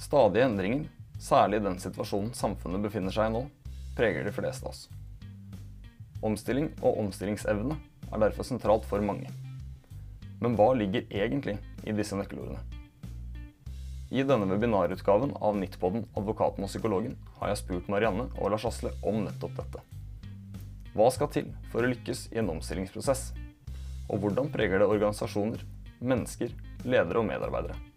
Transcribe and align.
Stadige 0.00 0.46
endringer, 0.48 0.86
særlig 1.20 1.60
i 1.60 1.64
den 1.66 1.76
situasjonen 1.82 2.32
samfunnet 2.32 2.80
befinner 2.86 3.12
seg 3.12 3.28
i 3.28 3.34
nå, 3.34 3.42
preger 3.98 4.24
de 4.24 4.32
fleste 4.32 4.64
av 4.64 4.72
oss. 4.72 4.86
Omstilling 6.24 6.70
og 6.80 7.02
omstillingsevne 7.02 7.76
er 8.08 8.22
derfor 8.22 8.48
sentralt 8.48 8.86
for 8.88 9.04
mange. 9.04 9.28
Men 10.40 10.56
hva 10.56 10.70
ligger 10.72 11.04
egentlig 11.12 11.58
i 11.84 11.92
disse 11.96 12.16
nøkkelordene? 12.16 12.62
I 14.10 14.24
denne 14.26 14.48
webinarutgaven 14.48 15.36
av 15.36 15.60
Nittpodden 15.60 16.08
Advokaten 16.18 16.64
og 16.64 16.72
psykologen 16.72 17.12
har 17.36 17.52
jeg 17.52 17.60
spurt 17.60 17.92
Marianne 17.92 18.26
og 18.40 18.54
Lars 18.54 18.64
Asle 18.72 18.94
om 19.06 19.20
nettopp 19.26 19.60
dette. 19.60 19.84
Hva 20.96 21.10
skal 21.12 21.30
til 21.36 21.52
for 21.70 21.84
å 21.84 21.92
lykkes 21.92 22.30
i 22.32 22.40
en 22.40 22.50
omstillingsprosess? 22.56 23.28
Og 24.08 24.24
hvordan 24.24 24.48
preger 24.50 24.80
det 24.80 24.88
organisasjoner, 24.90 25.62
mennesker, 26.00 26.56
ledere 26.88 27.20
og 27.20 27.28
medarbeidere? 27.28 27.89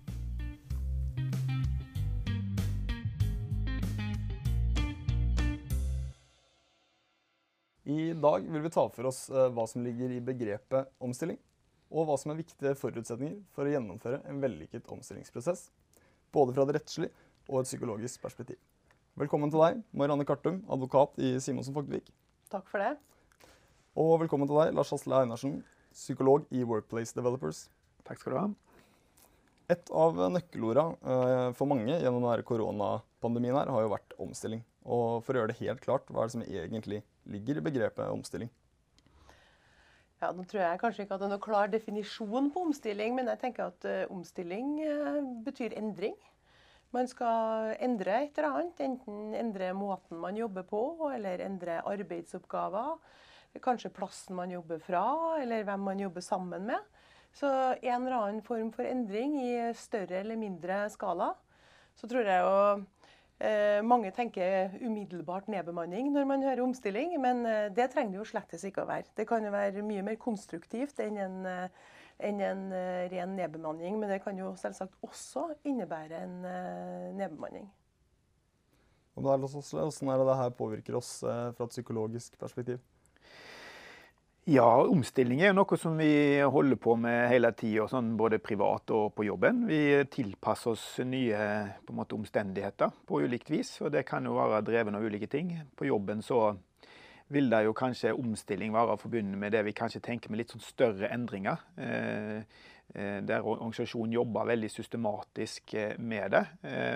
I 7.93 8.13
dag 8.13 8.45
vil 8.49 8.61
vi 8.61 8.69
ta 8.69 8.83
for 8.89 9.05
oss 9.05 9.25
eh, 9.29 9.49
hva 9.53 9.65
som 9.69 9.83
ligger 9.85 10.09
i 10.09 10.21
begrepet 10.23 10.89
omstilling, 11.03 11.37
og 11.93 12.07
hva 12.07 12.15
som 12.17 12.31
er 12.31 12.39
viktige 12.39 12.71
forutsetninger 12.79 13.35
for 13.53 13.67
å 13.67 13.73
gjennomføre 13.73 14.21
en 14.29 14.39
vellykket 14.41 14.87
omstillingsprosess, 14.95 15.67
både 16.33 16.55
fra 16.55 16.65
et 16.65 16.73
rettslig 16.79 17.09
og 17.51 17.59
et 17.59 17.69
psykologisk 17.69 18.23
perspektiv. 18.23 18.57
Velkommen 19.19 19.53
til 19.53 19.61
deg, 19.61 19.83
Marianne 19.93 20.25
Kartum, 20.25 20.63
advokat 20.73 21.19
i 21.21 21.35
Simonsen 21.43 21.75
Fogdvik. 21.75 22.09
Takk 22.49 22.65
for 22.71 22.81
det. 22.81 22.95
Og 23.99 24.15
velkommen 24.23 24.49
til 24.49 24.57
deg, 24.63 24.73
Lars 24.73 24.95
Hasle 24.95 25.21
Einarsen, 25.21 25.59
psykolog 25.93 26.49
i 26.49 26.65
Workplace 26.65 27.13
Developers. 27.13 27.67
Takk 28.07 28.23
skal 28.23 28.33
du 28.33 28.39
ha. 28.39 28.47
Et 29.75 29.93
av 29.93 30.17
nøkkelorda 30.33 30.89
eh, 30.97 31.47
for 31.59 31.69
mange 31.69 31.93
gjennom 31.93 32.23
denne 32.23 32.47
koronapandemien 32.47 33.59
her, 33.59 33.75
har 33.75 33.85
jo 33.85 33.93
vært 33.99 34.21
omstilling. 34.23 34.65
Og 34.81 35.19
for 35.27 35.35
å 35.35 35.43
gjøre 35.43 35.53
det 35.53 35.61
helt 35.61 35.83
klart, 35.83 36.09
hva 36.09 36.23
er 36.23 36.31
det 36.31 36.39
som 36.39 36.47
egentlig 36.47 37.03
ligger 37.29 37.59
i 37.59 37.65
begrepet 37.65 38.11
omstilling? 38.11 38.51
Ja, 40.21 40.29
Nå 40.31 40.45
tror 40.47 40.61
jeg 40.63 40.79
kanskje 40.79 41.03
ikke 41.03 41.17
at 41.17 41.23
det 41.23 41.27
er 41.27 41.33
noen 41.33 41.43
klar 41.43 41.71
definisjon 41.71 42.47
på 42.53 42.61
omstilling, 42.69 43.15
men 43.17 43.27
jeg 43.31 43.41
tenker 43.41 43.73
at 43.73 43.87
uh, 43.89 44.13
omstilling 44.13 44.77
uh, 44.79 45.19
betyr 45.43 45.75
endring. 45.79 46.15
Man 46.95 47.09
skal 47.09 47.73
endre 47.83 48.19
et 48.21 48.37
eller 48.37 48.59
annet. 48.61 48.79
Enten 48.85 49.33
endre 49.35 49.71
måten 49.75 50.21
man 50.21 50.37
jobber 50.37 50.63
på, 50.69 50.83
eller 51.09 51.41
endre 51.43 51.81
arbeidsoppgaver. 51.89 52.95
Kanskje 53.63 53.91
plassen 53.93 54.37
man 54.37 54.53
jobber 54.53 54.79
fra, 54.81 55.03
eller 55.41 55.65
hvem 55.67 55.83
man 55.89 55.99
jobber 56.05 56.23
sammen 56.23 56.69
med. 56.69 56.91
Så 57.33 57.49
en 57.49 58.05
eller 58.05 58.19
annen 58.19 58.43
form 58.45 58.69
for 58.71 58.85
endring 58.85 59.39
i 59.41 59.53
større 59.75 60.21
eller 60.21 60.37
mindre 60.37 60.83
skala. 60.93 61.33
Så 61.97 62.07
tror 62.09 62.29
jeg 62.29 62.45
jo 62.45 62.53
Eh, 62.53 62.92
mange 63.83 64.11
tenker 64.15 64.75
umiddelbart 64.85 65.49
nedbemanning 65.51 66.11
når 66.13 66.27
man 66.29 66.43
hører 66.45 66.61
omstilling, 66.63 67.15
men 67.21 67.45
eh, 67.49 67.69
det 67.75 67.89
trenger 67.91 68.13
det 68.13 68.21
jo 68.21 68.29
slettes 68.29 68.63
ikke 68.67 68.85
å 68.85 68.89
være. 68.89 69.09
Det 69.17 69.25
kan 69.27 69.43
jo 69.43 69.51
være 69.53 69.83
mye 69.85 70.05
mer 70.05 70.19
konstruktivt 70.21 71.01
enn 71.03 71.17
en, 71.19 71.39
eh, 71.49 71.93
enn 72.23 72.41
en 72.45 72.63
ren 73.11 73.35
nedbemanning. 73.35 73.97
Men 73.99 74.13
det 74.13 74.21
kan 74.23 74.37
jo 74.39 74.53
selvsagt 74.59 74.95
også 75.03 75.49
innebære 75.65 76.23
en 76.23 76.35
nedbemanning. 77.17 77.67
Hvordan 79.13 79.43
er 79.43 80.21
det 80.21 80.29
det 80.29 80.39
her 80.39 80.55
påvirker 80.57 80.95
oss 80.97 81.19
fra 81.21 81.65
et 81.65 81.73
psykologisk 81.73 82.37
perspektiv? 82.39 82.79
Ja, 84.43 84.83
omstilling 84.91 85.39
er 85.39 85.53
noe 85.55 85.77
som 85.79 85.93
vi 85.95 86.41
holder 86.43 86.75
på 86.75 86.97
med 86.99 87.29
hele 87.31 87.53
tida, 87.55 87.85
sånn 87.87 88.09
både 88.19 88.41
privat 88.43 88.91
og 88.91 89.13
på 89.15 89.23
jobben. 89.23 89.61
Vi 89.69 89.79
tilpasser 90.11 90.73
oss 90.73 90.83
nye 91.07 91.37
måte, 91.95 92.17
omstendigheter 92.17 92.91
på 93.07 93.21
ulikt 93.23 93.53
vis, 93.53 93.71
og 93.79 93.93
det 93.95 94.03
kan 94.09 94.27
jo 94.27 94.35
være 94.35 94.59
dreven 94.67 94.99
av 94.99 95.07
ulike 95.07 95.31
ting. 95.31 95.53
På 95.79 95.87
jobben 95.87 96.19
så 96.19 96.41
vil 97.31 97.47
det 97.55 97.61
jo 97.69 97.77
kanskje 97.77 98.11
omstilling 98.19 98.75
være 98.75 98.99
forbundet 98.99 99.39
med 99.39 99.55
det 99.55 99.63
vi 99.63 99.77
kanskje 99.79 100.03
tenker 100.03 100.27
med 100.27 100.43
litt 100.43 100.51
sånn 100.51 100.67
større 100.67 101.07
endringer. 101.15 101.63
Eh, 101.79 102.43
eh, 102.99 103.17
der 103.23 103.47
organisasjonen 103.47 104.19
jobber 104.19 104.51
veldig 104.51 104.73
systematisk 104.75 105.77
eh, 105.79 105.95
med 105.95 106.35
det, 106.35 106.45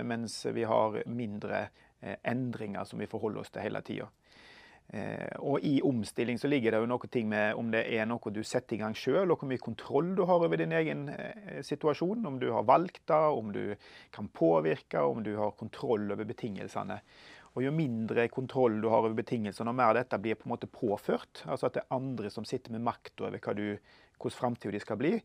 mens 0.03 0.41
vi 0.51 0.67
har 0.67 0.99
mindre 1.07 1.69
endringer 2.27 2.83
som 2.83 2.99
vi 2.99 3.07
forholder 3.07 3.47
oss 3.47 3.55
til 3.55 3.63
hele 3.69 3.87
tida. 3.87 4.11
Eh, 4.87 5.33
og 5.43 5.65
i 5.67 5.81
omstilling 5.83 6.37
så 6.39 6.47
ligger 6.47 6.71
det 6.71 6.79
jo 6.79 6.87
noe 6.87 7.09
ting 7.11 7.27
med 7.27 7.57
om 7.59 7.73
det 7.73 7.81
er 7.91 8.05
noe 8.07 8.31
du 8.31 8.39
setter 8.47 8.77
i 8.77 8.79
gang 8.79 8.93
sjøl, 8.95 9.33
og 9.33 9.41
hvor 9.41 9.49
mye 9.49 9.59
kontroll 9.59 10.13
du 10.15 10.23
har 10.29 10.43
over 10.45 10.61
din 10.61 10.75
egen 10.75 11.07
eh, 11.11 11.59
situasjon. 11.65 12.23
Om 12.29 12.37
du 12.39 12.47
har 12.55 12.67
valgt 12.67 13.03
det, 13.09 13.23
om 13.39 13.51
du 13.51 13.75
kan 14.15 14.29
påvirke, 14.31 15.03
om 15.03 15.23
du 15.25 15.33
har 15.39 15.57
kontroll 15.59 16.07
over 16.15 16.27
betingelsene. 16.27 17.01
Og 17.57 17.63
Jo 17.65 17.71
mindre 17.73 18.27
kontroll 18.29 18.75
du 18.83 18.87
har 18.91 19.01
over 19.01 19.17
betingelsene, 19.17 19.71
og 19.73 19.79
mer 19.79 19.97
dette 19.97 20.19
blir 20.21 20.37
på 20.37 20.45
en 20.45 20.53
måte 20.53 20.69
påført, 20.69 21.41
altså 21.49 21.67
at 21.67 21.73
det 21.73 21.81
er 21.83 21.95
andre 21.95 22.29
som 22.29 22.45
sitter 22.45 22.75
med 22.75 22.85
makt 22.85 23.23
over 23.25 23.41
hva 23.41 23.55
du, 23.57 23.79
hvordan 24.21 24.37
framtida 24.37 24.75
di 24.75 24.81
skal 24.83 24.99
bli, 25.01 25.15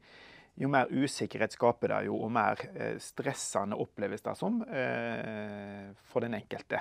jo 0.57 0.69
mer 0.73 0.89
usikkerhet 0.89 1.53
skaper 1.53 1.93
det 1.93 2.01
jo, 2.09 2.17
og 2.25 2.33
mer 2.33 2.61
eh, 2.73 2.97
stressende 3.01 3.77
oppleves 3.77 4.25
det 4.25 4.35
som 4.41 4.63
for 6.09 6.25
den 6.25 6.41
enkelte. 6.41 6.81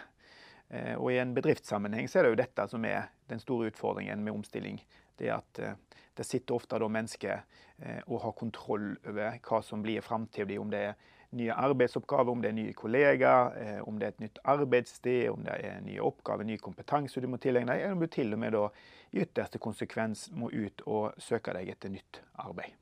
Eh, 0.71 0.95
og 0.95 1.11
I 1.11 1.19
en 1.19 1.33
bedriftssammenheng 1.35 2.07
så 2.09 2.19
er 2.19 2.25
det 2.25 2.33
jo 2.33 2.41
dette 2.41 2.67
som 2.71 2.85
er 2.87 3.09
den 3.31 3.41
store 3.43 3.71
utfordringen 3.71 4.23
med 4.23 4.37
omstilling. 4.39 4.79
Det 5.19 5.31
at 5.35 5.59
eh, 5.59 5.79
det 6.15 6.27
sitter 6.27 6.55
ofte 6.55 6.79
da 6.79 6.87
mennesker 6.91 7.41
eh, 7.83 7.99
og 8.07 8.21
har 8.23 8.37
kontroll 8.39 8.93
over 9.03 9.39
hva 9.43 9.59
som 9.65 9.83
blir 9.83 10.03
framtida. 10.05 10.59
Om 10.61 10.71
det 10.71 10.83
er 10.91 11.09
nye 11.35 11.55
arbeidsoppgaver, 11.55 12.31
om 12.31 12.43
det 12.43 12.51
er 12.51 12.57
nye 12.57 12.75
kollegaer, 12.75 13.83
om 13.87 13.99
det 13.99 14.07
er 14.07 14.15
et 14.15 14.23
nytt 14.25 14.39
arbeidssted, 14.51 15.29
om 15.31 15.45
det 15.45 15.53
er 15.63 15.77
nye 15.85 16.03
oppgaver, 16.03 16.43
ny 16.43 16.57
kompetanse 16.59 17.23
du 17.23 17.29
må 17.31 17.39
tilegne 17.39 17.71
deg, 17.71 17.85
eller 17.85 17.95
om 17.95 18.03
du 18.03 18.11
til 18.11 18.35
og 18.35 18.41
med 18.41 18.51
da 18.51 18.65
i 19.15 19.21
ytterste 19.23 19.61
konsekvens 19.63 20.25
må 20.35 20.51
ut 20.51 20.83
og 20.91 21.15
søke 21.23 21.55
deg 21.55 21.71
etter 21.71 21.93
nytt 21.93 22.19
arbeid. 22.43 22.75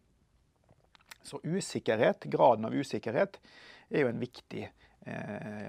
Så 1.22 1.38
usikkerhet, 1.46 2.26
graden 2.26 2.66
av 2.66 2.74
usikkerhet 2.74 3.38
er 3.90 4.08
jo 4.08 4.10
en 4.10 4.22
viktig 4.22 4.66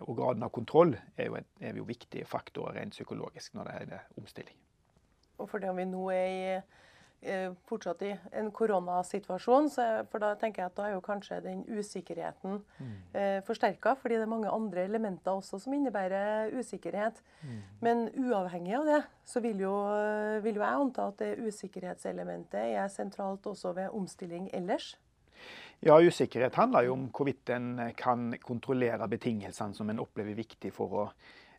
og 0.07 0.17
graden 0.19 0.45
av 0.47 0.53
kontroll 0.55 0.97
er 1.17 1.31
jo, 1.31 1.39
et, 1.41 1.49
er 1.61 1.79
jo 1.79 1.87
viktige 1.89 2.29
faktorer 2.29 2.81
rent 2.81 2.97
psykologisk 2.97 3.55
når 3.57 3.71
det 3.71 3.79
er 3.99 4.21
omstilling. 4.21 4.59
Og 5.41 5.49
fordi 5.49 5.73
vi 5.77 5.87
nå 5.89 6.03
er 6.13 6.29
i, 6.29 6.55
eh, 7.23 7.53
fortsatt 7.69 8.03
i 8.05 8.11
en 8.37 8.51
koronasituasjon, 8.53 9.71
for 10.11 10.23
da 10.23 10.35
tenker 10.41 10.63
jeg 10.63 10.71
at 10.71 10.77
da 10.77 10.87
er 10.89 10.95
jo 10.97 11.03
kanskje 11.05 11.41
den 11.45 11.63
usikkerheten 11.69 12.61
mm. 12.61 12.95
eh, 13.15 13.41
forsterka. 13.47 13.95
Fordi 14.01 14.19
det 14.19 14.27
er 14.27 14.33
mange 14.33 14.53
andre 14.53 14.85
elementer 14.85 15.33
også 15.33 15.61
som 15.63 15.77
innebærer 15.77 16.53
usikkerhet. 16.59 17.23
Mm. 17.43 17.61
Men 17.81 18.09
uavhengig 18.21 18.77
av 18.81 18.89
det, 18.89 19.03
så 19.25 19.41
vil 19.41 19.65
jo, 19.65 19.75
vil 20.45 20.61
jo 20.61 20.67
jeg 20.67 20.87
anta 20.87 21.09
at 21.09 21.23
det 21.23 21.39
usikkerhetselementet 21.47 22.75
er 22.77 22.89
sentralt 22.93 23.47
også 23.47 23.73
ved 23.77 23.97
omstilling 23.97 24.51
ellers. 24.53 24.97
Ja, 25.81 25.95
Usikkerhet 25.97 26.59
handler 26.61 26.85
jo 26.85 26.93
om 26.93 27.07
hvorvidt 27.09 27.51
en 27.55 27.79
kan 27.97 28.35
kontrollere 28.45 29.07
betingelsene 29.09 29.73
som 29.73 29.89
en 29.89 30.03
opplever 30.03 30.37
viktig 30.37 30.75
for 30.77 30.97
å 31.05 31.13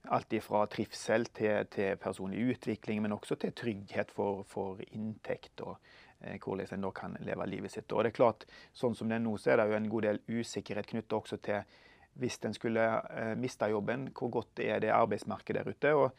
Alt 0.09 0.33
fra 0.41 0.63
trivsel 0.65 1.27
til, 1.29 1.67
til, 1.69 1.97
personlig 2.01 2.39
utvikling, 2.55 3.03
men 3.03 3.13
også 3.13 3.35
til 3.37 3.51
trygghet 3.53 4.09
for, 4.09 4.41
for 4.49 4.79
inntekt. 4.97 5.61
og 5.61 5.77
eh, 6.21 6.39
hvordan 6.41 6.73
en 6.73 6.87
da 6.87 6.91
kan 6.91 7.17
leve 7.21 7.45
livet 7.45 7.71
sitt. 7.71 7.91
Og 7.91 8.03
det 8.03 8.09
er 8.09 8.17
klart, 8.17 8.45
Sånn 8.73 8.95
som 8.97 9.09
det 9.09 9.19
er 9.19 9.21
nå, 9.21 9.35
så 9.37 9.51
er 9.51 9.61
det 9.61 9.67
jo 9.69 9.77
en 9.77 9.89
god 9.89 10.07
del 10.07 10.19
usikkerhet 10.27 10.89
knyttet 10.89 11.13
også 11.13 11.37
til 11.37 11.61
hvis 12.17 12.39
en 12.43 12.57
skulle 12.57 12.87
eh, 13.13 13.35
miste 13.37 13.69
jobben, 13.69 14.09
hvor 14.17 14.33
godt 14.33 14.59
er 14.59 14.81
det 14.81 14.89
arbeidsmarkedet 14.89 15.61
der 15.61 15.69
ute. 15.69 15.93
og 15.93 16.11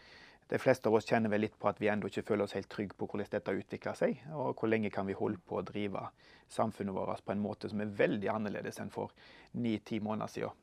de 0.53 0.59
fleste 0.61 0.89
av 0.89 0.95
oss 0.99 1.07
kjenner 1.09 1.33
vel 1.33 1.47
litt 1.47 1.55
på 1.57 1.69
at 1.71 1.79
vi 1.81 1.89
ennå 1.89 2.11
ikke 2.11 2.27
føler 2.29 2.45
oss 2.45 2.53
helt 2.53 2.69
trygge 2.69 2.93
på 3.01 3.07
hvordan 3.09 3.31
dette 3.33 3.55
utvikler 3.57 3.97
seg. 3.97 4.19
Og 4.37 4.51
hvor 4.61 4.69
lenge 4.69 4.91
kan 4.93 5.07
vi 5.09 5.17
holde 5.17 5.41
på 5.49 5.57
å 5.57 5.63
drive 5.65 6.03
samfunnet 6.53 6.93
vårt 6.93 7.23
på 7.25 7.33
en 7.33 7.41
måte 7.41 7.71
som 7.73 7.81
er 7.81 7.95
veldig 7.97 8.29
annerledes 8.29 8.83
enn 8.83 8.93
for 8.93 9.15
ni-ti 9.57 10.03
måneder 10.05 10.29
siden. 10.35 10.59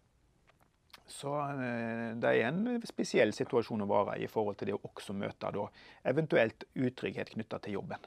Så 1.09 1.33
eh, 1.33 2.11
det 2.21 2.35
er 2.35 2.51
en 2.51 2.77
spesiell 2.85 3.33
situasjon 3.33 3.81
å 3.81 3.89
være 3.89 4.19
i 4.19 4.27
i 4.27 4.29
forhold 4.29 4.59
til 4.59 4.69
det 4.69 4.77
å 4.77 4.83
også 4.91 5.15
møte 5.17 5.49
da, 5.57 5.65
eventuelt 6.11 6.67
utrygghet 6.77 7.33
knytta 7.33 7.57
til 7.65 7.79
jobben. 7.79 8.05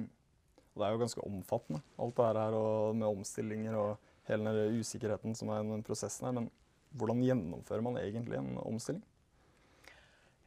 Mm. 0.00 0.08
Det 0.08 0.86
er 0.86 0.96
jo 0.96 1.02
ganske 1.04 1.28
omfattende, 1.28 1.82
alt 2.00 2.16
det 2.16 2.30
her 2.30 2.58
med 3.02 3.08
omstillinger 3.10 3.76
og 3.76 4.10
hele 4.30 4.56
den 4.56 4.80
usikkerheten 4.80 5.36
som 5.36 5.52
er 5.52 5.60
i 5.60 5.70
den 5.74 5.84
prosessen 5.84 6.30
her. 6.30 6.40
Men 6.40 6.48
hvordan 6.96 7.20
gjennomfører 7.26 7.84
man 7.84 8.00
egentlig 8.00 8.40
en 8.40 8.54
omstilling? 8.64 9.04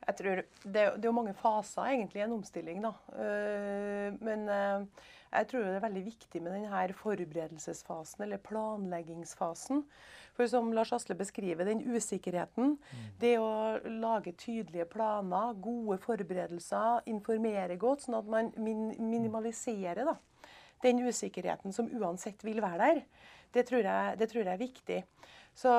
Jeg 0.07 0.17
tror 0.17 0.41
det, 0.41 0.73
det, 0.73 0.85
er 0.85 1.09
jo 1.09 1.15
mange 1.15 1.33
faser 1.37 1.91
egentlig 1.91 2.21
i 2.21 2.25
en 2.25 2.37
omstilling. 2.39 2.81
da. 2.83 2.93
Uh, 3.13 4.17
men 4.23 4.47
uh, 4.49 5.09
jeg 5.31 5.47
tror 5.47 5.63
det 5.63 5.75
er 5.77 5.83
veldig 5.85 6.01
viktig 6.05 6.41
med 6.43 6.55
denne 6.57 6.95
forberedelsesfasen, 6.99 8.23
eller 8.25 8.41
planleggingsfasen. 8.43 9.85
For 10.35 10.47
som 10.51 10.71
Lars 10.75 10.91
Asle 10.95 11.15
beskriver, 11.15 11.67
den 11.67 11.83
usikkerheten. 11.87 12.75
Mm. 12.75 13.05
Det 13.21 13.31
å 13.39 13.51
lage 14.01 14.35
tydelige 14.39 14.89
planer, 14.91 15.53
gode 15.63 15.99
forberedelser, 16.03 17.05
informere 17.11 17.79
godt, 17.79 18.03
sånn 18.05 18.19
at 18.19 18.31
man 18.31 18.51
min 18.59 18.89
minimaliserer 18.99 20.03
da, 20.07 20.17
den 20.83 20.99
usikkerheten 21.07 21.75
som 21.75 21.87
uansett 21.95 22.43
vil 22.43 22.59
være 22.63 22.89
der. 22.91 23.03
Det 23.53 23.67
tror 23.67 23.87
jeg, 23.87 24.19
det 24.19 24.29
tror 24.31 24.43
jeg 24.43 24.53
er 24.53 24.65
viktig. 24.65 24.99
Så 25.57 25.71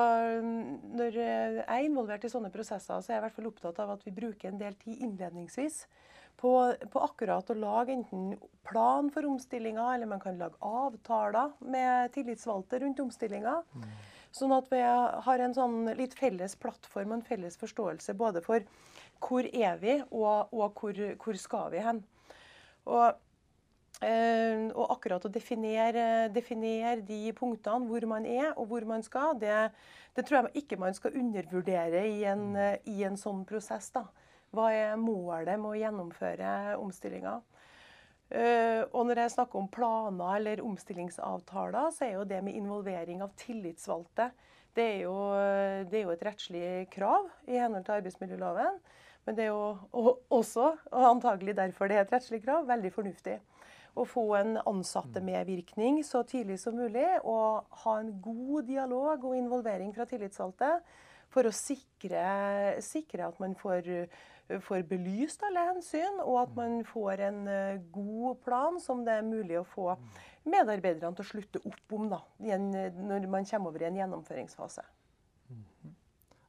når 0.43 1.17
jeg 1.17 1.63
er 1.65 1.85
involvert 1.85 2.23
i 2.23 2.31
sånne 2.31 2.51
prosesser, 2.53 3.01
så 3.01 3.11
er 3.11 3.17
jeg 3.17 3.21
i 3.21 3.25
hvert 3.25 3.37
fall 3.37 3.49
opptatt 3.49 3.79
av 3.83 3.95
at 3.95 4.03
vi 4.05 4.13
bruker 4.15 4.51
en 4.51 4.61
del 4.61 4.75
tid 4.79 5.01
innledningsvis 5.01 5.83
på, 6.39 6.51
på 6.93 7.03
akkurat 7.03 7.49
å 7.49 7.57
lage 7.57 7.93
enten 7.95 8.35
plan 8.67 9.09
for 9.13 9.25
omstillinga, 9.27 9.85
eller 9.95 10.09
man 10.09 10.21
kan 10.23 10.39
lage 10.39 10.59
avtaler 10.63 11.53
med 11.65 12.13
tillitsvalgte 12.15 12.81
rundt 12.83 13.01
omstillinga. 13.03 13.59
Mm. 13.73 13.89
Sånn 14.33 14.53
at 14.55 14.69
vi 14.71 14.79
har 14.81 15.43
en 15.45 15.53
sånn 15.53 15.91
litt 15.97 16.15
felles 16.17 16.55
plattform 16.57 17.11
og 17.11 17.19
en 17.19 17.27
felles 17.27 17.57
forståelse 17.61 18.15
både 18.17 18.41
for 18.45 18.65
hvor 19.23 19.45
er 19.45 19.77
vi, 19.79 19.99
og, 20.09 20.49
og 20.51 20.79
hvor, 20.79 20.97
hvor, 21.21 21.37
skal 21.39 21.69
vi 21.73 21.83
hen. 21.85 22.01
Og, 22.89 23.19
og 24.03 24.91
akkurat 24.93 25.25
å 25.25 25.31
definere, 25.31 26.29
definere, 26.33 27.01
de 27.05 27.33
punktene, 27.37 27.87
hvor 27.87 28.05
man 28.09 28.25
er 28.27 28.51
og 28.51 28.67
hvor 28.71 28.85
man 28.89 29.05
skal, 29.05 29.37
det, 29.39 29.69
det 30.15 30.25
tror 30.25 30.41
jeg 30.41 30.63
ikke 30.63 30.79
man 30.81 30.95
skal 30.97 31.15
undervurdere 31.19 32.03
i 32.09 32.23
en, 32.29 32.51
i 32.89 33.03
en 33.07 33.17
sånn 33.19 33.43
prosess. 33.47 33.91
da. 33.95 34.05
Hva 34.53 34.69
er 34.73 34.99
målet 35.01 35.57
med 35.57 35.71
å 35.71 35.79
gjennomføre 35.79 36.77
omstillinga? 36.81 37.39
Uh, 38.33 38.81
og 38.95 39.05
når 39.05 39.23
jeg 39.23 39.33
snakker 39.35 39.59
om 39.59 39.69
planer 39.69 40.39
eller 40.39 40.63
omstillingsavtaler, 40.65 41.91
så 41.93 42.07
er 42.07 42.15
jo 42.15 42.25
det 42.25 42.39
med 42.45 42.57
involvering 42.57 43.21
av 43.21 43.35
tillitsvalgte 43.37 44.31
det 44.73 44.83
er, 44.83 44.99
jo, 45.05 45.15
det 45.89 45.99
er 45.99 46.05
jo 46.07 46.13
et 46.15 46.23
rettslig 46.25 46.67
krav 46.93 47.27
i 47.45 47.59
henhold 47.61 47.85
til 47.85 47.99
arbeidsmiljøloven. 47.99 48.79
Men 49.23 49.37
det 49.37 49.45
er 49.45 49.51
jo 49.51 50.15
også, 50.33 50.71
og 50.91 51.09
antagelig 51.11 51.53
derfor 51.59 51.91
det 51.91 51.99
er 51.99 52.07
et 52.07 52.13
rettslig 52.15 52.41
krav, 52.43 52.65
veldig 52.67 52.91
fornuftig 52.91 53.37
å 53.93 54.05
få 54.09 54.25
en 54.39 54.57
ansattemedvirkning 54.57 56.01
så 56.07 56.23
tidlig 56.27 56.59
som 56.61 56.77
mulig. 56.79 57.07
Og 57.23 57.79
ha 57.85 57.95
en 57.99 58.13
god 58.23 58.69
dialog 58.69 59.25
og 59.29 59.37
involvering 59.37 59.93
fra 59.95 60.07
tillitsvalgte 60.09 60.75
for 61.33 61.49
å 61.49 61.55
sikre, 61.55 62.23
sikre 62.85 63.27
at 63.29 63.41
man 63.41 63.57
får 63.57 63.89
får 64.63 64.83
belyst 64.87 65.43
alle 65.47 65.63
hensyn, 65.71 66.19
og 66.23 66.41
at 66.41 66.55
man 66.57 66.81
får 66.87 67.21
en 67.29 67.39
eh, 67.47 67.81
god 67.93 68.41
plan 68.43 68.79
som 68.81 69.03
det 69.05 69.17
er 69.19 69.27
mulig 69.27 69.59
å 69.59 69.67
få 69.67 69.93
medarbeiderne 70.43 71.15
til 71.15 71.23
å 71.23 71.29
slutte 71.29 71.61
opp 71.63 71.95
om 71.95 72.09
da, 72.11 72.19
når 72.43 73.29
man 73.31 73.47
kommer 73.47 73.71
over 73.71 73.85
i 73.85 73.87
en 73.87 74.01
gjennomføringsfase. 74.01 74.83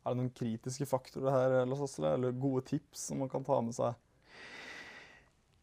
Er 0.04 0.12
det 0.12 0.18
noen 0.18 0.32
kritiske 0.36 0.88
faktorer 0.90 1.32
her, 1.32 1.54
eller 1.62 2.34
gode 2.36 2.64
tips 2.74 3.08
som 3.08 3.22
man 3.22 3.30
kan 3.32 3.46
ta 3.46 3.60
med 3.64 3.76
seg 3.76 3.94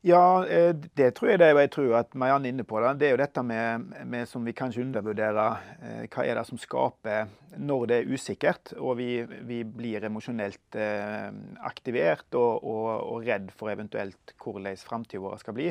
ja, 0.01 0.47
eh, 0.47 0.71
det 0.97 1.11
tror 1.13 1.29
jeg 1.29 1.39
det 1.39 1.47
er. 1.51 1.59
Jeg 1.61 1.71
tror 1.75 1.91
at 1.99 2.15
Marianne 2.17 2.49
er 2.49 2.55
inne 2.55 2.63
på 2.65 2.79
det. 2.81 2.95
Det 2.97 3.07
er 3.07 3.11
jo 3.13 3.19
dette 3.21 3.43
med, 3.45 3.91
med 4.09 4.29
som 4.29 4.45
vi 4.45 4.55
kanskje 4.57 4.81
undervurderer. 4.81 5.59
Eh, 5.77 6.05
hva 6.09 6.25
er 6.25 6.39
det 6.39 6.45
som 6.47 6.57
skaper 6.57 7.29
når 7.61 7.85
det 7.91 7.99
er 7.99 8.09
usikkert 8.09 8.73
og 8.79 8.95
vi, 8.97 9.09
vi 9.45 9.59
blir 9.67 10.07
emosjonelt 10.07 10.77
eh, 10.79 11.27
aktivert 11.69 12.33
og, 12.33 12.63
og, 12.63 12.87
og, 13.11 13.27
redd 13.27 13.51
for 13.53 13.69
eventuelt 13.69 14.33
hvordan 14.41 14.79
framtida 14.81 15.21
vår 15.21 15.37
skal 15.43 15.57
bli. 15.59 15.69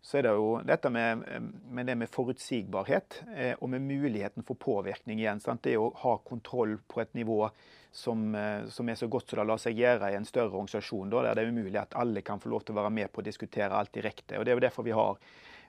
Så 0.00 0.16
er 0.16 0.24
det 0.24 0.32
jo 0.38 0.52
dette 0.64 0.88
med, 0.94 1.26
med 1.68 1.90
det 1.90 1.96
med 1.98 2.08
forutsigbarhet 2.08 3.18
og 3.58 3.66
med 3.68 3.82
muligheten 3.82 4.46
for 4.46 4.56
påvirkning 4.56 5.18
igjen. 5.18 5.42
Sant? 5.42 5.64
Det 5.66 5.74
å 5.76 5.90
ha 6.04 6.14
kontroll 6.24 6.76
på 6.88 7.02
et 7.02 7.10
nivå 7.18 7.48
som, 7.92 8.34
eh, 8.34 8.66
som, 8.68 8.88
er 8.88 8.94
så 8.94 9.08
godt 9.08 9.30
som 9.30 9.40
det 9.40 9.46
lar 9.48 9.60
seg 9.62 9.78
gjøre 9.78 10.12
i 10.12 10.16
en 10.18 10.26
større 10.28 10.52
organisasjon, 10.52 11.10
da, 11.10 11.22
der 11.26 11.38
det 11.38 11.44
er 11.44 11.52
umulig 11.52 11.80
at 11.80 11.96
alle 11.98 12.22
kan 12.22 12.40
få 12.40 12.52
lov 12.52 12.64
til 12.64 12.76
å 12.76 12.82
være 12.82 12.94
med 12.94 13.12
på 13.12 13.22
å 13.22 13.28
diskutere 13.28 13.74
alt 13.74 13.94
direkte. 13.94 14.38
Og 14.38 14.44
Det 14.44 14.52
er 14.52 14.58
jo 14.58 14.66
derfor 14.66 14.86
vi 14.86 14.96
har, 14.96 15.18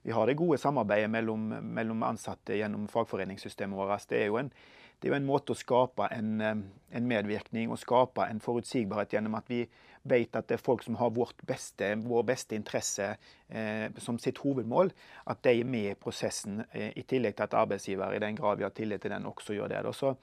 vi 0.04 0.16
har 0.16 0.28
det 0.28 0.40
gode 0.40 0.60
samarbeidet 0.62 1.10
mellom, 1.12 1.50
mellom, 1.74 2.04
ansatte 2.04 2.60
gjennom 2.60 2.88
fagforeningssystemet 2.92 3.78
vårt. 3.78 4.08
Det 4.10 4.24
er 4.24 4.28
jo 4.28 4.40
en, 4.42 4.52
det 5.00 5.08
er 5.08 5.14
jo 5.14 5.20
en 5.20 5.30
måte 5.30 5.56
å 5.56 5.60
skape 5.60 6.10
en, 6.16 6.34
eh, 6.42 6.58
en, 6.92 7.08
medvirkning 7.08 7.72
og 7.72 7.80
skape 7.80 8.28
en 8.28 8.44
forutsigbarhet 8.44 9.16
gjennom 9.16 9.40
at 9.40 9.48
vi 9.50 9.64
vet 10.10 10.36
at 10.36 10.48
det 10.48 10.56
er 10.56 10.64
folk 10.64 10.84
som 10.84 10.96
har 11.00 11.12
vårt 11.12 11.42
beste, 11.48 11.92
vår 12.04 12.24
beste 12.28 12.56
interesse 12.56 13.16
eh, 13.50 13.88
som 14.00 14.20
sitt 14.20 14.40
hovedmål, 14.44 14.92
at 15.28 15.42
de 15.44 15.60
er 15.60 15.68
med 15.68 15.92
i 15.92 15.98
prosessen, 16.00 16.64
eh, 16.72 16.92
i 16.96 17.04
tillegg 17.04 17.36
til 17.36 17.48
at 17.48 17.58
arbeidsgiver, 17.60 18.16
i 18.16 18.22
den 18.24 18.38
grad 18.40 18.60
vi 18.60 18.68
har 18.68 18.76
tillit 18.76 19.04
til 19.04 19.12
den, 19.12 19.28
også 19.28 19.58
gjør 19.58 19.74
det. 19.74 19.84
Så 19.96 20.16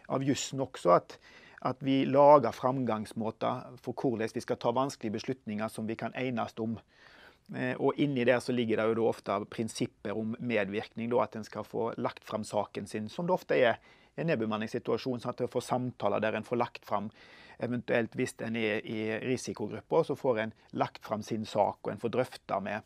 av 0.09 0.23
jussen 0.23 0.61
også. 0.61 0.91
at 0.91 1.19
at 1.65 1.77
vi 1.81 2.05
lager 2.05 2.51
framgangsmåter 2.51 3.63
for 3.83 3.95
hvordan 3.95 4.29
vi 4.35 4.41
skal 4.41 4.57
ta 4.57 4.71
vanskelige 4.75 5.13
beslutninger 5.13 5.69
som 5.69 5.87
vi 5.87 5.95
kan 5.95 6.13
enes 6.19 6.59
om. 6.59 6.79
Eh, 7.57 7.75
og 7.79 7.99
inni 8.01 8.25
der 8.25 8.41
så 8.41 8.53
ligger 8.53 8.81
det 8.81 8.97
jo 8.97 9.07
ofte 9.07 9.45
prinsipper 9.51 10.17
om 10.17 10.37
medvirkning. 10.41 11.11
Da, 11.11 11.23
at 11.23 11.37
en 11.37 11.45
skal 11.45 11.65
få 11.65 11.93
lagt 11.99 12.25
fram 12.25 12.45
saken 12.45 12.87
sin, 12.87 13.09
som 13.09 13.27
det 13.27 13.35
ofte 13.35 13.59
er 13.59 13.77
en 14.17 14.29
nedbemanningssituasjon. 14.29 15.21
sånn 15.23 15.35
at 15.35 15.41
en 15.45 15.53
får 15.53 15.69
samtaler 15.69 16.21
der 16.21 16.37
en 16.39 16.47
får 16.47 16.61
lagt 16.61 16.85
fram 16.89 17.11
Eventuelt 17.63 18.15
hvis 18.19 18.35
en 18.43 18.57
er 18.59 18.81
i 18.89 19.03
risikogrupper, 19.23 20.03
så 20.03 20.17
får 20.19 20.39
en 20.43 20.55
lagt 20.81 21.05
fram 21.07 21.23
sin 21.23 21.45
sak, 21.47 21.79
og 21.85 21.93
en 21.93 22.01
får 22.03 22.15
drøfta 22.17 22.59
med, 22.65 22.81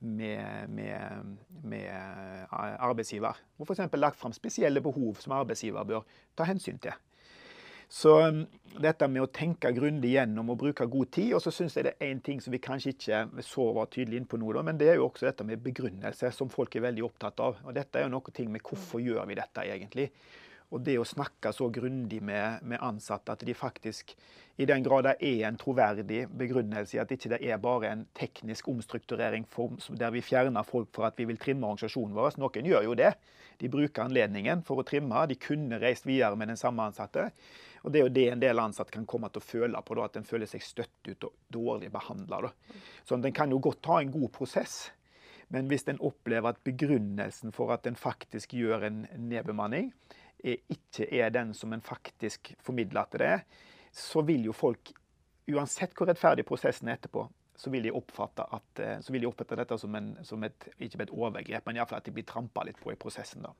med, 0.00 0.70
med, 0.72 1.34
med, 1.62 1.90
arbeidsgiver. 2.50 3.38
Og 3.58 3.68
f.eks. 3.68 3.84
lagt 3.94 4.18
fram 4.18 4.34
spesielle 4.34 4.82
behov 4.82 5.20
som 5.22 5.36
arbeidsgiver 5.36 5.86
bør 5.86 6.08
ta 6.34 6.48
hensyn 6.48 6.80
til. 6.82 6.96
Så 7.88 8.16
um, 8.18 8.40
dette 8.82 9.06
med 9.06 9.22
å 9.22 9.28
tenke 9.30 9.70
grundig 9.70 10.16
gjennom 10.16 10.48
og 10.50 10.58
bruke 10.58 10.88
god 10.90 11.12
tid. 11.14 11.36
Og 11.36 11.42
så 11.44 11.52
syns 11.54 11.76
jeg 11.76 11.86
det 11.86 11.92
er 11.94 12.08
én 12.10 12.22
ting 12.24 12.40
som 12.42 12.50
vi 12.50 12.58
kanskje 12.58 12.96
ikke 12.96 13.20
så 13.46 13.68
var 13.76 13.92
tydelig 13.94 14.18
inn 14.18 14.26
på 14.26 14.40
nå, 14.42 14.50
men 14.66 14.80
det 14.80 14.88
er 14.90 14.98
jo 14.98 15.06
også 15.06 15.28
dette 15.28 15.46
med 15.46 15.62
begrunnelse, 15.62 16.32
som 16.34 16.50
folk 16.50 16.74
er 16.74 16.88
veldig 16.88 17.06
opptatt 17.06 17.44
av. 17.46 17.62
Og 17.62 17.78
dette 17.78 18.00
er 18.00 18.08
jo 18.08 18.14
noe 18.16 18.34
ting 18.34 18.50
med 18.50 18.66
hvorfor 18.66 19.04
gjør 19.04 19.22
vi 19.30 19.38
dette 19.38 19.68
egentlig. 19.70 20.08
Og 20.74 20.82
det 20.82 20.96
å 20.98 21.06
snakke 21.06 21.52
så 21.54 21.68
grundig 21.70 22.18
med, 22.26 22.64
med, 22.66 22.80
ansatte 22.82 23.36
at 23.36 23.44
de 23.46 23.54
faktisk, 23.54 24.16
i 24.58 24.66
den 24.66 24.82
grad 24.82 25.06
det 25.06 25.14
er 25.22 25.44
en 25.46 25.58
troverdig 25.60 26.24
begrunnelse 26.34 26.96
i 26.96 27.00
at 27.02 27.12
ikke 27.14 27.30
det 27.30 27.38
ikke 27.42 27.52
er 27.54 27.62
bare 27.62 27.92
en 27.92 28.02
teknisk 28.16 28.70
omstrukturering 28.72 29.46
for, 29.50 29.76
der 29.94 30.10
vi 30.14 30.24
fjerner 30.26 30.66
folk 30.66 30.90
for 30.96 31.06
at 31.06 31.20
vi 31.20 31.28
vil 31.30 31.38
trimme 31.38 31.68
organisasjonen 31.68 32.16
vår. 32.16 32.40
Noen 32.42 32.66
gjør 32.72 32.88
jo 32.88 32.98
det. 32.98 33.12
De 33.60 33.70
bruker 33.72 34.08
anledningen 34.08 34.64
for 34.66 34.82
å 34.82 34.86
trimme. 34.86 35.22
De 35.30 35.38
kunne 35.40 35.78
reist 35.80 36.08
videre 36.08 36.36
med 36.36 36.50
den 36.50 36.60
samme 36.60 36.88
ansatte. 36.90 37.30
Og 37.86 37.92
Det 37.92 38.00
er 38.00 38.08
jo 38.08 38.16
det 38.16 38.26
en 38.32 38.42
del 38.42 38.58
ansatte 38.58 38.90
kan 38.96 39.06
komme 39.06 39.30
til 39.30 39.38
å 39.38 39.46
føle 39.46 39.80
på, 39.86 39.94
da, 39.94 40.08
at 40.08 40.18
en 40.18 40.26
føler 40.26 40.50
seg 40.50 40.64
støtt 40.66 41.06
ut 41.06 41.28
og 41.28 41.34
dårlig 41.54 41.92
behandla. 41.94 42.50
Så 43.06 43.14
en 43.14 43.32
kan 43.32 43.54
jo 43.54 43.62
godt 43.62 43.86
ha 43.86 44.00
en 44.02 44.10
god 44.10 44.32
prosess. 44.34 44.88
Men 45.54 45.68
hvis 45.70 45.86
en 45.86 46.02
opplever 46.02 46.50
at 46.50 46.64
begrunnelsen 46.66 47.54
for 47.54 47.70
at 47.70 47.86
en 47.86 47.98
faktisk 47.98 48.56
gjør 48.58 48.88
en 48.88 49.04
nedbemanning, 49.28 49.92
ikke 50.44 51.08
er 51.10 51.30
den 51.34 51.54
som 51.54 51.72
en 51.72 51.82
faktisk 51.82 52.52
formidler 52.62 53.02
at 53.06 53.18
det 53.18 53.26
er, 53.26 53.44
så 53.92 54.22
vil 54.26 54.44
jo 54.44 54.52
folk, 54.52 54.92
uansett 55.48 55.94
hvor 55.96 56.10
rettferdig 56.10 56.44
prosessen 56.46 56.88
er 56.88 56.98
etterpå, 56.98 57.24
så 57.56 57.72
vil 57.72 57.86
de 57.86 57.94
oppfatte, 57.96 58.44
at, 58.52 58.82
eh, 58.84 58.98
vil 59.12 59.24
de 59.24 59.30
oppfatte 59.30 59.56
dette 59.56 59.78
som, 59.80 59.94
en, 59.96 60.12
som 60.24 60.42
et, 60.44 60.68
ikke 60.76 61.02
et 61.02 61.14
overgrep, 61.14 61.64
men 61.66 61.78
iallfall 61.78 62.02
at 62.02 62.08
de 62.08 62.12
blir 62.12 62.26
trampa 62.28 62.66
litt 62.68 62.80
på 62.82 62.92
i 62.92 63.00
prosessen. 63.00 63.46
da. 63.46 63.54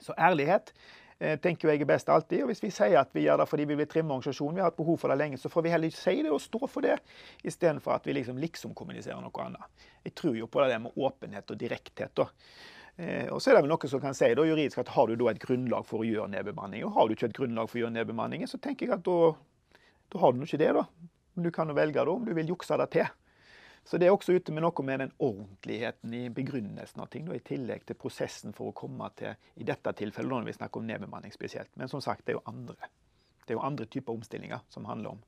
Så 0.00 0.14
ærlighet 0.18 0.72
eh, 1.18 1.38
tenker 1.40 1.68
jeg 1.68 1.82
er 1.82 1.90
best 1.90 2.08
alltid. 2.08 2.42
Og 2.42 2.50
hvis 2.50 2.62
vi 2.64 2.72
sier 2.72 2.98
at 3.00 3.12
vi 3.14 3.26
gjør 3.26 3.42
det 3.42 3.48
fordi 3.50 3.66
vi 3.68 3.76
vil 3.78 3.90
trimme 3.90 4.14
organisasjonen, 4.14 4.56
vi 4.56 4.64
har 4.64 4.72
hatt 4.72 4.80
behov 4.80 4.98
for 4.98 5.12
det 5.12 5.18
lenge, 5.20 5.38
så 5.38 5.52
får 5.52 5.66
vi 5.66 5.74
heller 5.74 5.94
si 5.94 6.16
det 6.24 6.32
og 6.32 6.40
stå 6.42 6.66
for 6.66 6.88
det, 6.88 6.98
istedenfor 7.44 7.98
at 7.98 8.08
vi 8.08 8.16
liksom, 8.16 8.40
liksom 8.40 8.76
kommuniserer 8.78 9.20
noe 9.22 9.44
annet. 9.44 9.88
Jeg 10.06 10.16
tror 10.18 10.38
jo 10.38 10.48
på 10.48 10.64
det 10.64 10.80
med 10.86 10.96
åpenhet 10.96 11.52
og 11.52 11.60
direkthet. 11.60 12.16
da. 12.16 12.30
Eh, 13.02 13.26
og 13.34 13.40
så 13.42 13.50
er 13.50 13.56
det 13.56 13.64
vel 13.64 13.72
noe 13.72 13.88
som 13.90 14.02
kan 14.02 14.14
si 14.14 14.28
da, 14.38 14.44
juridisk 14.46 14.78
at 14.78 14.92
har 14.94 15.08
du 15.10 15.16
da 15.18 15.30
et 15.32 15.42
grunnlag 15.42 15.86
for 15.88 16.04
å 16.04 16.06
gjøre 16.06 16.30
nedbemanning. 16.36 16.84
Og 16.86 16.94
har 16.94 17.08
du 17.08 17.16
ikke 17.16 17.32
et 17.32 17.40
grunnlag 17.40 17.70
for 17.70 17.80
å 17.80 17.84
gjøre 17.84 17.96
nedbemanning, 17.96 18.44
så 18.46 18.60
tenker 18.62 18.86
jeg 18.86 18.94
at 19.00 19.08
da, 19.08 19.32
da 20.12 20.22
har 20.22 20.36
du 20.36 20.44
ikke 20.46 20.60
det. 20.62 20.70
da. 20.76 20.86
Men 21.34 21.48
du 21.48 21.50
kan 21.54 21.72
jo 21.72 21.76
velge 21.78 21.98
da, 21.98 22.14
om 22.14 22.28
du 22.28 22.34
vil 22.36 22.54
jukse 22.54 22.78
det 22.78 22.88
til. 22.94 23.10
Så 23.82 23.98
det 23.98 24.06
er 24.06 24.14
også 24.14 24.36
ute 24.38 24.54
med 24.54 24.62
noe 24.62 24.84
med 24.86 25.00
den 25.02 25.12
ordentligheten 25.18 26.12
i 26.14 26.28
begrunnelsen 26.30 27.02
av 27.02 27.08
ting, 27.10 27.26
da, 27.26 27.34
i 27.34 27.42
tillegg 27.42 27.82
til 27.88 27.98
prosessen 27.98 28.54
for 28.54 28.70
å 28.70 28.76
komme 28.78 29.08
til, 29.18 29.34
i 29.58 29.66
dette 29.66 29.94
tilfellet 29.98 30.30
når 30.30 30.46
vi 30.52 30.54
snakker 30.60 30.78
om 30.78 30.86
nedbemanning 30.86 31.34
spesielt. 31.34 31.72
Men 31.74 31.90
som 31.90 32.04
sagt, 32.04 32.22
det 32.22 32.36
er 32.36 32.38
jo 32.38 32.46
andre, 32.46 32.92
det 33.42 33.56
er 33.56 33.58
jo 33.58 33.66
andre 33.66 33.88
typer 33.90 34.14
omstillinger 34.14 34.62
som 34.70 34.86
handler 34.86 35.16
om 35.16 35.24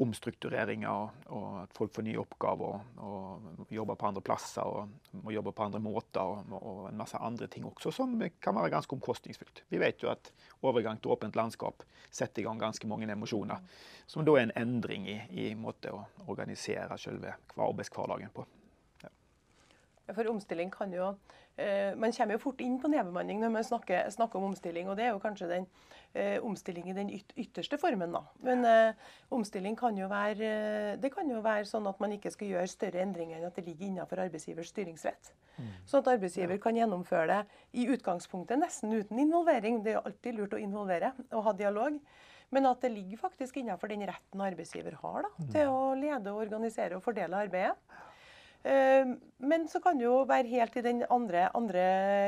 omstruktureringer, 0.00 1.10
og, 1.34 1.48
at 1.62 1.74
folk 1.76 1.92
får 1.94 2.06
nye 2.06 2.20
oppgaver 2.20 2.76
og, 3.02 3.48
og 3.64 3.72
jobber 3.74 3.98
på 4.00 4.08
andre 4.10 4.22
plasser 4.24 4.66
og 4.66 5.18
må 5.24 5.34
jobbe 5.34 5.52
på 5.56 5.66
andre 5.66 5.82
måter. 5.82 6.20
Og, 6.20 6.54
og, 6.60 6.84
en 6.90 7.00
masse 7.00 7.18
andre 7.18 7.48
ting 7.50 7.66
også 7.68 7.92
som 7.94 8.14
kan 8.42 8.56
være 8.56 8.72
ganske 8.76 8.96
omkostningsfullt. 8.96 9.64
Vi 9.68 9.82
vet 9.82 10.04
jo 10.04 10.12
at 10.12 10.32
overgang 10.62 11.00
til 11.00 11.14
åpent 11.14 11.36
landskap 11.38 11.84
setter 12.10 12.42
i 12.42 12.46
gang 12.46 12.60
ganske 12.60 12.88
mange 12.90 13.10
emosjoner, 13.10 13.60
som 14.06 14.24
da 14.26 14.36
er 14.36 14.48
en 14.48 14.56
endring 14.58 15.08
i, 15.10 15.20
i 15.48 15.50
måte 15.58 15.92
å 15.94 16.04
organisere 16.30 16.98
selve 17.00 17.36
arbeidshverdagen 17.56 18.34
på. 18.34 18.46
For 20.16 20.30
omstilling 20.30 20.72
kan 20.74 20.92
jo 20.94 21.14
Eh, 21.60 21.96
man 21.96 22.12
kommer 22.12 22.36
jo 22.36 22.40
fort 22.40 22.60
inn 22.64 22.78
på 22.80 22.88
nedbemanning 22.88 23.40
når 23.42 23.50
man 23.52 23.66
snakker, 23.66 24.06
snakker, 24.14 24.40
om 24.40 24.50
omstilling. 24.50 24.88
Og 24.88 24.96
det 24.96 25.06
er 25.06 25.12
jo 25.12 25.20
kanskje 25.20 25.48
den 25.50 25.66
eh, 26.14 26.38
omstilling 26.46 26.88
i 26.88 26.96
den 26.96 27.10
yt 27.12 27.34
ytterste 27.36 27.78
formen, 27.80 28.14
da. 28.16 28.22
Men 28.46 28.64
eh, 28.68 29.10
omstilling 29.34 29.76
kan 29.78 29.98
jo 29.98 30.08
være 30.10 30.96
Det 31.02 31.12
kan 31.12 31.28
jo 31.30 31.42
være 31.44 31.68
sånn 31.68 31.88
at 31.90 32.00
man 32.00 32.14
ikke 32.16 32.32
skal 32.32 32.54
gjøre 32.54 32.70
større 32.70 33.04
endringer 33.04 33.40
enn 33.40 33.50
at 33.50 33.58
det 33.58 33.66
ligger 33.66 33.90
innenfor 33.90 34.24
arbeidsgivers 34.24 34.72
styringsrett. 34.72 35.32
Mm. 35.58 35.70
Sånn 35.84 36.04
at 36.04 36.12
arbeidsgiver 36.14 36.56
ja. 36.56 36.62
kan 36.64 36.78
gjennomføre 36.78 37.28
det 37.34 37.62
i 37.82 37.86
utgangspunktet 37.92 38.60
nesten 38.60 38.96
uten 38.96 39.20
involvering. 39.20 39.82
Det 39.84 39.96
er 39.96 40.04
alltid 40.04 40.38
lurt 40.38 40.56
å 40.56 40.62
involvere 40.62 41.12
og 41.28 41.48
ha 41.50 41.56
dialog. 41.56 41.98
Men 42.50 42.66
at 42.66 42.80
det 42.82 42.90
ligger 42.90 43.20
faktisk 43.20 43.60
innenfor 43.60 43.92
den 43.92 44.08
retten 44.08 44.40
arbeidsgiver 44.42 44.96
har 45.04 45.26
da, 45.26 45.28
mm. 45.36 45.50
til 45.52 45.68
å 45.70 45.82
lede, 45.94 46.32
organisere 46.34 46.96
og 46.96 47.04
fordele 47.04 47.44
arbeidet. 47.44 47.76
Eh, 48.62 49.06
men 49.36 49.68
så 49.68 49.80
kan 49.80 49.96
det 49.98 50.04
jo 50.04 50.18
være 50.28 50.50
helt 50.52 50.74
i 50.76 50.82
den 50.84 51.00
andre, 51.08 51.46
andre 51.56 51.84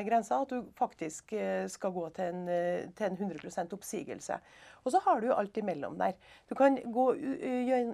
grensa 0.07 0.39
at 0.41 0.55
du 0.55 0.71
faktisk 0.79 1.35
eh, 1.37 1.67
skal 1.69 1.93
gå 1.93 2.07
til 2.17 2.31
en, 2.31 2.47
eh, 2.49 2.87
til 2.97 3.11
en 3.11 3.19
100% 3.19 3.75
oppsigelse. 3.77 4.39
Og 4.85 4.95
så 4.95 5.03
har 5.05 5.21
du 5.21 5.29
jo 5.29 5.37
alt 5.37 5.57
imellom 5.61 5.99
der. 6.01 6.17
Du 6.49 6.55
kan 6.55 6.79
gå, 6.93 7.07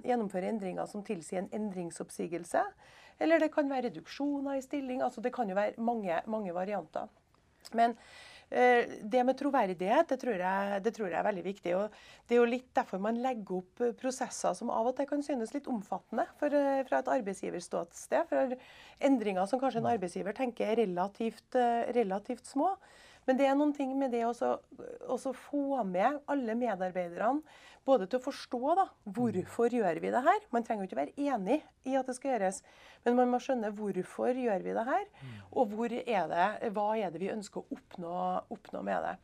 gjennomføre 0.07 0.49
endringer 0.49 0.87
som 0.87 1.03
tilsier 1.03 1.43
en 1.43 1.51
endringsoppsigelse. 1.53 2.63
Eller 3.19 3.43
det 3.43 3.51
kan 3.51 3.69
være 3.69 3.89
reduksjoner 3.89 4.57
i 4.57 4.63
stilling. 4.63 5.01
altså 5.03 5.21
Det 5.21 5.33
kan 5.35 5.49
jo 5.49 5.55
være 5.55 5.75
mange, 5.77 6.21
mange 6.25 6.53
varianter. 6.55 7.11
Men 7.73 7.97
det 8.49 9.21
med 9.25 9.37
troverdighet 9.37 10.09
det 10.09 10.17
tror, 10.23 10.39
jeg, 10.41 10.81
det 10.81 10.93
tror, 10.95 11.09
jeg, 11.11 11.19
er 11.19 11.27
veldig 11.27 11.43
viktig. 11.45 11.73
og 11.77 11.97
Det 12.25 12.35
er 12.35 12.39
jo 12.41 12.47
litt 12.49 12.69
derfor 12.75 13.01
man 13.03 13.21
legger 13.21 13.59
opp 13.59 13.83
eh, 13.85 13.93
prosesser 13.97 14.55
som 14.57 14.71
av 14.73 14.89
og 14.89 14.95
til 14.97 15.09
kan 15.09 15.21
synes 15.25 15.53
litt 15.53 15.69
omfattende 15.69 16.25
for, 16.39 16.53
eh, 16.53 16.81
fra 16.87 17.03
et 17.03 17.11
arbeidsgiverståsted. 17.19 18.31
For 18.31 18.55
endringer 19.05 19.45
som 19.49 19.61
kanskje 19.61 19.83
en 19.83 19.91
arbeidsgiver 19.93 20.37
tenker 20.37 20.71
er 20.71 20.81
relativt, 20.81 21.59
relativt 21.95 22.49
små. 22.49 22.73
Men 23.27 23.37
det 23.37 23.45
er 23.45 23.57
noen 23.57 23.75
ting 23.75 23.91
med 23.99 24.15
det 24.15 24.23
å 24.25 25.17
få 25.37 25.83
med 25.85 26.17
alle 26.25 26.55
medarbeiderne 26.57 27.43
både 27.87 28.07
til 28.09 28.19
å 28.19 28.23
forstå 28.23 28.75
da, 28.77 28.85
hvorfor 29.15 29.73
gjør 29.73 29.99
vi 30.03 30.11
det 30.13 30.23
her. 30.25 30.39
Man 30.53 30.65
trenger 30.65 30.85
jo 30.85 30.89
ikke 30.89 30.99
være 31.01 31.27
enig 31.29 31.59
i 31.89 31.95
at 31.99 32.09
det 32.09 32.15
skal 32.17 32.33
gjøres, 32.33 32.61
men 33.05 33.17
man 33.19 33.31
må 33.31 33.41
skjønne 33.43 33.71
hvorfor 33.77 34.39
gjør 34.39 34.65
vi 34.65 34.75
det 34.77 34.87
her, 34.89 35.05
og 35.51 35.77
er 35.99 36.27
det, 36.31 36.49
hva 36.75 36.89
er 36.97 37.13
det 37.13 37.21
vi 37.21 37.33
ønsker 37.33 37.61
å 37.61 37.77
oppnå, 37.77 38.15
oppnå 38.55 38.83
med 38.85 39.07
det. 39.07 39.15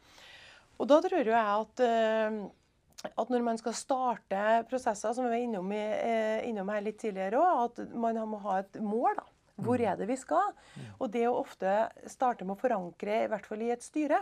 Og 0.79 0.89
da 0.91 0.99
tror 1.03 1.21
jeg 1.21 1.35
at, 1.35 1.83
eh, 1.85 3.11
at 3.11 3.31
når 3.31 3.45
man 3.45 3.59
skal 3.61 3.77
starte 3.77 4.41
prosesser, 4.69 5.13
som 5.13 5.27
vi 5.27 5.31
var 5.35 5.45
innom, 5.45 5.71
i, 5.71 5.79
eh, 5.79 6.49
innom 6.49 6.69
her 6.73 6.83
litt 6.83 6.99
tidligere 6.99 7.39
òg, 7.39 7.79
at 7.79 7.95
man 7.95 8.19
må 8.27 8.41
ha 8.43 8.59
et 8.59 8.81
mål. 8.81 9.15
da. 9.15 9.31
Hvor 9.55 9.79
er 9.79 9.95
det 9.95 10.09
vi 10.09 10.17
skal? 10.19 10.51
Og 10.99 11.11
det 11.13 11.27
å 11.29 11.39
ofte 11.39 11.89
starte 12.11 12.43
med 12.43 12.57
å 12.57 12.59
forankre, 12.59 13.23
i 13.23 13.29
hvert 13.31 13.45
fall 13.47 13.61
i 13.63 13.71
et 13.71 13.85
styre, 13.85 14.19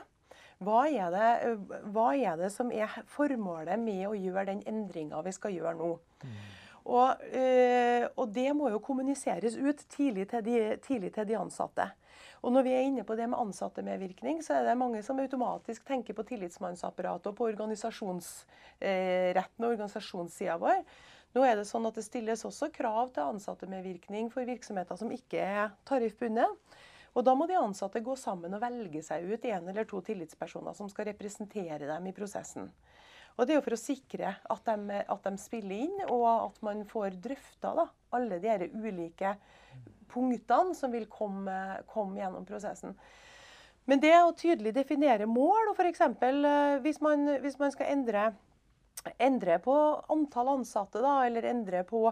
hva 0.65 0.85
er, 0.89 1.13
det, 1.13 1.29
hva 1.93 2.09
er 2.15 2.37
det 2.39 2.49
som 2.53 2.71
er 2.73 2.89
formålet 3.11 3.79
med 3.79 4.07
å 4.09 4.17
gjøre 4.17 4.45
den 4.51 4.63
endringa 4.69 5.21
vi 5.25 5.33
skal 5.35 5.51
gjøre 5.55 5.75
nå? 5.79 5.91
Mm. 6.23 6.35
Og, 6.83 7.09
og, 8.17 8.25
det 8.35 8.49
må 8.57 8.69
jo 8.73 8.79
kommuniseres 8.83 9.55
ut 9.55 9.79
tidlig 9.93 10.25
til, 10.33 10.41
de, 10.43 10.55
tidlig 10.83 11.13
til 11.15 11.25
de 11.29 11.37
ansatte. 11.39 11.85
Og 12.43 12.51
når 12.51 12.65
vi 12.65 12.73
er 12.75 12.83
inne 12.89 13.05
på 13.07 13.15
det 13.15 13.29
med 13.31 13.39
ansatte-medvirkning, 13.39 14.41
så 14.43 14.57
er 14.57 14.63
det 14.67 14.79
mange 14.79 14.99
som 15.05 15.19
automatisk 15.23 15.85
tenker 15.87 16.13
på 16.17 16.25
tillitsmannsapparatet 16.27 17.27
og 17.31 17.37
på 17.37 17.47
organisasjonsretten 17.53 19.63
og 19.63 19.69
organisasjonssida 19.69 20.57
vår. 20.59 20.79
Nå 21.33 21.39
er 21.47 21.55
det 21.57 21.69
sånn 21.69 21.87
at 21.87 21.95
det 21.97 22.03
stilles 22.05 22.43
også 22.45 22.67
krav 22.75 23.13
til 23.15 23.31
ansatte-medvirkning 23.31 24.27
for 24.33 24.45
virksomheter 24.45 24.95
som 24.99 25.13
ikke 25.15 25.39
er 25.39 25.71
tariffbundet. 25.87 26.51
Og 27.13 27.25
Da 27.25 27.35
må 27.37 27.45
de 27.49 27.57
ansatte 27.59 28.01
gå 28.01 28.15
sammen 28.17 28.55
og 28.55 28.63
velge 28.63 29.03
seg 29.05 29.27
ut 29.29 29.45
en 29.45 29.69
eller 29.69 29.85
to 29.89 30.01
tillitspersoner 30.05 30.73
som 30.77 30.89
skal 30.89 31.11
representere 31.11 31.85
dem 31.85 32.07
i 32.09 32.15
prosessen. 32.15 32.71
Og 33.37 33.47
Det 33.47 33.53
er 33.53 33.59
jo 33.59 33.65
for 33.65 33.75
å 33.75 33.81
sikre 33.81 34.35
at 34.53 34.69
de, 34.69 35.01
at 35.09 35.25
de 35.25 35.41
spiller 35.41 35.85
inn, 35.87 35.95
og 36.09 36.25
at 36.29 36.59
man 36.65 36.83
får 36.89 37.17
drøfta 37.21 37.73
alle 38.13 38.39
de 38.41 38.69
ulike 38.77 39.33
punktene 40.13 40.77
som 40.77 40.93
vil 40.93 41.07
komme, 41.09 41.55
komme, 41.89 42.19
gjennom 42.21 42.45
prosessen. 42.45 42.93
Men 43.89 43.99
det 43.99 44.13
å 44.21 44.35
tydelig 44.37 44.75
definere 44.77 45.25
mål, 45.27 45.71
og 45.71 45.79
f.eks. 45.79 46.03
Eh, 46.05 46.75
hvis, 46.85 47.01
hvis 47.43 47.57
man 47.59 47.73
skal 47.73 47.89
endre, 47.91 48.27
endre 49.17 49.57
på 49.63 49.75
antall 50.13 50.53
ansatte, 50.53 51.01
da, 51.03 51.17
eller 51.25 51.49
endre 51.49 51.81
på 51.89 52.05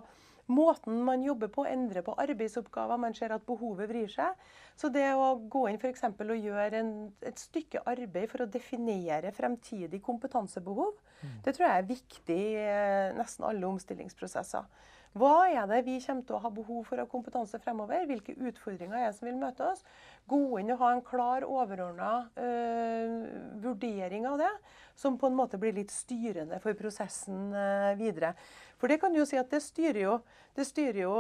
måten 0.52 1.00
man 1.08 1.24
jobber 1.24 1.50
på, 1.52 1.66
endre 1.70 2.04
på 2.06 2.16
arbeidsoppgaver. 2.20 3.00
Man 3.02 3.16
ser 3.18 3.34
at 3.36 3.46
behovet 3.48 3.90
vrir 3.90 4.12
seg. 4.12 4.38
Så 4.80 4.92
det 4.94 5.06
å 5.16 5.34
gå 5.52 5.66
inn 5.70 5.80
for 5.82 5.92
og 5.92 6.48
gjøre 6.48 6.80
en, 6.82 6.94
et 7.26 7.40
stykke 7.40 7.84
arbeid 7.90 8.30
for 8.32 8.44
å 8.44 8.50
definere 8.52 9.34
fremtidig 9.36 10.02
kompetansebehov, 10.04 10.96
mm. 11.22 11.36
det 11.46 11.56
tror 11.56 11.68
jeg 11.68 11.82
er 11.82 11.92
viktig 11.92 12.40
i 12.40 12.64
eh, 12.64 13.12
nesten 13.18 13.48
alle 13.48 13.70
omstillingsprosesser. 13.70 14.68
Hva 15.12 15.50
er 15.52 15.66
det 15.68 15.82
vi 15.84 15.98
kommer 16.00 16.24
til 16.24 16.38
å 16.38 16.42
ha 16.46 16.50
behov 16.56 16.86
for 16.88 17.02
av 17.04 17.10
kompetanse 17.12 17.60
fremover? 17.60 18.06
Hvilke 18.08 18.36
utfordringer 18.48 18.96
er 18.96 19.10
det 19.10 19.18
som 19.18 19.28
vil 19.28 19.40
møte 19.42 19.66
oss? 19.68 19.84
Gå 20.32 20.40
inn 20.62 20.72
og 20.72 20.80
ha 20.80 20.92
en 20.96 21.04
klar, 21.04 21.44
overordna 21.44 22.12
uh, 22.38 23.26
vurdering 23.64 24.28
av 24.30 24.40
det, 24.40 24.52
som 24.96 25.18
på 25.20 25.28
en 25.28 25.36
måte 25.36 25.60
blir 25.60 25.76
litt 25.76 25.92
styrende 25.92 26.62
for 26.64 26.78
prosessen 26.80 27.52
uh, 27.52 27.92
videre. 28.00 28.32
For 28.80 28.88
det 28.88 29.02
kan 29.02 29.12
du 29.12 29.20
jo 29.20 29.28
si 29.28 29.40
at 29.40 29.52
det 29.52 29.60
styrer 29.66 30.06
jo 30.06 30.22
Det, 30.52 30.66
styrer 30.68 30.98
jo, 31.06 31.16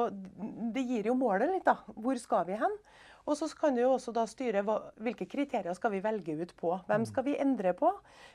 det 0.75 0.81
gir 0.83 1.05
jo 1.07 1.13
målet 1.15 1.53
litt, 1.53 1.63
da. 1.63 1.77
Hvor 1.95 2.17
skal 2.19 2.43
vi 2.49 2.57
hen? 2.59 2.73
Og 3.23 3.37
så 3.39 3.47
kan 3.55 3.75
du 3.75 3.79
jo 3.79 3.93
også 3.93 4.11
da 4.11 4.25
styre 4.27 4.63
hva, 4.67 4.77
hvilke 4.99 5.27
kriterier 5.29 5.75
skal 5.77 5.93
vi 5.93 6.01
velge 6.03 6.35
ut 6.41 6.51
på. 6.57 6.73
Hvem 6.87 7.05
skal 7.07 7.27
vi 7.27 7.37
endre 7.39 7.71
på? 7.77 7.91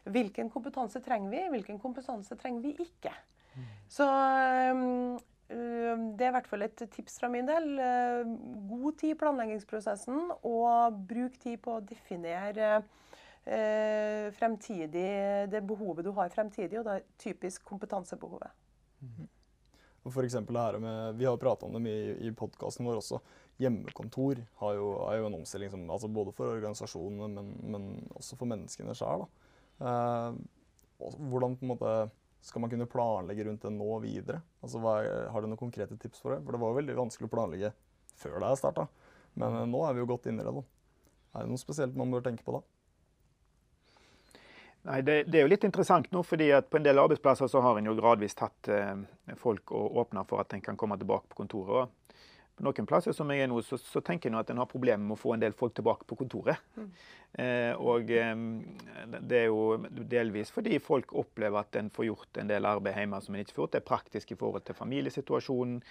Hvilken 0.09 0.49
kompetanse 0.53 1.03
trenger 1.05 1.35
vi? 1.35 1.43
Hvilken 1.53 1.81
kompetanse 1.83 2.39
trenger 2.41 2.65
vi 2.65 2.87
ikke? 2.87 3.13
Så 3.93 4.07
um, 4.07 5.17
det 5.49 6.25
er 6.25 6.31
i 6.33 6.35
hvert 6.35 6.49
fall 6.51 6.65
et 6.67 6.81
tips 6.91 7.21
fra 7.21 7.29
min 7.31 7.47
del. 7.47 7.69
God 8.67 8.97
tid 8.99 9.15
i 9.15 9.19
planleggingsprosessen, 9.21 10.33
og 10.49 10.99
bruk 11.07 11.37
tid 11.43 11.61
på 11.63 11.77
å 11.77 11.85
definere 11.87 12.81
uh, 12.81 14.27
fremtidig, 14.35 15.07
det 15.53 15.63
behovet 15.69 16.09
du 16.09 16.11
har 16.19 16.35
fremtidig, 16.35 16.81
og 16.81 16.89
det 16.89 16.99
er 16.99 17.07
typisk 17.23 17.63
kompetansebehovet. 17.69 18.51
Mm. 19.07 19.29
Og 20.07 20.13
for 20.15 20.23
her 20.23 20.79
med, 20.79 21.17
Vi 21.19 21.25
har 21.25 21.37
prata 21.37 21.67
om 21.67 21.73
det 21.73 21.83
mye 21.83 22.15
i, 22.15 22.29
i 22.29 22.31
podkasten 22.31 22.87
vår 22.87 23.01
også. 23.01 23.19
Hjemmekontor 23.59 24.39
jo, 24.39 24.91
er 25.09 25.19
jo 25.19 25.27
en 25.27 25.39
omstilling 25.41 25.71
som, 25.73 25.91
altså 25.91 26.09
både 26.09 26.33
for 26.33 26.53
organisasjonene, 26.55 27.29
men, 27.29 27.49
men 27.63 27.89
også 28.15 28.37
for 28.39 28.47
menneskene 28.47 28.95
sjøl. 28.95 29.27
Eh, 29.81 30.39
hvordan 31.01 31.57
på 31.57 31.67
en 31.67 31.73
måte 31.73 31.95
skal 32.45 32.63
man 32.63 32.71
kunne 32.71 32.89
planlegge 32.91 33.45
rundt 33.47 33.65
det 33.67 33.73
nå 33.75 33.99
videre? 34.05 34.41
Altså, 34.63 34.81
er, 34.93 35.29
har 35.33 35.43
du 35.43 35.51
noen 35.51 35.61
konkrete 35.61 35.99
tips 36.01 36.23
for 36.23 36.35
det? 36.35 36.43
For 36.45 36.55
det 36.55 36.63
var 36.63 36.73
jo 36.73 36.79
veldig 36.81 36.97
vanskelig 37.01 37.29
å 37.29 37.35
planlegge 37.35 37.73
før 38.17 38.39
det 38.39 38.51
her 38.51 38.61
starta. 38.61 38.87
Men 39.35 39.61
eh, 39.61 39.69
nå 39.71 39.83
er 39.87 39.97
vi 39.97 40.05
jo 40.05 40.09
godt 40.13 40.31
inne 40.31 40.45
i 40.45 40.47
det. 40.47 40.55
da. 40.55 40.65
Er 41.37 41.45
det 41.45 41.53
noe 41.53 41.61
spesielt 41.61 41.99
man 41.99 42.13
bør 42.15 42.25
tenke 42.25 42.47
på 42.47 42.57
da? 42.57 42.63
Nei, 44.87 45.01
det, 45.03 45.17
det, 45.27 45.41
er 45.41 45.47
jo 45.47 45.51
litt 45.51 45.65
interessant 45.67 46.07
nå, 46.15 46.23
fordi 46.23 46.53
at 46.55 46.69
på 46.71 46.79
en 46.79 46.85
del 46.87 47.01
arbeidsplasser 47.03 47.51
så 47.51 47.61
har 47.65 47.79
en 47.79 47.89
jo 47.91 47.97
gradvis 47.99 48.39
tatt 48.39 48.71
eh, 48.71 48.95
folk 49.41 49.73
og 49.75 49.99
åpna 50.05 50.23
for 50.29 50.43
at 50.43 50.55
en 50.55 50.63
kan 50.63 50.79
komme 50.79 50.99
tilbake 51.01 51.27
på 51.33 51.41
kontoret. 51.43 51.91
På 51.91 52.06
noen 52.65 52.89
plasser 52.89 53.13
som 53.17 53.31
jeg 53.33 53.45
er 53.45 53.51
nå, 53.51 53.61
så, 53.65 53.79
så 53.81 54.01
tenker 54.05 54.31
jeg 54.31 54.39
at 54.39 54.51
en 54.53 54.63
har 54.63 54.69
problemer 54.71 55.05
med 55.05 55.17
å 55.17 55.21
få 55.21 55.35
en 55.35 55.43
del 55.43 55.57
folk 55.57 55.75
tilbake 55.77 56.07
på 56.09 56.19
kontoret. 56.23 56.63
Mm. 56.77 56.91
Eh, 57.43 57.73
og 57.77 58.09
det 58.09 59.41
er 59.43 59.49
jo 59.51 59.77
delvis 60.09 60.53
fordi 60.55 60.79
folk 60.81 61.13
opplever 61.21 61.61
at 61.61 61.77
en 61.77 61.91
får 61.93 62.09
gjort 62.09 62.41
en 62.41 62.53
del 62.53 62.69
arbeid 62.69 62.97
hjemme 62.97 63.21
som 63.25 63.37
en 63.37 63.45
ikke 63.45 63.59
får 63.59 63.65
gjort. 63.65 63.75
Det 63.75 63.83
er 63.83 63.91
praktisk 63.91 64.33
i 64.33 64.39
forhold 64.41 64.65
til 64.65 64.79
familiesituasjonen 64.79 65.83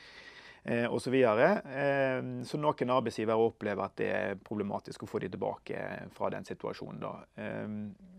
eh, 0.64 0.88
osv. 0.90 1.06
Så, 1.06 1.14
videre. 1.14 1.52
eh, 1.70 2.20
så 2.50 2.62
noen 2.62 2.96
arbeidsgivere 2.98 3.50
opplever 3.52 3.86
at 3.86 3.98
det 4.02 4.10
er 4.16 4.42
problematisk 4.42 5.06
å 5.06 5.12
få 5.12 5.22
de 5.22 5.30
tilbake 5.36 5.86
fra 6.18 6.34
den 6.34 6.50
situasjonen. 6.50 7.04
da. 7.06 7.16
Eh, 7.38 8.15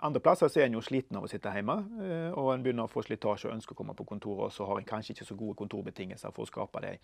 andre 0.00 0.20
plasser 0.24 0.48
så 0.48 0.60
er 0.60 0.68
en 0.68 0.76
jo 0.78 0.82
sliten 0.84 1.18
av 1.18 1.26
å 1.26 1.30
sitte 1.30 1.52
hjemme, 1.52 1.76
eh, 2.02 2.30
og 2.38 2.52
en 2.54 2.64
begynner 2.64 2.88
å 2.88 2.92
få 2.92 3.04
slitasje 3.04 3.48
og 3.48 3.56
ønsker 3.56 3.76
å 3.76 3.80
komme 3.80 3.96
på 3.98 4.06
kontoret, 4.08 4.46
og 4.48 4.54
så 4.54 4.66
har 4.68 4.80
en 4.80 4.88
kanskje 4.88 5.16
ikke 5.16 5.28
så 5.28 5.36
gode 5.38 5.58
kontorbetingelser 5.60 6.32
for 6.34 6.46
å 6.46 6.50
skape 6.50 6.82
de 6.84 6.94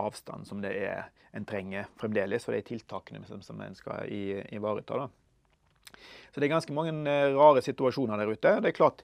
avstand 0.00 0.46
som 0.46 0.60
det 0.62 0.72
er 0.78 1.10
en 1.34 1.46
trenger 1.48 1.90
fremdeles 2.00 2.46
for 2.46 2.54
de 2.54 2.62
tiltakene 2.66 3.24
som, 3.26 3.42
som 3.42 3.60
en 3.64 3.74
skal 3.74 4.06
ivareta. 4.10 5.08
Så 6.30 6.38
det 6.38 6.46
er 6.46 6.54
ganske 6.54 6.76
mange 6.76 6.94
eh, 7.10 7.32
rare 7.34 7.62
situasjoner 7.64 8.20
der 8.20 8.30
ute. 8.30 8.56
Det 8.62 8.70
er 8.70 8.76
klart, 8.76 9.02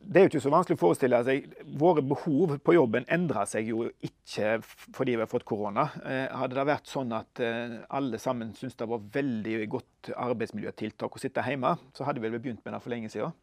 det 0.00 0.16
er 0.16 0.24
jo 0.24 0.30
ikke 0.30 0.40
så 0.42 0.50
vanskelig 0.52 0.78
å 0.78 0.80
forestille 0.80 1.18
seg. 1.26 1.50
Våre 1.78 2.02
behov 2.02 2.54
på 2.64 2.74
jobben 2.74 3.04
endrer 3.12 3.48
seg 3.48 3.68
jo 3.68 3.84
ikke 4.06 4.56
fordi 4.64 5.16
vi 5.16 5.22
har 5.22 5.28
fått 5.30 5.44
korona. 5.48 5.90
Eh, 6.00 6.24
hadde 6.40 6.56
det 6.56 6.64
vært 6.70 6.88
sånn 6.88 7.12
at 7.14 7.42
eh, 7.44 7.76
alle 7.98 8.18
sammen 8.22 8.54
syntes 8.56 8.78
det 8.80 8.88
var 8.88 9.04
veldig 9.12 9.58
godt 9.70 10.10
arbeidsmiljøtiltak 10.16 11.14
å 11.16 11.20
sitte 11.20 11.44
hjemme, 11.44 11.74
så 11.96 12.08
hadde 12.08 12.24
vi 12.24 12.32
vel 12.32 12.40
begynt 12.40 12.64
med 12.64 12.74
det 12.74 12.82
for 12.82 12.94
lenge 12.94 13.12
siden. 13.12 13.36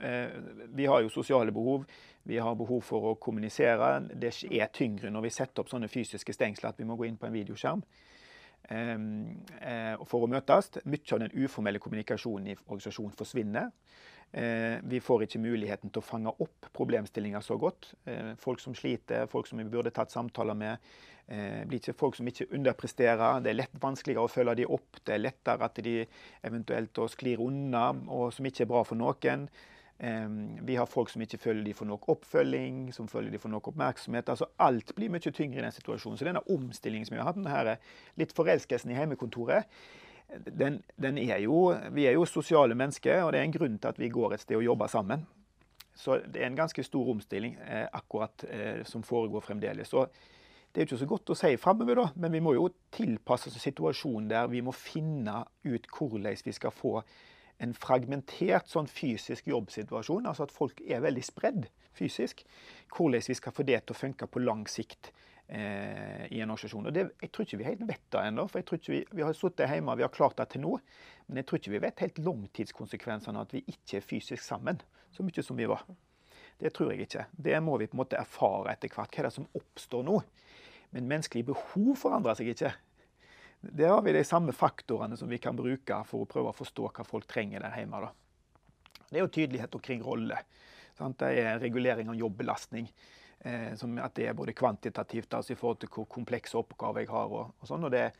Eh, 0.00 0.32
vi 0.80 0.88
har 0.88 1.04
jo 1.04 1.12
sosiale 1.12 1.52
behov. 1.54 1.84
Vi 2.26 2.40
har 2.40 2.58
behov 2.58 2.80
for 2.88 3.12
å 3.12 3.14
kommunisere. 3.20 3.92
Det 4.16 4.32
er 4.48 4.72
tyngre 4.74 5.12
når 5.12 5.28
vi 5.28 5.36
setter 5.36 5.62
opp 5.62 5.70
sånne 5.70 5.92
fysiske 5.92 6.34
stengsler 6.34 6.72
at 6.72 6.80
vi 6.80 6.88
må 6.88 6.96
gå 6.96 7.06
inn 7.06 7.20
på 7.20 7.28
en 7.28 7.36
videoskjerm 7.36 7.84
for 8.66 10.24
å 10.24 10.26
møtes. 10.26 10.72
Mye 10.90 11.14
av 11.14 11.20
den 11.22 11.36
uformelle 11.44 11.78
kommunikasjonen 11.78 12.48
i 12.50 12.56
organisasjonen 12.56 13.14
forsvinner. 13.14 13.68
Eh, 14.32 14.78
vi 14.82 15.00
får 15.00 15.24
ikke 15.24 15.40
muligheten 15.40 15.90
til 15.90 16.02
å 16.02 16.04
fange 16.04 16.32
opp 16.42 16.68
problemstillinger 16.76 17.44
så 17.44 17.56
godt. 17.60 17.92
Eh, 18.04 18.34
folk 18.40 18.60
som 18.60 18.74
sliter, 18.76 19.28
folk 19.30 19.46
som 19.48 19.62
vi 19.62 19.68
burde 19.70 19.92
tatt 19.94 20.12
samtaler 20.12 20.58
med. 20.58 20.90
Eh, 21.28 21.62
blir 21.66 21.80
ikke 21.80 21.96
folk 21.96 22.18
som 22.18 22.28
ikke 22.28 22.48
underpresterer. 22.54 23.40
Det 23.42 23.52
er 23.52 23.60
lett 23.62 23.80
vanskeligere 23.80 24.26
å 24.26 24.32
følge 24.32 24.58
dem 24.60 24.74
opp. 24.76 25.00
Det 25.04 25.14
er 25.14 25.24
lettere 25.24 25.64
at 25.64 25.80
de 25.82 25.96
eventuelt 26.44 27.00
sklir 27.10 27.40
unna, 27.40 27.88
og 28.08 28.32
som 28.34 28.46
ikke 28.46 28.66
er 28.66 28.70
bra 28.74 28.84
for 28.84 28.98
noen. 28.98 29.48
Vi 29.96 30.74
har 30.76 30.84
folk 30.84 31.08
som 31.08 31.22
ikke 31.24 31.38
føler 31.40 31.64
de 31.64 31.72
får 31.72 31.86
nok 31.88 32.02
oppfølging, 32.12 32.92
som 32.92 33.08
føler 33.08 33.30
de 33.32 33.38
får 33.40 33.48
nok 33.48 33.70
oppmerksomhet. 33.70 34.28
Altså 34.28 34.50
Alt 34.60 34.92
blir 34.94 35.08
mye 35.08 35.32
tyngre 35.32 35.56
i 35.56 35.64
den 35.64 35.72
situasjonen. 35.72 36.18
Så 36.18 36.28
denne 36.28 36.44
omstillingen 36.52 37.08
som 37.08 37.16
vi 37.16 37.22
har 37.22 37.30
hatt, 37.30 37.40
denne 37.40 37.78
litt 38.20 38.34
forelskelsen 38.36 38.92
i 38.92 38.98
hjemmekontoret, 38.98 39.64
den, 40.28 40.82
den 41.02 41.18
er 41.18 41.38
jo, 41.44 41.70
vi 41.94 42.06
er 42.06 42.16
jo 42.16 42.26
sosiale 42.26 42.74
mennesker, 42.74 43.22
og 43.22 43.32
det 43.32 43.40
er 43.40 43.48
en 43.48 43.56
grunn 43.56 43.78
til 43.78 43.92
at 43.92 43.98
vi 44.00 44.12
går 44.12 44.34
et 44.34 44.42
sted 44.42 44.58
og 44.58 44.64
jobber 44.64 44.90
sammen. 44.90 45.26
Så 45.96 46.18
det 46.18 46.42
er 46.42 46.50
en 46.50 46.58
ganske 46.58 46.82
stor 46.84 47.08
omstilling 47.08 47.54
eh, 47.64 47.86
akkurat 47.92 48.44
eh, 48.50 48.82
som 48.84 49.02
foregår 49.02 49.40
fremdeles. 49.40 49.88
Så 49.88 50.04
det 50.76 50.82
er 50.82 50.84
jo 50.84 50.90
ikke 50.90 51.04
så 51.04 51.08
godt 51.08 51.32
å 51.32 51.38
si 51.38 51.54
framover, 51.56 52.02
da, 52.02 52.10
men 52.20 52.34
vi 52.36 52.42
må 52.44 52.52
jo 52.52 52.66
tilpasse 52.92 53.48
oss 53.48 53.62
situasjonen 53.64 54.28
der 54.28 54.50
vi 54.52 54.60
må 54.60 54.74
finne 54.76 55.38
ut 55.64 55.88
hvordan 55.88 56.36
vi 56.44 56.52
skal 56.52 56.74
få 56.74 56.98
en 57.64 57.72
fragmentert 57.72 58.68
sånn 58.68 58.90
fysisk 58.90 59.46
jobbsituasjon, 59.48 60.26
altså 60.28 60.44
at 60.44 60.52
folk 60.52 60.82
er 60.84 61.00
veldig 61.00 61.24
spredd 61.24 61.70
fysisk. 61.96 62.42
Hvordan 62.92 63.24
vi 63.24 63.38
skal 63.38 63.56
få 63.56 63.64
det 63.64 63.86
til 63.86 63.96
å 63.96 64.00
funke 64.02 64.28
på 64.28 64.42
lang 64.44 64.66
sikt 64.68 65.14
eh, 65.48 66.26
i 66.30 66.40
en 66.40 66.50
organisasjon. 66.50 66.86
Og 66.86 66.94
det, 66.94 67.10
Jeg 67.20 67.32
tror 67.32 67.46
ikke 67.46 67.60
vi 67.60 67.68
helt 67.68 67.84
vet 67.88 68.06
det 68.12 68.24
ennå. 68.28 68.46
For 68.50 68.90
vi, 68.90 69.04
vi 69.10 69.22
har 69.22 69.36
sittet 69.36 69.70
hjemme 69.70 69.96
vi 69.96 70.06
har 70.06 70.14
klart 70.14 70.38
det 70.38 70.48
til 70.54 70.64
nå. 70.64 70.78
Men 71.26 71.42
jeg 71.42 71.46
tror 71.46 71.60
ikke 71.60 71.74
vi 71.74 71.84
vet 71.86 72.04
helt 72.04 72.18
langtidskonsekvensene 72.18 73.38
av 73.38 73.48
at 73.48 73.54
vi 73.56 73.64
ikke 73.66 74.00
er 74.00 74.06
fysisk 74.06 74.42
sammen 74.42 74.82
så 75.14 75.24
mye 75.24 75.42
som 75.42 75.56
vi 75.56 75.68
var. 75.70 75.84
Det 76.58 76.72
tror 76.72 76.92
jeg 76.92 77.06
ikke. 77.06 77.26
Det 77.32 77.60
må 77.60 77.76
vi 77.80 77.88
på 77.88 77.96
en 77.96 78.02
måte 78.02 78.18
erfare 78.20 78.72
etter 78.72 78.92
hvert. 78.92 79.12
Hva 79.12 79.22
er 79.22 79.28
det 79.28 79.36
som 79.36 79.48
oppstår 79.56 80.04
nå? 80.06 80.20
Men 80.94 81.08
menneskelige 81.10 81.50
behov 81.50 81.96
forandrer 82.00 82.38
seg 82.38 82.52
ikke. 82.52 82.72
Der 83.60 83.90
har 83.90 84.02
vi 84.04 84.14
de 84.14 84.22
samme 84.24 84.52
faktorene 84.54 85.16
som 85.18 85.28
vi 85.28 85.40
kan 85.42 85.56
bruke 85.56 85.98
for 86.06 86.22
å 86.22 86.28
prøve 86.30 86.52
å 86.52 86.56
forstå 86.56 86.90
hva 86.94 87.04
folk 87.08 87.26
trenger 87.28 87.64
der 87.64 87.76
hjemme. 87.80 88.00
Da. 88.04 88.12
Det 89.10 89.18
er 89.18 89.24
jo 89.24 89.32
tydelighet 89.32 89.74
omkring 89.78 90.04
rolle. 90.04 90.38
Det 90.96 91.28
er 91.28 91.58
regulering 91.60 92.08
av 92.08 92.16
jobbelastning. 92.16 92.88
Eh, 93.46 93.72
at 94.02 94.16
det 94.16 94.26
er 94.26 94.34
både 94.34 94.56
kvantitativt 94.56 95.34
altså 95.34 95.52
i 95.52 95.58
forhold 95.58 95.78
til 95.82 95.92
hvor 95.94 96.08
komplekse 96.10 96.58
oppgaver 96.58 97.04
jeg 97.04 97.12
har. 97.12 97.30
og, 97.30 97.54
og 97.60 97.68
sånn, 97.68 97.84
og 97.86 97.94
det 97.94 98.10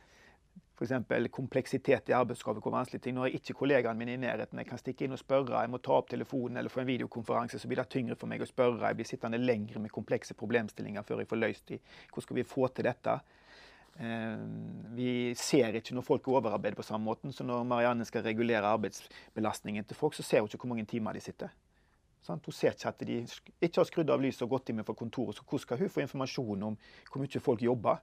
F.eks. 0.77 0.91
kompleksitet 1.33 2.09
i 2.09 2.13
arbeidsoppgaver. 2.13 2.61
Hvor 2.61 2.75
vanskelig 2.75 3.01
ting. 3.01 3.15
Når 3.17 3.25
jeg 3.25 3.39
ikke 3.39 3.55
kollegaene 3.61 3.97
mine 3.97 4.13
i 4.13 4.21
nærheten, 4.21 4.59
jeg 4.61 4.69
kan 4.69 4.77
stikke 4.77 5.05
inn 5.05 5.15
og 5.15 5.21
spørre, 5.21 5.63
jeg 5.63 5.71
må 5.73 5.79
ta 5.81 5.95
opp 5.97 6.11
telefonen 6.11 6.61
eller 6.61 6.69
få 6.69 6.83
en 6.83 6.91
videokonferanse, 6.91 7.59
så 7.59 7.69
blir 7.69 7.81
det 7.81 7.89
tyngre 7.93 8.17
for 8.19 8.29
meg 8.29 8.45
å 8.45 8.49
spørre. 8.49 8.85
Jeg 8.85 8.99
blir 8.99 9.09
sittende 9.09 9.41
lengre 9.41 9.81
med 9.81 9.93
komplekse 9.93 10.37
problemstillinger 10.37 11.05
før 11.07 11.23
jeg 11.23 11.31
får 11.31 11.41
løst 11.41 11.73
de. 11.73 11.79
Hvordan 12.11 12.27
skal 12.27 12.39
vi 12.39 12.45
få 12.45 12.69
til 12.69 12.89
dette? 12.91 13.19
Eh, 13.97 14.43
vi 14.99 15.11
ser 15.39 15.79
ikke 15.79 15.97
når 15.97 16.05
folk 16.05 16.29
overarbeider 16.29 16.77
på 16.77 16.85
samme 16.85 17.09
måten. 17.09 17.33
Så 17.33 17.47
når 17.47 17.65
Marianne 17.65 18.05
skal 18.05 18.25
regulere 18.27 18.69
arbeidsbelastningen 18.77 19.89
til 19.89 19.97
folk, 19.97 20.13
så 20.13 20.25
ser 20.25 20.45
hun 20.45 20.51
ikke 20.51 20.61
hvor 20.61 20.75
mange 20.75 20.85
timer 20.85 21.17
de 21.17 21.25
sitter. 21.25 21.57
Sant? 22.25 22.45
Hun 22.45 22.55
ser 22.55 22.75
ikke 22.75 22.89
at 22.89 23.05
de 23.07 23.19
ikke 23.61 23.79
har 23.79 23.87
skrudd 23.87 24.09
av 24.11 24.21
lyset 24.21 24.43
og 24.45 24.55
gått 24.57 24.71
inn 24.73 24.83
fra 24.83 24.95
kontoret. 24.97 25.37
Så 25.37 25.45
hvordan 25.45 25.63
skal 25.63 25.81
hun 25.81 25.93
få 25.93 26.03
informasjon 26.03 26.67
om 26.69 26.77
hvor 27.11 27.23
mye 27.23 27.43
folk 27.43 27.63
jobber? 27.63 28.01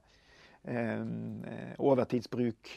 Ehm, 0.65 1.43
eh, 1.45 1.75
overtidsbruk, 1.77 2.71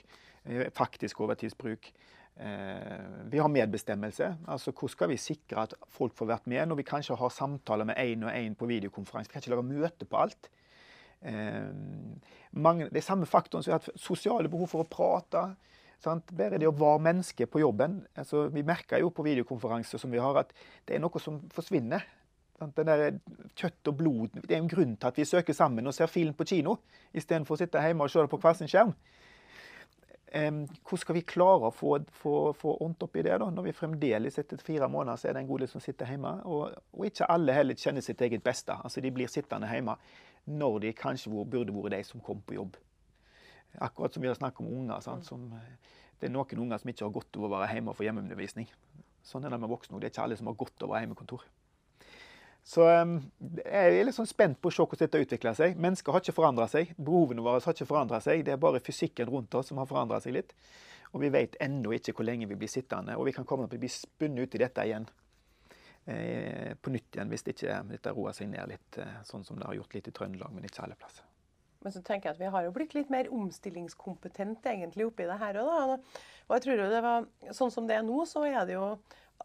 eh, 0.45 0.71
faktisk 0.77 1.21
overtidsbruk. 1.21 1.93
Eh, 2.39 3.31
vi 3.31 3.39
har 3.39 3.49
medbestemmelse. 3.49 4.37
altså 4.49 4.71
Hvordan 4.71 4.89
skal 4.89 5.09
vi 5.09 5.17
sikre 5.17 5.63
at 5.63 5.75
folk 5.89 6.15
får 6.15 6.27
vært 6.27 6.47
med 6.47 6.69
når 6.69 6.77
vi 6.77 6.83
kanskje 6.83 7.17
har 7.17 7.29
samtaler 7.29 7.85
med 7.85 7.97
én 7.97 8.25
og 8.25 8.31
én 8.31 8.55
på 8.55 8.67
videokonferanse? 8.67 9.29
Vi 9.29 9.33
kan 9.33 9.43
ikke 9.43 9.51
lage 9.51 9.63
møte 9.63 10.05
på 10.05 10.17
alt. 10.17 10.51
Eh, 11.23 11.73
mange, 12.53 12.89
er 12.95 13.01
samme 13.01 13.27
faktoren 13.27 13.63
som 13.63 13.71
vi 13.71 13.75
har 13.75 13.81
hatt 13.81 14.01
sosiale 14.01 14.49
behov 14.49 14.69
for 14.69 14.85
å 14.85 14.89
prate. 14.89 15.57
Sant? 16.03 16.31
Bare 16.39 16.61
det 16.61 16.69
å 16.69 16.77
være 16.79 17.03
menneske 17.03 17.49
på 17.51 17.63
jobben. 17.63 18.01
Altså, 18.19 18.47
vi 18.55 18.63
merker 18.67 19.03
jo 19.03 19.11
på 19.15 19.25
videokonferanser 19.27 19.99
som 19.99 20.13
vi 20.15 20.23
har, 20.23 20.45
at 20.45 20.55
det 20.87 20.97
er 20.97 21.03
noe 21.03 21.23
som 21.23 21.41
forsvinner. 21.55 22.05
Sant? 22.59 22.79
Kjøtt 23.59 23.91
og 23.91 23.95
blod 23.99 24.41
Det 24.43 24.57
er 24.57 24.59
en 24.59 24.71
grunn 24.71 24.97
til 24.99 25.11
at 25.11 25.19
vi 25.19 25.27
søker 25.27 25.55
sammen 25.55 25.87
og 25.87 25.95
ser 25.95 26.11
film 26.11 26.35
på 26.35 26.47
kino 26.49 26.81
istedenfor 27.15 27.55
å 27.55 27.61
sitte 27.61 27.83
hjemme 27.83 28.07
og 28.07 28.11
se 28.11 28.23
det 28.23 28.31
på 28.33 28.41
hver 28.43 28.57
sin 28.59 28.71
skjerm. 28.71 28.95
Um, 30.29 30.67
hvordan 30.85 31.01
skal 31.01 31.17
vi 31.17 31.23
klare 31.25 31.71
å 31.71 31.73
få, 31.73 31.95
få, 32.13 32.33
få 32.53 32.75
ordnet 32.85 33.05
opp 33.07 33.15
i 33.17 33.23
det, 33.25 33.39
da, 33.41 33.47
når 33.49 33.65
vi 33.71 33.73
fremdeles 33.73 34.37
etter 34.43 34.61
fire 34.61 34.85
måneder 34.93 35.17
så 35.17 35.31
er 35.31 35.39
det 35.39 35.41
en 35.41 35.49
god 35.49 35.63
del 35.65 35.71
som 35.71 35.81
sitter 35.81 36.11
hjemme? 36.11 36.35
Og, 36.45 36.75
og, 36.93 37.07
ikke 37.09 37.31
alle 37.33 37.55
heller 37.57 37.79
kjenner 37.79 38.05
sitt 38.05 38.21
eget 38.27 38.45
beste. 38.45 38.77
Altså 38.77 39.01
De 39.01 39.13
blir 39.15 39.31
sittende 39.33 39.71
hjemme 39.71 39.97
når 40.45 40.83
de 40.85 40.93
kanskje 40.99 41.33
burde 41.33 41.73
vært 41.73 41.97
de 41.97 42.03
som 42.05 42.21
kom 42.25 42.43
på 42.45 42.59
jobb. 42.59 42.77
Akkurat 43.79 44.15
som 44.15 44.23
vi 44.23 44.29
har 44.29 44.39
snakket 44.39 44.61
om 44.65 44.73
unger. 44.81 45.01
Sant? 45.05 45.27
Som, 45.29 45.53
eh, 45.53 45.95
det 46.19 46.29
er 46.29 46.35
noen 46.35 46.65
unger 46.65 46.79
som 46.79 46.91
ikke 46.91 47.05
har 47.05 47.15
godt 47.15 47.37
av 47.37 47.47
å 47.47 47.53
være 47.53 47.73
hjemme 47.75 47.93
og 47.93 47.99
få 47.99 48.09
hjemmeundervisning. 48.09 48.69
Sånn 49.23 49.45
er 49.45 49.53
det 49.53 49.61
med 49.61 49.71
voksne 49.71 49.97
òg. 49.97 50.01
Det 50.01 50.09
er 50.09 50.15
ikke 50.15 50.27
alle 50.27 50.39
som 50.41 50.51
har 50.51 50.59
godt 50.59 50.83
av 50.83 50.91
å 50.91 50.97
ha 50.97 51.03
hjemmekontor. 51.05 51.45
Så 52.69 52.85
um, 52.85 53.15
jeg 53.41 54.01
er 54.01 54.05
litt 54.05 54.17
sånn 54.17 54.29
spent 54.29 54.59
på 54.61 54.69
å 54.69 54.75
se 54.75 54.85
hvordan 54.85 55.07
dette 55.07 55.21
utvikler 55.25 55.55
seg. 55.57 55.79
Mennesker 55.81 56.13
har 56.13 56.21
ikke 56.21 56.37
forandra 56.37 56.67
seg. 56.69 56.91
Behovene 56.97 57.45
våre 57.45 57.63
har 57.65 57.77
ikke 57.77 57.89
forandra 57.89 58.21
seg. 58.25 58.43
Det 58.45 58.53
er 58.53 58.61
bare 58.61 58.83
fysikken 58.85 59.31
rundt 59.33 59.55
oss 59.57 59.71
som 59.71 59.81
har 59.81 59.89
forandra 59.89 60.21
seg 60.21 60.37
litt. 60.37 60.53
Og 61.15 61.23
vi 61.23 61.31
vet 61.33 61.57
ennå 61.65 61.95
ikke 61.97 62.13
hvor 62.19 62.29
lenge 62.29 62.49
vi 62.51 62.59
blir 62.61 62.69
sittende. 62.69 63.17
Og 63.17 63.25
vi 63.29 63.33
kan 63.37 63.49
komme 63.49 63.69
til 63.71 63.81
å 63.81 63.85
bli 63.85 63.93
spunnet 63.93 64.45
ut 64.45 64.59
i 64.59 64.63
dette 64.65 64.85
igjen. 64.85 65.09
Eh, 66.09 66.75
på 66.81 66.93
nytt 66.93 67.17
igjen 67.17 67.33
hvis 67.33 67.45
ikke 67.53 67.81
dette 67.89 68.13
roer 68.17 68.37
seg 68.37 68.49
ned 68.53 68.71
litt, 68.71 69.01
eh, 69.01 69.17
sånn 69.29 69.45
som 69.45 69.59
det 69.61 69.67
har 69.69 69.77
gjort 69.77 69.97
litt 69.97 70.09
i 70.09 70.15
Trøndelag, 70.17 70.55
men 70.57 70.65
ikke 70.65 70.87
alle 70.87 70.97
plasser. 71.01 71.28
Men 71.85 71.95
så 71.95 72.03
tenker 72.03 72.29
jeg 72.29 72.37
at 72.37 72.43
vi 72.43 72.51
har 72.51 72.67
jo 72.67 72.75
blitt 72.75 72.97
litt 72.97 73.11
mer 73.13 73.31
omstillingskompetente 73.35 74.73
egentlig 74.73 75.07
oppi 75.07 75.29
det 75.29 75.39
her 75.39 75.61
òg. 75.63 75.95
Og 76.49 76.57
jeg 76.57 76.65
tror 76.65 76.83
jo 76.83 76.91
det 76.91 77.03
var 77.05 77.29
sånn 77.55 77.73
som 77.75 77.87
det 77.87 77.99
er 77.99 78.05
nå, 78.07 78.19
så 78.27 78.43
er 78.49 78.65
det 78.67 78.75
jo 78.75 78.89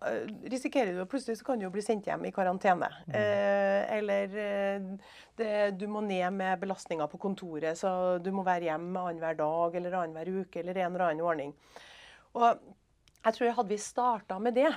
eh, 0.01 0.31
risikerer 0.49 0.97
du 0.97 1.03
plutselig 1.09 1.37
så 1.39 1.47
kan 1.47 1.61
du 1.61 1.67
jo 1.67 1.73
bli 1.73 1.83
sendt 1.85 2.09
hjem 2.09 2.25
i 2.25 2.33
karantene. 2.33 2.89
Mm. 3.05 3.17
Eh, 3.19 3.81
eller 3.99 4.37
eh, 4.47 4.89
det, 5.37 5.53
du 5.77 5.85
må 5.91 6.01
ned 6.05 6.33
med 6.33 6.63
belastninga 6.63 7.05
på 7.11 7.21
kontoret, 7.21 7.77
så 7.77 8.17
du 8.23 8.31
må 8.33 8.45
være 8.47 8.71
hjemme 8.71 9.05
annenhver 9.11 9.37
dag 9.43 9.77
eller 9.77 9.99
annenhver 10.01 10.41
uke 10.41 10.63
eller 10.63 10.81
en 10.81 10.95
eller 10.95 11.11
annen 11.11 11.27
ordning. 11.27 11.53
Og 12.33 12.49
jeg 13.23 13.37
tror 13.37 13.57
hadde 13.59 13.71
vi 13.75 13.79
starta 13.79 14.41
med 14.41 14.57
det 14.57 14.71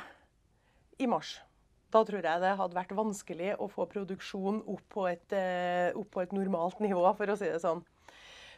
i 1.01 1.09
mars, 1.09 1.39
da 1.95 2.03
tror 2.07 2.25
jeg 2.25 2.43
det 2.43 2.55
hadde 2.59 2.77
vært 2.77 2.95
vanskelig 2.99 3.53
å 3.63 3.69
få 3.71 3.87
produksjon 3.91 4.63
opp 4.67 4.85
på, 4.93 5.07
et, 5.11 5.33
eh, 5.37 5.95
opp 5.97 6.11
på 6.15 6.25
et, 6.25 6.35
normalt 6.35 6.81
nivå, 6.83 7.05
for 7.17 7.31
å 7.31 7.37
si 7.39 7.49
det 7.51 7.63
sånn. 7.63 7.85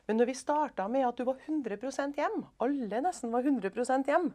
Men 0.08 0.20
når 0.20 0.30
vi 0.30 0.38
starta 0.40 0.86
med 0.88 1.04
at 1.04 1.18
du 1.18 1.26
var 1.28 1.36
100% 1.44 2.16
hjem, 2.16 2.38
alle 2.64 3.02
nesten 3.04 3.32
var 3.34 3.44
100% 3.44 4.08
hjem, 4.08 4.30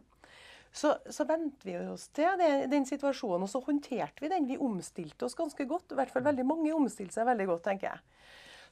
så, 0.74 0.94
så 1.10 1.26
vente 1.26 1.66
vi 1.66 1.74
oss 1.86 2.08
til 2.14 2.38
den, 2.38 2.68
den 2.70 2.86
situasjonen, 2.86 3.46
og 3.46 3.50
så 3.50 3.60
håndterte 3.62 4.22
vi 4.22 4.30
den. 4.30 4.46
Vi 4.50 4.58
omstilte 4.58 5.26
oss 5.26 5.36
ganske 5.38 5.66
godt. 5.70 5.92
I 5.94 5.98
hvert 6.00 6.10
fall 6.10 6.24
veldig 6.26 6.46
mange 6.46 6.72
omstilte 6.74 7.14
seg 7.14 7.28
veldig 7.28 7.46
godt, 7.50 7.62
tenker 7.68 7.92
jeg. 7.92 8.02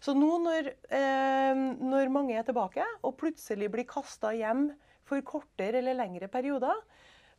Så 0.02 0.14
nå 0.18 0.32
når, 0.42 0.72
eh, 0.90 1.60
når 1.78 2.10
mange 2.10 2.34
er 2.34 2.46
tilbake, 2.46 2.86
og 3.06 3.14
plutselig 3.20 3.70
blir 3.70 3.86
kasta 3.86 4.32
hjem 4.34 4.72
for 5.06 5.22
kortere 5.26 5.78
eller 5.78 5.94
lengre 5.98 6.26
perioder, 6.30 6.80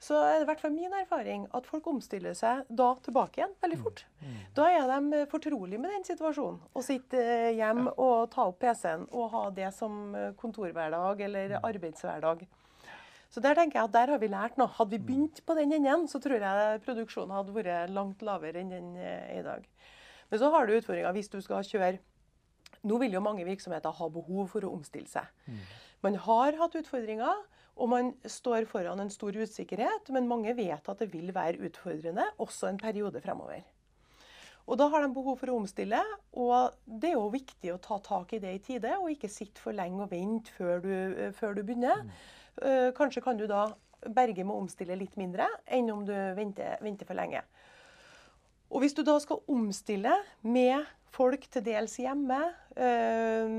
så 0.02 0.18
er 0.20 0.40
det 0.40 0.46
i 0.46 0.50
hvert 0.50 0.64
fall 0.64 0.74
min 0.76 0.94
erfaring 0.98 1.46
at 1.56 1.68
folk 1.70 1.86
omstiller 1.88 2.36
seg 2.38 2.66
da 2.68 2.90
tilbake 3.06 3.40
igjen 3.40 3.54
veldig 3.64 3.80
fort. 3.80 4.04
Mm. 4.20 4.32
Mm. 4.32 4.42
Da 4.58 4.66
er 4.72 4.90
de 4.90 5.22
fortrolige 5.32 5.80
med 5.80 5.94
den 5.96 6.08
situasjonen. 6.08 6.60
Å 6.74 6.84
sitte 6.84 7.22
hjem 7.56 7.88
og 7.94 8.32
ta 8.34 8.50
opp 8.50 8.60
PC-en 8.64 9.08
og 9.12 9.32
ha 9.36 9.46
det 9.56 9.72
som 9.76 10.16
kontorhverdag 10.40 11.24
eller 11.28 11.56
mm. 11.56 11.70
arbeidshverdag. 11.72 12.46
Så 13.34 13.42
der 13.42 13.58
tenker 13.58 13.80
jeg 13.80 13.90
at 13.90 13.94
der 13.96 14.12
har 14.14 14.20
vi 14.22 14.30
lært 14.30 14.60
noe. 14.62 14.70
Hadde 14.76 14.94
vi 14.94 15.06
begynt 15.08 15.40
på 15.46 15.56
den 15.58 15.72
enden, 15.74 16.06
så 16.12 16.20
tror 16.22 16.44
jeg 16.44 16.82
produksjonen 16.86 17.34
hadde 17.34 17.56
vært 17.56 17.94
langt 17.94 18.22
lavere 18.22 18.62
enn 18.62 18.70
den 18.70 18.92
er 19.02 19.32
i 19.40 19.46
dag. 19.46 19.66
Men 20.30 20.42
så 20.42 20.52
har 20.54 20.68
du 20.68 20.76
utfordringa 20.76 21.14
hvis 21.16 21.32
du 21.34 21.40
skal 21.46 21.66
kjøre 21.68 21.96
Nå 22.84 22.98
vil 23.00 23.14
jo 23.16 23.22
mange 23.24 23.46
virksomheter 23.48 23.94
ha 23.96 24.08
behov 24.12 24.50
for 24.52 24.66
å 24.68 24.74
omstille 24.76 25.08
seg. 25.08 25.24
Man 26.04 26.18
har 26.20 26.58
hatt 26.60 26.74
utfordringer, 26.76 27.38
og 27.74 27.90
man 27.90 28.12
står 28.30 28.68
foran 28.70 29.02
en 29.02 29.12
stor 29.12 29.34
usikkerhet, 29.34 30.10
men 30.14 30.30
mange 30.30 30.54
vet 30.58 30.90
at 30.90 31.00
det 31.00 31.10
vil 31.14 31.34
være 31.34 31.62
utfordrende 31.66 32.28
også 32.44 32.70
en 32.70 32.82
periode 32.82 33.22
fremover. 33.22 33.64
Og 34.64 34.78
Da 34.80 34.88
har 34.88 35.02
de 35.04 35.14
behov 35.14 35.38
for 35.42 35.52
å 35.52 35.58
omstille, 35.60 36.00
og 36.40 36.76
det 36.88 37.10
er 37.10 37.18
jo 37.18 37.32
viktig 37.34 37.74
å 37.74 37.82
ta 37.84 37.98
tak 38.00 38.32
i 38.34 38.40
det 38.40 38.54
i 38.56 38.62
tide, 38.64 38.94
og 38.96 39.12
ikke 39.12 39.32
sitte 39.32 39.60
for 39.60 39.76
lenge 39.76 40.06
og 40.06 40.12
vente 40.14 40.54
før 40.56 40.80
du, 40.80 40.94
før 41.36 41.58
du 41.58 41.64
begynner. 41.68 42.06
Mm. 42.06 42.94
Kanskje 42.96 43.24
kan 43.26 43.40
du 43.40 43.44
da 43.50 43.66
berge 44.08 44.44
med 44.44 44.54
å 44.54 44.62
omstille 44.64 44.96
litt 45.00 45.18
mindre 45.20 45.50
enn 45.68 45.92
om 45.92 46.06
du 46.08 46.14
venter, 46.38 46.78
venter 46.84 47.08
for 47.10 47.20
lenge. 47.20 47.44
Og 48.72 48.82
Hvis 48.82 48.96
du 48.96 49.04
da 49.06 49.18
skal 49.22 49.44
omstille 49.52 50.16
med 50.42 50.86
folk 51.14 51.46
til 51.54 51.66
dels 51.66 51.98
hjemme, 52.02 52.40
øh, 52.76 53.54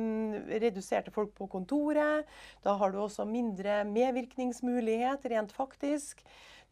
reduserte 0.65 1.15
folk 1.15 1.35
på 1.39 1.49
kontoret, 1.51 2.27
da 2.65 2.75
har 2.81 2.93
du 2.93 3.01
også 3.05 3.27
mindre 3.29 3.83
medvirkningsmulighet 3.89 5.31
rent 5.31 5.55
faktisk. 5.55 6.25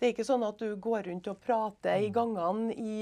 Det 0.03 0.09
er 0.09 0.15
ikke 0.17 0.25
sånn 0.27 0.43
at 0.43 0.59
du 0.59 0.73
går 0.83 1.05
rundt 1.07 1.29
og 1.31 1.37
prater 1.45 2.01
i 2.03 2.09
mm. 2.09 2.15
gangene 2.17 2.73
i, 2.75 2.95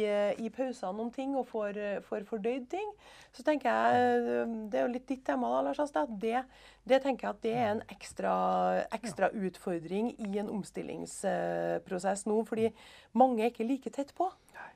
i 0.44 0.50
pausene 0.52 1.00
om 1.00 1.08
ting 1.14 1.32
og 1.32 1.46
får, 1.48 1.78
får, 2.04 2.26
fordøyd 2.28 2.66
ting. 2.68 2.90
Så 3.32 3.40
tenker 3.46 3.72
jeg, 3.72 4.34
Det 4.68 4.76
er 4.76 4.84
jo 4.84 4.90
litt 4.92 5.06
ditt 5.08 5.22
tema, 5.24 5.48
da, 5.54 5.62
Lars 5.64 5.80
Astad. 5.80 6.12
Det, 6.20 6.42
det, 6.84 6.98
tenker 7.00 7.30
jeg 7.30 7.38
at 7.38 7.40
det 7.46 7.54
er 7.56 7.70
en 7.70 7.80
ekstra, 7.94 8.34
ekstra 8.92 9.30
utfordring 9.32 10.12
i 10.20 10.28
en 10.42 10.52
omstillingsprosess 10.52 12.26
nå. 12.28 12.36
Fordi 12.44 12.68
mange 13.16 13.46
er 13.46 13.54
ikke 13.54 13.70
like 13.70 13.94
tett 13.96 14.12
på. 14.20 14.28
Nei, 14.58 14.68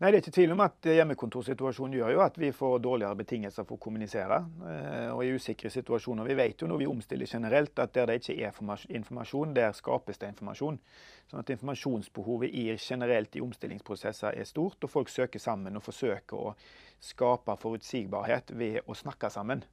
Det 0.00 0.08
er 0.08 0.16
ikke 0.16 0.32
tvil 0.32 0.52
om 0.54 0.62
at 0.64 0.86
hjemmekontorsituasjonen 0.88 1.98
gjør 1.98 2.14
jo 2.14 2.20
at 2.24 2.38
vi 2.40 2.48
får 2.56 2.78
dårligere 2.80 3.18
betingelser 3.18 3.66
for 3.68 3.76
å 3.76 3.82
kommunisere. 3.84 4.38
Eh, 4.64 5.10
og 5.12 5.20
i 5.26 5.34
usikre 5.36 5.68
situasjoner. 5.68 6.24
Vi 6.24 6.36
vet 6.38 6.64
jo 6.64 6.68
når 6.70 6.80
vi 6.80 6.86
omstiller 6.88 7.28
generelt 7.28 7.82
at 7.84 7.92
der 7.92 8.08
det 8.08 8.16
ikke 8.22 8.38
er 8.38 8.86
informasjon, 8.96 9.52
der 9.58 9.76
skapes 9.76 10.16
det 10.22 10.30
informasjon. 10.32 10.80
Sånn 11.28 11.42
at 11.42 11.52
Informasjonsbehovet 11.52 12.48
i, 12.48 12.64
generelt 12.80 13.36
i 13.36 13.44
omstillingsprosesser 13.44 14.40
er 14.40 14.48
stort, 14.48 14.80
og 14.80 14.90
folk 14.90 15.12
søker 15.12 15.42
sammen 15.42 15.76
og 15.76 15.84
forsøker 15.84 16.48
å 16.48 16.54
skape 16.96 17.60
forutsigbarhet 17.60 18.56
ved 18.56 18.80
å 18.88 18.96
snakke 18.96 19.28
sammen. 19.28 19.66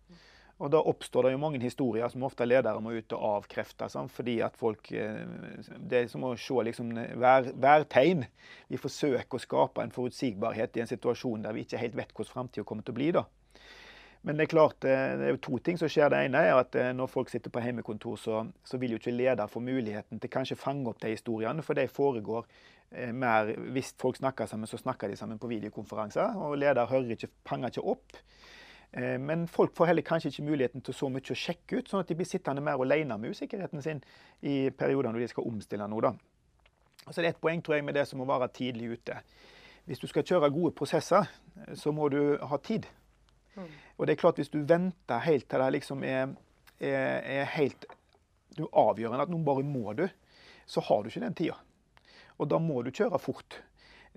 Og 0.57 0.71
Da 0.73 0.79
oppstår 0.81 1.27
det 1.27 1.35
jo 1.35 1.41
mange 1.41 1.59
historier 1.61 2.09
som 2.09 2.23
ofte 2.25 2.45
ledere 2.47 2.81
må 2.81 2.95
ut 2.97 3.13
og 3.13 3.25
avkrefte. 3.29 3.89
Sånn, 3.93 4.09
fordi 4.09 4.39
at 4.41 4.57
folk, 4.57 4.91
eh, 4.91 5.25
Det 5.77 5.97
er 5.97 6.07
som 6.07 6.23
å 6.23 6.35
se 6.35 6.53
liksom, 6.53 6.93
hver, 6.93 7.53
hver, 7.53 7.85
tegn. 7.85 8.25
Vi 8.69 8.77
forsøker 8.77 9.37
å 9.37 9.39
skape 9.39 9.81
en 9.81 9.91
forutsigbarhet 9.91 10.77
i 10.77 10.81
en 10.81 10.87
situasjon 10.87 11.43
der 11.43 11.53
vi 11.53 11.63
ikke 11.63 11.77
helt 11.77 11.95
vet 11.95 12.13
hvordan 12.13 12.33
framtida 12.33 12.65
kommer 12.65 12.83
til 12.83 12.93
å 12.93 12.95
bli. 12.97 13.11
da. 13.11 13.25
Men 14.23 14.35
det 14.35 14.43
er 14.43 14.55
klart, 14.55 14.83
eh, 14.83 15.15
det 15.17 15.25
er 15.25 15.29
jo 15.29 15.37
to 15.37 15.57
ting 15.59 15.77
som 15.77 15.87
skjer. 15.87 16.09
Det 16.09 16.25
ene 16.25 16.37
er 16.37 16.55
at 16.57 16.75
eh, 16.75 16.91
når 16.91 17.07
folk 17.07 17.29
sitter 17.29 17.51
på 17.51 17.61
hjemmekontor, 17.61 18.17
så, 18.17 18.51
så 18.65 18.77
vil 18.77 18.91
jo 18.91 18.97
ikke 18.97 19.13
leder 19.13 19.47
få 19.47 19.59
muligheten 19.59 20.19
til 20.19 20.29
kanskje 20.29 20.57
fange 20.57 20.89
opp 20.89 20.99
de 20.99 21.13
historiene. 21.13 21.61
For 21.61 21.73
de 21.75 21.87
foregår 21.87 22.45
mer 23.11 23.53
Hvis 23.75 23.93
folk 23.99 24.15
snakker 24.15 24.45
sammen, 24.45 24.65
så 24.65 24.77
snakker 24.77 25.09
de 25.09 25.17
sammen 25.17 25.37
på 25.37 25.47
videokonferanser. 25.47 26.37
Og 26.39 26.57
leder 26.57 26.85
hører 26.87 27.11
ikke, 27.11 27.27
fanger 27.45 27.67
ikke 27.67 27.83
opp. 27.83 28.15
Eh, 28.91 29.17
men 29.19 29.47
folk 29.47 29.76
får 29.76 29.91
heller 29.91 30.06
kanskje 30.06 30.32
ikke 30.32 30.47
muligheten 30.47 30.84
til 30.86 30.95
så 30.95 31.10
mye 31.12 31.34
å 31.34 31.38
sjekke 31.38 31.82
ut, 31.82 31.89
sånn 31.89 32.04
at 32.04 32.12
de 32.12 32.17
blir 32.17 32.30
sittende 32.30 32.63
mer 32.63 32.80
alene 32.82 33.17
med 33.19 33.36
usikkerheten 33.36 33.84
sin 33.84 34.02
i 34.41 34.69
perioder 34.69 35.12
når 35.12 35.26
de 35.26 35.32
skal 35.34 35.50
omstille 35.50 35.88
noe. 35.91 36.13
Så 37.08 37.21
det 37.21 37.30
er 37.30 37.36
et 37.36 37.41
poeng 37.41 37.62
tror 37.63 37.78
jeg, 37.78 37.88
med 37.88 37.95
det 37.95 38.08
som 38.10 38.21
å 38.21 38.28
være 38.28 38.50
tidlig 38.56 38.97
ute. 38.97 39.19
Hvis 39.88 40.02
du 40.04 40.08
skal 40.12 40.26
kjøre 40.28 40.52
gode 40.52 40.73
prosesser, 40.76 41.30
så 41.76 41.93
må 41.95 42.10
du 42.12 42.38
ha 42.43 42.58
tid. 42.60 42.88
Mm. 43.56 43.69
Og 43.97 44.06
det 44.06 44.13
er 44.13 44.19
klart 44.21 44.38
Hvis 44.38 44.52
du 44.54 44.60
venter 44.62 45.23
helt 45.23 45.47
til 45.50 45.60
det 45.63 45.69
liksom 45.73 46.04
er, 46.04 46.34
er, 46.80 47.23
er 47.41 47.47
helt 47.56 47.88
du 48.58 48.67
avgjørende 48.73 49.23
at 49.23 49.32
noen 49.32 49.45
bare 49.45 49.63
må 49.65 49.93
du, 49.97 50.08
så 50.67 50.82
har 50.84 51.02
du 51.02 51.10
ikke 51.10 51.23
den 51.23 51.38
tida. 51.38 51.58
Og 52.38 52.50
da 52.50 52.60
må 52.62 52.82
du 52.84 52.91
kjøre 52.91 53.19
fort. 53.21 53.62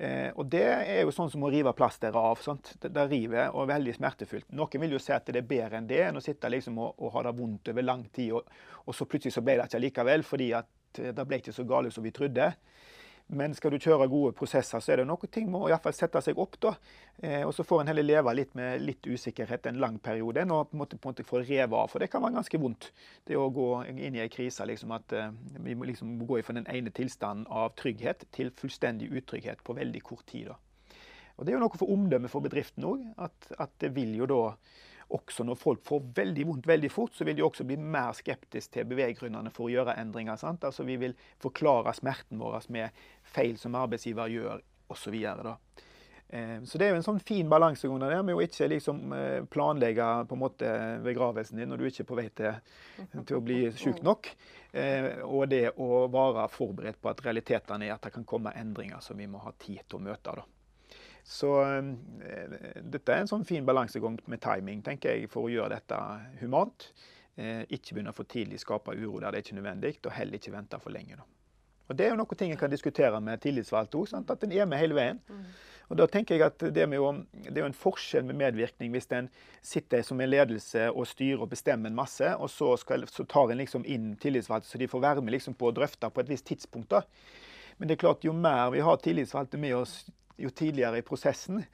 Eh, 0.00 0.30
og 0.32 0.46
Det 0.48 0.64
er 0.64 1.02
jo 1.02 1.12
sånn 1.12 1.28
som 1.28 1.42
å 1.44 1.50
rive 1.52 1.72
plasteret 1.76 2.16
av. 2.16 2.40
Sant? 2.40 2.72
Det, 2.80 2.88
det 2.96 3.06
river 3.10 3.50
og 3.50 3.66
er 3.66 3.74
veldig 3.74 3.94
smertefullt. 3.98 4.48
Noen 4.56 4.84
vil 4.86 4.96
jo 4.96 5.00
si 5.02 5.12
at 5.12 5.28
det 5.28 5.42
er 5.42 5.50
bedre 5.50 5.80
enn 5.80 5.88
det, 5.90 6.00
enn 6.06 6.16
å 6.16 6.24
sitte 6.24 6.48
liksom 6.48 6.78
og, 6.80 6.94
og, 6.96 7.10
ha 7.18 7.26
det 7.26 7.34
vondt 7.36 7.72
over 7.74 7.84
lang 7.84 8.06
tid, 8.08 8.32
og, 8.38 8.48
og 8.86 8.96
så 8.96 9.04
plutselig 9.04 9.36
så 9.36 9.44
ble 9.44 9.58
det 9.60 9.68
ikke 9.68 9.82
likevel, 9.84 10.24
fordi 10.24 10.52
at 10.56 10.70
det 11.00 11.26
ble 11.28 11.38
ikke 11.42 11.54
så 11.54 11.66
galt 11.68 11.92
som 11.94 12.06
vi 12.06 12.14
trodde. 12.16 12.48
Men 13.30 13.52
skal 13.54 13.70
du 13.70 13.78
kjøre 13.78 14.08
gode 14.10 14.32
prosesser, 14.34 14.82
så 14.82 14.92
er 14.92 15.00
det 15.00 15.06
noe 15.06 15.28
ting 15.30 15.46
må 15.52 15.62
iallfall 15.68 15.94
sette 15.94 16.18
seg 16.24 16.38
opp. 16.40 16.56
da. 16.62 16.72
Eh, 17.22 17.44
og 17.46 17.52
så 17.54 17.62
får 17.66 17.82
en 17.82 17.90
heller 17.92 18.06
leve 18.06 18.34
litt 18.34 18.56
med 18.58 18.82
litt 18.82 19.06
usikkerhet 19.06 19.68
en 19.70 19.78
lang 19.82 20.00
periode 20.02 20.42
enn 20.42 20.50
på 20.50 20.74
en 20.74 20.80
måte, 20.82 20.98
på 20.98 21.06
en 21.06 21.14
måte 21.14 21.26
få 21.28 21.42
revet 21.44 21.76
av. 21.78 21.86
For 21.92 22.02
det 22.02 22.10
kan 22.10 22.24
være 22.24 22.40
ganske 22.40 22.58
vondt 22.58 22.90
det 23.30 23.38
å 23.38 23.46
gå 23.54 23.68
inn 23.92 24.18
i 24.18 24.24
ei 24.24 24.32
krise. 24.32 24.66
Liksom, 24.66 24.96
at 24.96 25.14
eh, 25.14 25.30
vi 25.62 25.78
må 25.78 25.86
liksom 25.86 26.18
gå 26.26 26.42
fra 26.42 26.58
den 26.58 26.66
ene 26.66 26.90
tilstanden 26.96 27.46
av 27.46 27.76
trygghet 27.78 28.26
til 28.34 28.50
fullstendig 28.58 29.12
utrygghet 29.14 29.62
på 29.62 29.78
veldig 29.78 30.02
kort 30.02 30.26
tid. 30.26 30.50
da. 30.50 30.58
Og 31.38 31.46
Det 31.46 31.52
er 31.52 31.60
jo 31.60 31.62
noe 31.62 31.78
for 31.78 31.94
omdømmet 31.94 32.32
for 32.32 32.44
bedriften 32.44 32.84
òg. 32.84 33.06
At, 33.16 33.52
at 33.62 33.78
det 33.80 33.94
vil 33.94 34.16
jo 34.18 34.26
da 34.28 34.42
også 35.16 35.44
når 35.46 35.58
folk 35.58 35.82
får 35.86 36.02
veldig 36.16 36.46
vondt 36.48 36.68
veldig 36.70 36.90
fort, 36.92 37.14
så 37.14 37.26
vil 37.26 37.38
de 37.38 37.44
også 37.44 37.66
bli 37.66 37.76
mer 37.80 38.14
skeptiske 38.16 38.74
til 38.76 38.88
beveggrunnene 38.90 39.52
for 39.54 39.66
å 39.66 39.72
gjøre 39.72 39.96
endringer. 40.00 40.38
Sant? 40.40 40.64
Altså 40.66 40.86
Vi 40.86 40.96
vil 41.00 41.16
forklare 41.42 41.94
smerten 41.96 42.38
vår 42.40 42.68
med 42.70 43.02
feil 43.34 43.58
som 43.58 43.78
arbeidsgiver 43.78 44.30
gjør, 44.30 44.62
osv. 44.90 45.16
Så, 45.16 45.56
eh, 46.28 46.56
så 46.66 46.78
det 46.78 46.86
er 46.86 46.94
jo 46.94 47.00
en 47.00 47.08
sånn 47.08 47.20
fin 47.26 47.50
balansegang 47.50 48.00
der 48.02 48.22
med 48.26 48.38
å 48.38 48.44
ikke 48.44 48.70
liksom 48.70 49.12
eh, 49.16 49.42
planlegge 49.50 50.08
på 50.30 50.38
en 50.38 50.44
måte 50.44 50.70
begravelsen 51.04 51.58
din 51.58 51.70
når 51.70 51.82
du 51.82 51.90
ikke 51.90 52.04
er 52.06 52.10
på 52.10 52.20
vei 52.20 52.28
til, 52.42 52.78
til 53.18 53.38
å 53.38 53.44
bli 53.44 53.60
syk 53.78 54.02
nok. 54.06 54.32
Eh, 54.72 55.24
og 55.26 55.48
det 55.50 55.66
å 55.74 56.06
være 56.10 56.48
forberedt 56.54 57.02
på 57.02 57.10
at 57.10 57.26
realitetene 57.26 57.88
er 57.88 57.96
at 57.96 58.06
det 58.06 58.14
kan 58.14 58.26
komme 58.26 58.54
endringer 58.58 59.02
som 59.02 59.18
vi 59.18 59.30
må 59.30 59.42
ha 59.42 59.54
tid 59.58 59.82
til 59.86 59.98
å 59.98 60.06
møte. 60.10 60.38
da. 60.38 60.46
Så 61.24 61.54
eh, 61.62 62.76
dette 62.80 63.14
er 63.14 63.24
en 63.24 63.30
sånn 63.30 63.46
fin 63.48 63.66
balansegang 63.66 64.18
med 64.30 64.42
timing 64.44 64.84
tenker 64.86 65.16
jeg, 65.16 65.30
for 65.32 65.46
å 65.46 65.52
gjøre 65.52 65.74
dette 65.76 65.98
humant. 66.42 66.90
Eh, 67.40 67.64
ikke 67.72 67.96
begynne 67.96 68.14
for 68.16 68.28
tidlig 68.28 68.60
skape 68.62 68.96
uro 68.98 69.20
der 69.20 69.32
det 69.32 69.40
er 69.40 69.46
ikke 69.46 69.58
nødvendig, 69.60 69.98
og 70.04 70.14
heller 70.16 70.40
ikke 70.40 70.54
vente 70.54 70.80
for 70.82 70.94
lenge. 70.94 71.20
Da. 71.20 71.28
Og 71.90 71.96
Det 71.96 72.06
er 72.06 72.12
jo 72.12 72.20
noe 72.20 72.38
ting 72.38 72.52
en 72.54 72.58
kan 72.60 72.70
diskutere 72.70 73.18
med 73.20 73.40
tillitsvalgte 73.42 73.98
òg, 73.98 74.14
at 74.14 74.44
en 74.46 74.52
er 74.54 74.66
med 74.70 74.78
hele 74.78 74.94
veien. 74.94 75.18
Mm. 75.26 75.44
Og 75.90 75.98
da 75.98 76.06
tenker 76.06 76.36
jeg 76.36 76.44
at 76.46 76.62
det, 76.70 76.84
jo, 76.94 77.08
det, 77.34 77.50
er 77.50 77.64
jo 77.64 77.70
en 77.72 77.74
forskjell 77.74 78.22
med 78.28 78.38
medvirkning 78.38 78.92
hvis 78.94 79.10
en 79.16 79.26
sitter 79.58 80.04
som 80.06 80.20
en 80.22 80.30
ledelse 80.30 80.86
og 80.92 81.08
styrer 81.10 81.42
og 81.42 81.50
bestemmer 81.50 81.90
en 81.90 81.98
masse, 81.98 82.28
og 82.38 82.46
så, 82.52 82.76
skal, 82.78 83.08
så 83.10 83.26
tar 83.26 83.50
en 83.50 83.58
liksom 83.58 83.82
inn 83.90 84.12
tillitsvalgte 84.22 84.70
så 84.70 84.78
de 84.78 84.86
får 84.90 85.02
være 85.02 85.24
med 85.26 85.34
liksom 85.34 85.58
på 85.58 85.66
å 85.66 85.74
drøfte 85.74 86.12
på 86.14 86.22
et 86.22 86.30
visst 86.30 86.46
tidspunkt. 86.46 86.94
da. 86.94 87.02
Men 87.78 87.90
det 87.90 87.96
er 87.96 88.04
klart, 88.04 88.22
jo 88.22 88.36
mer 88.36 88.70
vi 88.70 88.86
har 88.86 89.02
tillitsvalgte 89.02 89.58
med 89.58 89.74
oss 89.80 90.04
jo 90.36 90.50
tidligere 90.50 91.00
i 91.00 91.06
prosessen, 91.06 91.64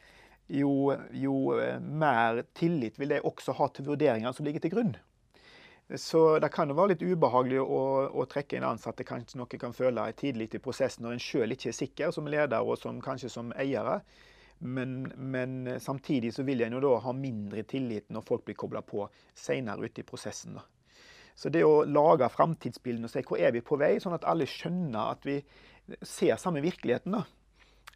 jo, 0.46 0.94
jo, 1.10 1.58
eh, 1.58 1.80
mer 1.80 2.44
tillit 2.54 2.98
vil 3.00 3.16
de 3.16 3.20
også 3.20 3.56
ha 3.58 3.68
til 3.68 3.88
vurderingene 3.88 4.32
som 4.34 4.46
ligger 4.46 4.62
til 4.62 4.74
grunn. 4.76 4.94
Så 5.94 6.38
det 6.42 6.50
kan 6.50 6.70
jo 6.70 6.74
være 6.74 6.94
litt 6.94 7.02
ubehagelig 7.06 7.60
å, 7.62 7.82
å 8.10 8.24
trekke 8.26 8.58
inn 8.58 8.66
ansatte 8.66 9.06
kanskje 9.06 9.38
noen 9.38 9.60
kan 9.60 9.74
føle 9.74 10.06
tidlig 10.18 10.48
i 10.56 10.62
prosessen 10.62 11.06
når 11.06 11.14
en 11.14 11.22
sjøl 11.22 11.54
ikke 11.54 11.70
er 11.70 11.76
sikker 11.78 12.14
som 12.14 12.26
leder 12.30 12.66
og 12.66 12.78
som, 12.80 12.98
kanskje 13.02 13.30
som 13.30 13.52
eiere. 13.54 14.00
Men, 14.58 15.12
men, 15.16 15.76
samtidig 15.80 16.32
så 16.34 16.42
vil 16.42 16.64
en 16.64 16.74
jo 16.78 16.82
da 16.82 16.94
ha 17.04 17.12
mindre 17.14 17.62
tillit 17.68 18.08
når 18.10 18.24
folk 18.26 18.46
blir 18.46 18.58
kobla 18.58 18.82
på 18.82 19.04
senere 19.36 19.86
ute 19.86 20.02
i 20.02 20.06
prosessen. 20.08 20.56
Da. 20.56 20.64
Så 21.36 21.52
det 21.52 21.62
å 21.68 21.84
lage 21.84 22.32
framtidsbildene 22.32 23.06
og 23.06 23.12
se 23.12 23.22
hvor 23.28 23.38
er 23.38 23.52
vi 23.54 23.62
på 23.62 23.78
vei, 23.78 23.98
sånn 24.00 24.16
at 24.16 24.26
alle 24.26 24.48
skjønner 24.48 25.12
at 25.12 25.28
vi 25.28 25.38
ser 26.00 26.40
samme 26.40 26.64
virkeligheten. 26.64 27.14
da. 27.14 27.26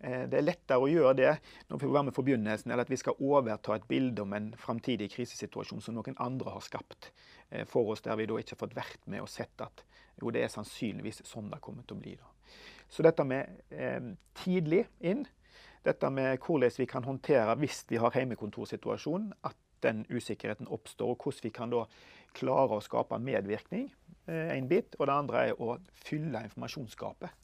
Eh, 0.00 0.24
det 0.32 0.38
er 0.38 0.46
lettere 0.46 0.80
å 0.80 0.88
gjøre 0.88 1.16
det 1.18 1.32
når 1.68 1.82
vi 1.82 2.14
får 2.16 2.26
begynnelsen, 2.26 2.72
eller 2.72 2.86
at 2.86 2.92
vi 2.92 2.98
skal 3.00 3.18
overta 3.20 3.74
et 3.76 3.88
bilde 3.88 4.24
om 4.24 4.32
en 4.36 4.50
framtidig 4.56 5.10
krisesituasjon 5.12 5.82
som 5.84 5.96
noen 5.96 6.16
andre 6.22 6.54
har 6.54 6.64
skapt 6.64 7.10
eh, 7.50 7.66
for 7.68 7.92
oss, 7.92 8.00
der 8.06 8.16
vi 8.16 8.28
da 8.30 8.38
ikke 8.40 8.56
har 8.56 8.62
fått 8.64 8.78
vært 8.78 9.04
med 9.12 9.24
og 9.24 9.28
sett 9.28 9.60
at 9.60 9.84
jo, 10.20 10.32
det 10.32 10.44
er 10.44 10.52
sannsynligvis 10.52 11.22
sånn 11.28 11.50
det 11.52 11.60
kommer 11.64 11.84
til 11.84 11.98
å 11.98 12.00
bli. 12.00 12.14
Da. 12.16 12.32
Så 12.90 13.04
dette 13.04 13.26
med 13.28 13.60
eh, 13.70 14.12
tidlig 14.40 14.86
inn, 15.04 15.26
dette 15.84 16.10
med 16.12 16.40
hvordan 16.44 16.76
vi 16.76 16.88
kan 16.88 17.04
håndtere 17.04 17.56
hvis 17.60 17.84
vi 17.88 18.00
har 18.00 18.16
hjemmekontorsituasjon, 18.16 19.30
at 19.48 19.56
den 19.84 20.04
usikkerheten 20.12 20.68
oppstår, 20.68 21.14
og 21.14 21.24
hvordan 21.24 21.44
vi 21.44 21.52
kan 21.56 21.72
da 21.72 21.84
klare 22.36 22.76
å 22.76 22.84
skape 22.84 23.20
medvirkning, 23.20 23.88
eh, 24.28 24.56
en 24.56 24.68
bit. 24.68 24.96
Og 24.98 25.08
det 25.08 25.16
andre 25.16 25.44
er 25.48 25.60
å 25.60 25.76
fylle 26.04 26.44
informasjonsgapet 26.48 27.36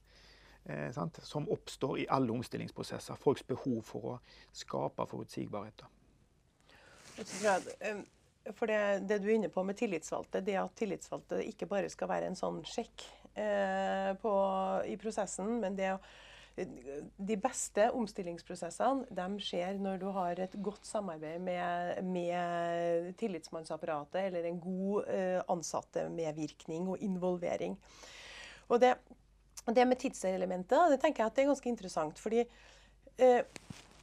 eh, 0.68 1.20
som 1.22 1.48
oppstår 1.52 2.02
i 2.02 2.08
alle 2.10 2.32
omstillingsprosesser. 2.32 3.18
Folks 3.20 3.46
behov 3.46 3.80
for 3.86 4.12
å 4.12 4.18
skape 4.54 5.06
forutsigbarhet. 5.10 5.86
For 8.54 8.70
det, 8.70 8.80
det, 9.08 9.18
du 9.22 9.30
er 9.30 9.38
inne 9.38 9.50
på 9.50 9.64
med 9.66 9.78
tillitsvalgte, 9.78 10.44
det 10.44 10.58
at 10.60 10.76
tillitsvalgte 10.78 11.40
ikke 11.48 11.68
bare 11.70 11.90
skal 11.90 12.10
være 12.12 12.30
en 12.30 12.38
sånn 12.38 12.60
sjekk 12.68 13.06
eh, 13.34 14.12
på, 14.22 14.32
i 14.86 14.94
prosessen, 15.00 15.58
men 15.64 15.78
det 15.78 15.96
de 16.56 17.36
beste 17.36 17.90
omstillingsprosessene 17.92 19.04
de 19.12 19.44
skjer 19.44 19.76
når 19.82 19.98
du 20.00 20.06
har 20.16 20.38
et 20.40 20.54
godt 20.64 20.88
samarbeid 20.88 21.42
med, 21.44 22.00
med 22.08 23.10
tillitsmannsapparatet 23.20 24.22
eller 24.22 24.48
en 24.48 24.60
god 24.62 25.10
eh, 25.12 25.40
ansatte-medvirkning 25.52 26.88
og 26.88 27.04
involvering. 27.04 27.76
Og 28.72 28.80
det, 28.80 28.94
det 29.74 29.88
med 29.88 29.98
tidselementet 29.98 30.92
det 30.92 31.00
tenker 31.02 31.24
jeg 31.24 31.32
at 31.32 31.36
det 31.36 31.44
er 31.44 31.50
ganske 31.50 31.72
interessant. 31.72 32.18
fordi 32.22 32.44
uh, 32.44 33.42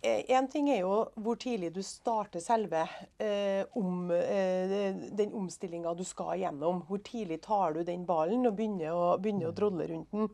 en 0.04 0.48
ting 0.52 0.68
er 0.72 0.82
jo 0.82 0.96
hvor 1.24 1.38
tidlig 1.40 1.70
du 1.76 1.80
starter 1.86 2.44
selve 2.44 2.82
eh, 3.24 3.64
om, 3.80 4.10
eh, 4.12 4.96
den 5.16 5.32
omstillinga 5.40 5.94
du 5.96 6.04
skal 6.04 6.42
gjennom. 6.42 6.82
Hvor 6.90 7.00
tidlig 7.00 7.40
tar 7.46 7.78
du 7.78 7.84
den 7.88 8.04
ballen 8.06 8.44
og 8.50 8.58
begynner 8.58 8.92
å, 8.92 9.06
begynner 9.22 9.48
å 9.48 9.56
drodle 9.56 9.88
rundt 9.88 10.12
den. 10.12 10.28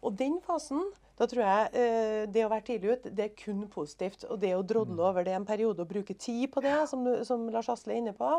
Og 0.00 0.16
den 0.16 0.38
fasen, 0.44 0.80
da 1.18 1.28
tror 1.28 1.44
jeg 1.44 1.82
eh, 1.82 2.22
det 2.32 2.46
å 2.46 2.52
være 2.52 2.66
tidlig 2.70 2.94
ut, 2.94 3.10
det 3.18 3.26
er 3.26 3.36
kun 3.36 3.66
positivt. 3.72 4.24
Og 4.30 4.40
det 4.40 4.54
å 4.56 4.64
drodle 4.64 5.10
over 5.10 5.28
det 5.28 5.36
en 5.36 5.48
periode 5.48 5.84
og 5.84 5.92
bruke 5.92 6.16
tid 6.16 6.48
på 6.54 6.64
det, 6.64 6.78
som, 6.88 7.04
som 7.28 7.44
Lars 7.52 7.68
Asle 7.72 7.98
er 7.98 8.00
inne 8.00 8.16
på, 8.16 8.32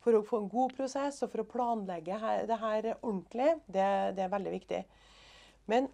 for 0.00 0.16
å 0.16 0.24
få 0.24 0.40
en 0.40 0.48
god 0.48 0.72
prosess 0.78 1.20
og 1.26 1.34
for 1.34 1.44
å 1.44 1.50
planlegge 1.52 2.16
her, 2.16 2.48
det 2.48 2.60
her 2.62 2.94
ordentlig, 2.94 3.58
det, 3.66 3.88
det 4.16 4.24
er 4.24 4.32
veldig 4.32 4.56
viktig. 4.56 4.82
Men 5.68 5.88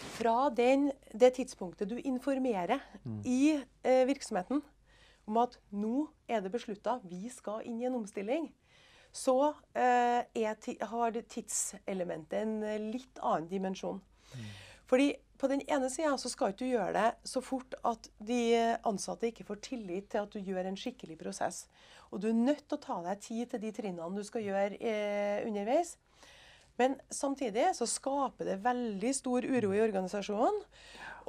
fra 0.00 0.50
den, 0.54 0.90
det 1.12 1.34
tidspunktet 1.36 1.90
du 1.90 1.98
informerer 1.98 2.80
mm. 3.02 3.20
i 3.26 3.40
eh, 3.58 4.06
virksomheten 4.08 4.62
om 5.28 5.38
at 5.42 5.58
nå 5.74 6.06
er 6.30 6.42
det 6.42 6.52
beslutta, 6.54 6.98
vi 7.04 7.28
skal 7.30 7.64
inn 7.68 7.80
i 7.82 7.86
en 7.88 7.98
omstilling, 8.00 8.48
så 9.12 9.52
eh, 9.74 10.22
er, 10.22 10.86
har 10.92 11.18
tidselementet 11.20 12.38
en 12.40 12.56
eh, 12.66 12.80
litt 12.94 13.20
annen 13.20 13.50
dimensjon. 13.50 14.00
Mm. 14.34 14.48
Fordi 14.90 15.10
på 15.40 15.48
den 15.48 15.62
ene 15.70 15.88
sida 15.90 16.16
så 16.18 16.28
skal 16.30 16.52
ikke 16.52 16.64
du 16.64 16.72
gjøre 16.72 16.94
det 16.96 17.30
så 17.30 17.40
fort 17.44 17.76
at 17.86 18.10
de 18.18 18.40
ansatte 18.86 19.30
ikke 19.30 19.46
får 19.48 19.60
tillit 19.64 20.10
til 20.12 20.26
at 20.26 20.34
du 20.34 20.42
gjør 20.42 20.66
en 20.68 20.78
skikkelig 20.78 21.16
prosess. 21.20 21.64
Og 22.10 22.22
du 22.22 22.28
er 22.30 22.36
nødt 22.36 22.66
til 22.66 22.76
å 22.76 22.82
ta 22.82 22.98
deg 23.06 23.22
tid 23.22 23.52
til 23.52 23.62
de 23.62 23.70
trinnene 23.74 24.18
du 24.18 24.26
skal 24.26 24.44
gjøre 24.44 24.78
eh, 24.78 25.46
underveis. 25.46 25.94
Men 26.78 26.96
samtidig 27.12 27.70
så 27.76 27.88
skaper 27.88 28.52
det 28.52 28.60
veldig 28.64 29.12
stor 29.16 29.44
uro 29.44 29.72
i 29.74 29.82
organisasjonen. 29.84 30.62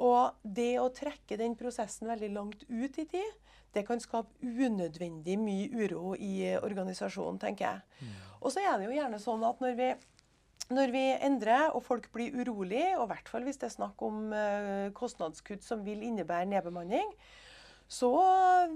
Og 0.02 0.38
det 0.42 0.76
å 0.80 0.90
trekke 0.94 1.38
den 1.40 1.56
prosessen 1.58 2.08
veldig 2.10 2.30
langt 2.32 2.64
ut 2.70 2.98
i 2.98 3.06
tid, 3.06 3.34
det 3.72 3.84
kan 3.88 4.00
skape 4.00 4.44
unødvendig 4.44 5.38
mye 5.40 5.68
uro 5.72 6.14
i 6.16 6.52
organisasjonen, 6.58 7.40
tenker 7.40 7.68
jeg. 7.68 8.00
Mm. 8.00 8.16
Og 8.42 8.52
så 8.52 8.64
er 8.64 8.74
det 8.78 8.88
jo 8.88 8.96
gjerne 8.96 9.20
sånn 9.22 9.44
at 9.48 9.62
når 9.64 9.78
vi, 9.78 9.88
når 10.76 10.92
vi 10.92 11.04
endrer 11.28 11.70
og 11.70 11.84
folk 11.86 12.10
blir 12.12 12.34
urolig, 12.36 12.84
og 12.98 13.06
i 13.06 13.12
hvert 13.14 13.32
fall 13.32 13.46
hvis 13.46 13.60
det 13.62 13.70
er 13.70 13.76
snakk 13.78 14.04
om 14.04 14.26
uh, 14.34 14.90
kostnadskutt 14.96 15.64
som 15.64 15.86
vil 15.86 16.04
innebære 16.04 16.50
nedbemanning, 16.52 17.14
så 17.92 18.12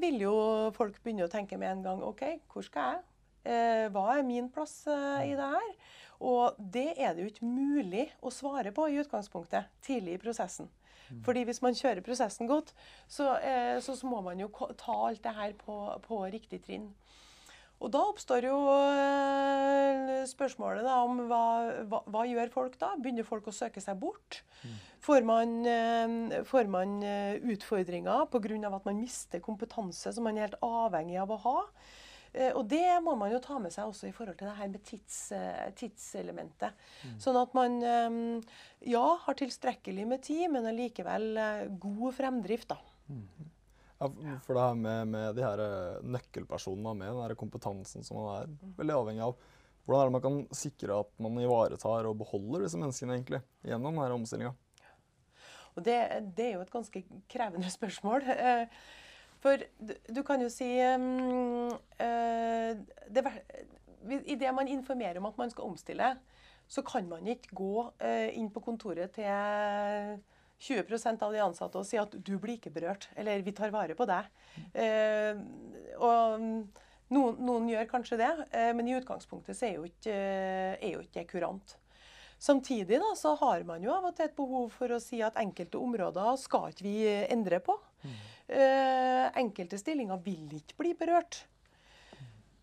vil 0.01 0.21
jo 0.27 0.37
folk 0.77 0.99
begynne 1.03 1.29
å 1.29 1.33
tenke 1.33 1.59
med 1.61 1.73
en 1.73 1.85
gang 1.85 2.03
OK, 2.05 2.25
hvor 2.53 2.65
skal 2.65 2.97
jeg? 2.97 3.05
Uh, 3.47 3.85
hva 3.95 4.09
er 4.17 4.27
min 4.27 4.49
plass 4.53 4.81
uh, 4.91 5.23
i 5.25 5.37
det 5.37 5.53
her? 5.53 5.71
Og 6.21 6.57
det 6.59 6.93
er 6.97 7.15
det 7.15 7.25
jo 7.25 7.33
ikke 7.33 7.49
mulig 7.49 8.09
å 8.25 8.33
svare 8.33 8.73
på 8.77 8.89
i 8.89 8.99
utgangspunktet 9.03 9.71
tidlig 9.85 10.17
i 10.17 10.23
prosessen. 10.23 10.71
Mm. 11.07 11.23
Fordi 11.27 11.45
hvis 11.47 11.63
man 11.63 11.77
kjører 11.77 12.05
prosessen 12.05 12.49
godt, 12.51 12.73
så, 13.07 13.37
eh, 13.39 13.77
så, 13.85 13.95
må 14.09 14.23
man 14.25 14.41
jo 14.41 14.51
ta 14.79 14.97
alt 15.09 15.23
det 15.23 15.35
her 15.37 15.53
på, 15.61 15.77
på 16.07 16.23
riktig 16.33 16.65
trinn. 16.65 16.89
Og 17.77 17.91
da 17.93 18.01
oppstår 18.09 18.47
jo 18.49 18.57
eh, 18.73 20.23
spørsmålet 20.29 20.87
da, 20.87 20.97
om 21.05 21.27
hva, 21.29 21.43
hva, 21.85 22.01
hva, 22.09 22.23
gjør 22.25 22.53
folk 22.55 22.79
da? 22.81 22.95
Begynner 22.97 23.27
folk 23.27 23.51
å 23.51 23.55
søke 23.55 23.83
seg 23.85 23.99
bort? 24.01 24.41
Mm. 24.63 24.79
Får 25.05 25.29
man, 25.29 25.53
eh, 25.69 26.41
får 26.49 26.73
man 26.73 26.97
eh, 27.05 27.37
utfordringer 27.53 28.25
pga. 28.33 28.73
at 28.73 28.89
man 28.89 29.01
mister 29.03 29.45
kompetanse 29.45 30.13
som 30.13 30.25
man 30.25 30.39
er 30.39 30.49
helt 30.49 30.65
avhengig 30.65 31.21
av 31.21 31.37
å 31.37 31.41
ha? 31.45 31.59
Eh, 32.37 32.53
og 32.53 32.67
det 32.69 32.85
må 33.05 33.15
man 33.17 33.33
jo 33.33 33.41
ta 33.43 33.57
med 33.63 33.73
seg 33.73 33.89
også 33.89 34.11
i 34.11 34.15
forhold 34.15 34.37
til 34.37 34.51
det 34.51 34.57
her 34.59 34.71
med 34.73 34.85
tids, 34.85 35.19
eh, 35.33 35.69
tidselementet. 35.79 36.77
Mm. 37.07 37.17
Sånn 37.23 37.39
at 37.41 37.57
man 37.57 37.79
eh, 37.81 38.19
ja, 38.93 39.05
har 39.23 39.39
tilstrekkelig 39.39 40.07
med 40.09 40.25
tid, 40.27 40.47
men 40.53 40.69
allikevel 40.69 41.41
god 41.81 42.17
fremdrift. 42.19 42.75
da. 42.75 42.79
Mm. 43.09 43.53
Ja, 43.97 44.11
for 44.45 44.53
det 44.53 44.67
her 44.67 44.77
med, 44.77 45.09
med 45.09 45.39
de 45.39 45.45
her 45.47 45.61
nøkkelpersonene, 46.05 46.93
med 46.99 47.15
den 47.15 47.23
her 47.23 47.37
kompetansen 47.41 48.05
som 48.05 48.21
man 48.21 48.29
er 48.35 48.51
mm. 48.53 48.75
veldig 48.83 48.97
avhengig 48.99 49.25
av. 49.31 49.49
Hvordan 49.87 50.03
er 50.03 50.11
det 50.11 50.17
man 50.19 50.25
kan 50.25 50.39
sikre 50.59 51.01
at 51.01 51.11
man 51.23 51.41
ivaretar 51.41 52.09
og 52.11 52.19
beholder 52.21 52.67
disse 52.67 52.77
menneskene 52.81 53.17
egentlig 53.17 53.41
gjennom 53.65 53.97
denne 53.97 54.19
omstillinga? 54.19 54.53
Det, 55.77 55.97
det, 56.37 56.45
er 56.45 56.55
jo 56.57 56.65
et 56.65 56.73
ganske 56.73 57.03
krevende 57.31 57.73
spørsmål. 57.79 58.29
For 59.47 59.63
du, 59.79 59.93
du 60.11 60.23
kan 60.27 60.43
jo 60.43 60.49
si 60.51 60.67
um, 60.83 61.69
uh, 62.03 62.71
det, 63.07 63.23
Idet 64.27 64.55
man 64.55 64.71
informerer 64.71 65.21
om 65.21 65.29
at 65.31 65.39
man 65.39 65.53
skal 65.53 65.69
omstille, 65.69 66.15
så 66.67 66.83
kan 66.87 67.07
man 67.11 67.27
ikke 67.31 67.55
gå 67.55 67.85
uh, 67.87 68.29
inn 68.35 68.51
på 68.51 68.63
kontoret 68.65 69.15
til 69.15 70.19
20% 70.67 71.23
av 71.23 71.35
de 71.35 71.43
ansatte 71.45 71.79
og 71.79 71.87
si 71.87 71.99
at 72.01 72.15
du 72.15 72.37
blir 72.43 72.57
ikke 72.57 72.75
berørt, 72.75 73.09
eller 73.15 73.45
vi 73.47 73.55
tar 73.55 73.75
vare 73.75 73.95
på 73.99 74.07
deg. 74.09 74.31
Uh, 74.75 75.43
og 76.03 76.47
noen, 77.15 77.39
noen, 77.39 77.71
gjør 77.71 77.91
kanskje 77.91 78.19
det, 78.19 78.31
men 78.75 78.89
i 78.91 78.97
utgangspunktet 78.99 79.55
så 79.55 79.69
er 79.69 79.77
jo 79.77 79.87
ikke, 79.87 80.15
er 80.15 80.91
jo 80.91 81.05
ikke 81.05 81.21
det 81.21 81.29
kurant. 81.31 81.77
Samtidig 82.39 83.01
da, 83.01 83.15
så 83.17 83.35
har 83.41 83.65
man 83.65 83.85
jo 83.85 83.95
av 83.95 84.11
og 84.11 84.17
til 84.17 84.29
et 84.29 84.37
behov 84.37 84.69
for 84.75 84.93
å 84.93 85.01
si 85.01 85.23
at 85.25 85.39
enkelte 85.41 85.81
områder 85.81 86.37
skal 86.41 86.71
ikke 86.73 86.85
vi 86.85 86.97
endre 87.33 87.63
på. 87.65 87.79
Mm. 88.05 88.17
Eh, 88.47 89.27
enkelte 89.43 89.81
stillinger 89.81 90.21
vil 90.25 90.59
ikke 90.61 90.77
bli 90.83 90.93
berørt. 90.99 91.47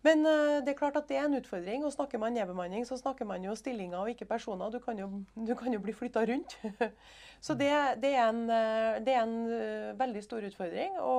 Men 0.04 0.20
uh, 0.28 0.60
det 0.60 0.74
er 0.74 0.76
klart 0.76 0.98
at 1.00 1.08
det 1.08 1.16
er 1.16 1.26
en 1.26 1.38
utfordring. 1.38 1.84
og 1.84 1.92
Snakker 1.94 2.20
man 2.20 2.34
nedbemanning, 2.36 2.84
så 2.84 2.98
snakker 3.00 3.24
man 3.28 3.44
jo 3.44 3.54
stillinger 3.56 4.02
og 4.02 4.12
ikke 4.12 4.28
personer. 4.28 4.72
Du 4.72 4.78
kan 4.84 4.98
jo, 5.00 5.08
du 5.32 5.54
kan 5.56 5.72
jo 5.72 5.80
bli 5.80 5.94
flytta 5.96 6.26
rundt. 6.28 6.58
så 7.46 7.56
det, 7.56 7.72
det, 8.02 8.12
er 8.12 8.28
en, 8.28 8.42
eh, 8.52 9.00
det, 9.04 9.14
er 9.14 9.22
en, 9.24 9.96
veldig 9.96 10.24
stor 10.26 10.44
utfordring 10.44 10.98
å, 11.00 11.16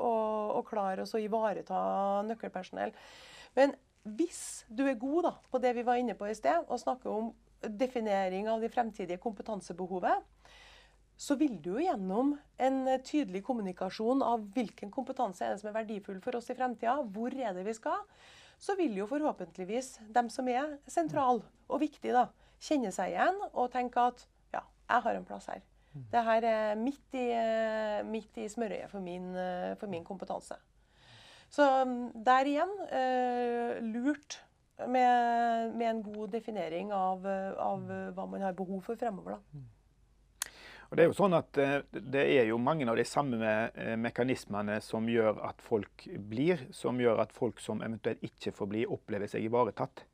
å 0.00 0.62
klare 0.68 1.04
å 1.04 1.20
ivareta 1.20 1.78
nøkkelpersonell. 2.30 2.96
Men 3.56 3.76
hvis 4.14 4.64
du 4.68 4.84
er 4.86 4.98
god 5.00 5.26
da, 5.26 5.34
på 5.50 5.60
det 5.62 5.74
vi 5.76 5.84
var 5.86 5.98
inne 6.00 6.14
på 6.18 6.28
i 6.30 6.36
sted, 6.38 6.64
og 6.68 6.80
snakker 6.80 7.10
om 7.10 7.32
definering 7.66 8.48
av 8.52 8.62
de 8.62 8.70
fremtidige 8.70 9.20
kompetansebehovet, 9.22 10.24
så 11.16 11.34
vil 11.40 11.56
du 11.64 11.70
jo 11.72 11.80
gjennom 11.80 12.34
en 12.60 12.80
tydelig 13.00 13.40
kommunikasjon 13.46 14.20
av 14.22 14.42
hvilken 14.54 14.92
kompetanse 14.92 15.46
er 15.46 15.54
det 15.54 15.62
som 15.62 15.70
er 15.70 15.78
verdifull 15.78 16.18
for 16.24 16.36
oss 16.36 16.50
i 16.52 16.56
fremtida, 16.58 16.98
hvor 17.14 17.32
er 17.32 17.56
det 17.56 17.64
vi 17.66 17.74
skal, 17.76 18.04
så 18.60 18.76
vil 18.76 18.96
jo 18.96 19.08
forhåpentligvis 19.08 19.96
dem 20.12 20.28
som 20.32 20.48
er 20.52 20.76
sentral 20.88 21.42
og 21.66 21.80
viktig, 21.80 22.12
da, 22.12 22.28
kjenne 22.60 22.92
seg 22.94 23.14
igjen 23.14 23.40
og 23.48 23.72
tenke 23.72 24.04
at 24.12 24.22
ja, 24.52 24.62
jeg 24.62 25.08
har 25.08 25.18
en 25.18 25.26
plass 25.28 25.48
her. 25.52 25.64
Det 26.12 26.22
her 26.26 26.44
er 26.44 26.74
midt 26.76 27.16
i, 27.16 27.26
midt 28.04 28.36
i 28.36 28.48
smørøyet 28.52 28.90
for 28.92 29.00
min, 29.00 29.30
for 29.80 29.88
min 29.88 30.04
kompetanse. 30.04 30.58
Så 31.56 31.64
mm, 31.88 32.02
der 32.26 32.50
igjen 32.50 32.74
eh, 32.92 33.78
lurt 33.94 34.40
med, 34.84 35.72
med, 35.72 35.86
en 35.88 36.02
god 36.04 36.34
definering 36.34 36.92
av, 36.92 37.24
av, 37.24 37.88
hva 38.12 38.26
man 38.28 38.44
har 38.44 38.58
behov 38.58 38.82
for 38.84 39.00
fremover. 39.00 39.38
da. 39.38 39.64
Og 40.86 40.96
Det 40.96 41.02
er 41.02 41.08
jo 41.10 41.16
sånn 41.18 41.34
at 41.34 41.58
eh, 41.58 41.78
det 41.92 42.24
er 42.36 42.50
jo 42.50 42.58
mange 42.62 42.86
av 42.86 42.98
de 42.98 43.04
samme 43.06 43.54
eh, 43.74 43.94
mekanismene 43.98 44.78
som 44.84 45.08
gjør 45.10 45.40
at 45.48 45.62
folk 45.64 46.06
blir, 46.30 46.68
som 46.74 47.00
gjør 47.02 47.24
at 47.24 47.34
folk 47.34 47.62
som 47.62 47.82
eventuelt 47.82 48.22
ikke 48.26 48.54
får 48.54 48.70
bli, 48.70 48.84
opplever 48.86 49.30
seg 49.30 49.48
ivaretatt. 49.48 50.04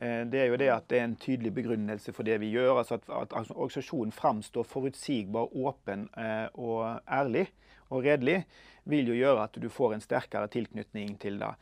Eh, 0.00 0.22
det 0.32 0.40
er 0.40 0.48
jo 0.48 0.60
det 0.62 0.70
at 0.72 0.88
det 0.88 1.00
er 1.00 1.08
en 1.08 1.18
tydelig 1.20 1.52
begrunnelse 1.58 2.14
for 2.16 2.28
det 2.28 2.38
vi 2.40 2.52
gjør. 2.54 2.80
altså 2.80 2.96
At, 2.96 3.10
at 3.36 3.52
organisasjonen 3.52 4.16
framstår 4.16 4.64
forutsigbar, 4.70 5.52
åpen 5.52 6.08
og 6.54 6.80
ærlig 7.04 7.50
og 7.90 8.04
redelig, 8.06 8.44
vil 8.84 9.12
jo 9.12 9.18
gjøre 9.18 9.46
at 9.48 9.56
du 9.60 9.68
får 9.72 9.96
en 9.96 10.04
sterkere 10.04 10.50
tilknytning 10.52 11.16
til 11.20 11.40
det. 11.42 11.54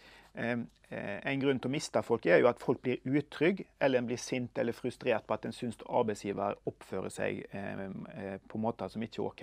Eh, 0.91 1.19
en 1.29 1.41
grunn 1.43 1.59
til 1.61 1.69
å 1.69 1.75
miste 1.75 2.01
folk 2.01 2.25
er 2.31 2.39
jo 2.41 2.49
at 2.49 2.63
folk 2.63 2.81
blir 2.81 3.03
utrygge, 3.05 3.67
eller 3.83 4.01
en 4.01 4.07
blir 4.09 4.21
sint 4.21 4.57
eller 4.57 4.73
frustrert 4.73 5.27
på 5.29 5.35
at 5.37 5.45
en 5.45 5.53
syns 5.53 5.77
arbeidsgiver 5.85 6.57
oppfører 6.71 7.13
seg 7.13 7.43
eh, 7.53 7.83
eh, 8.15 8.39
på 8.49 8.61
måter 8.63 8.89
som 8.89 9.05
ikke 9.05 9.21
er 9.21 9.27
OK. 9.27 9.43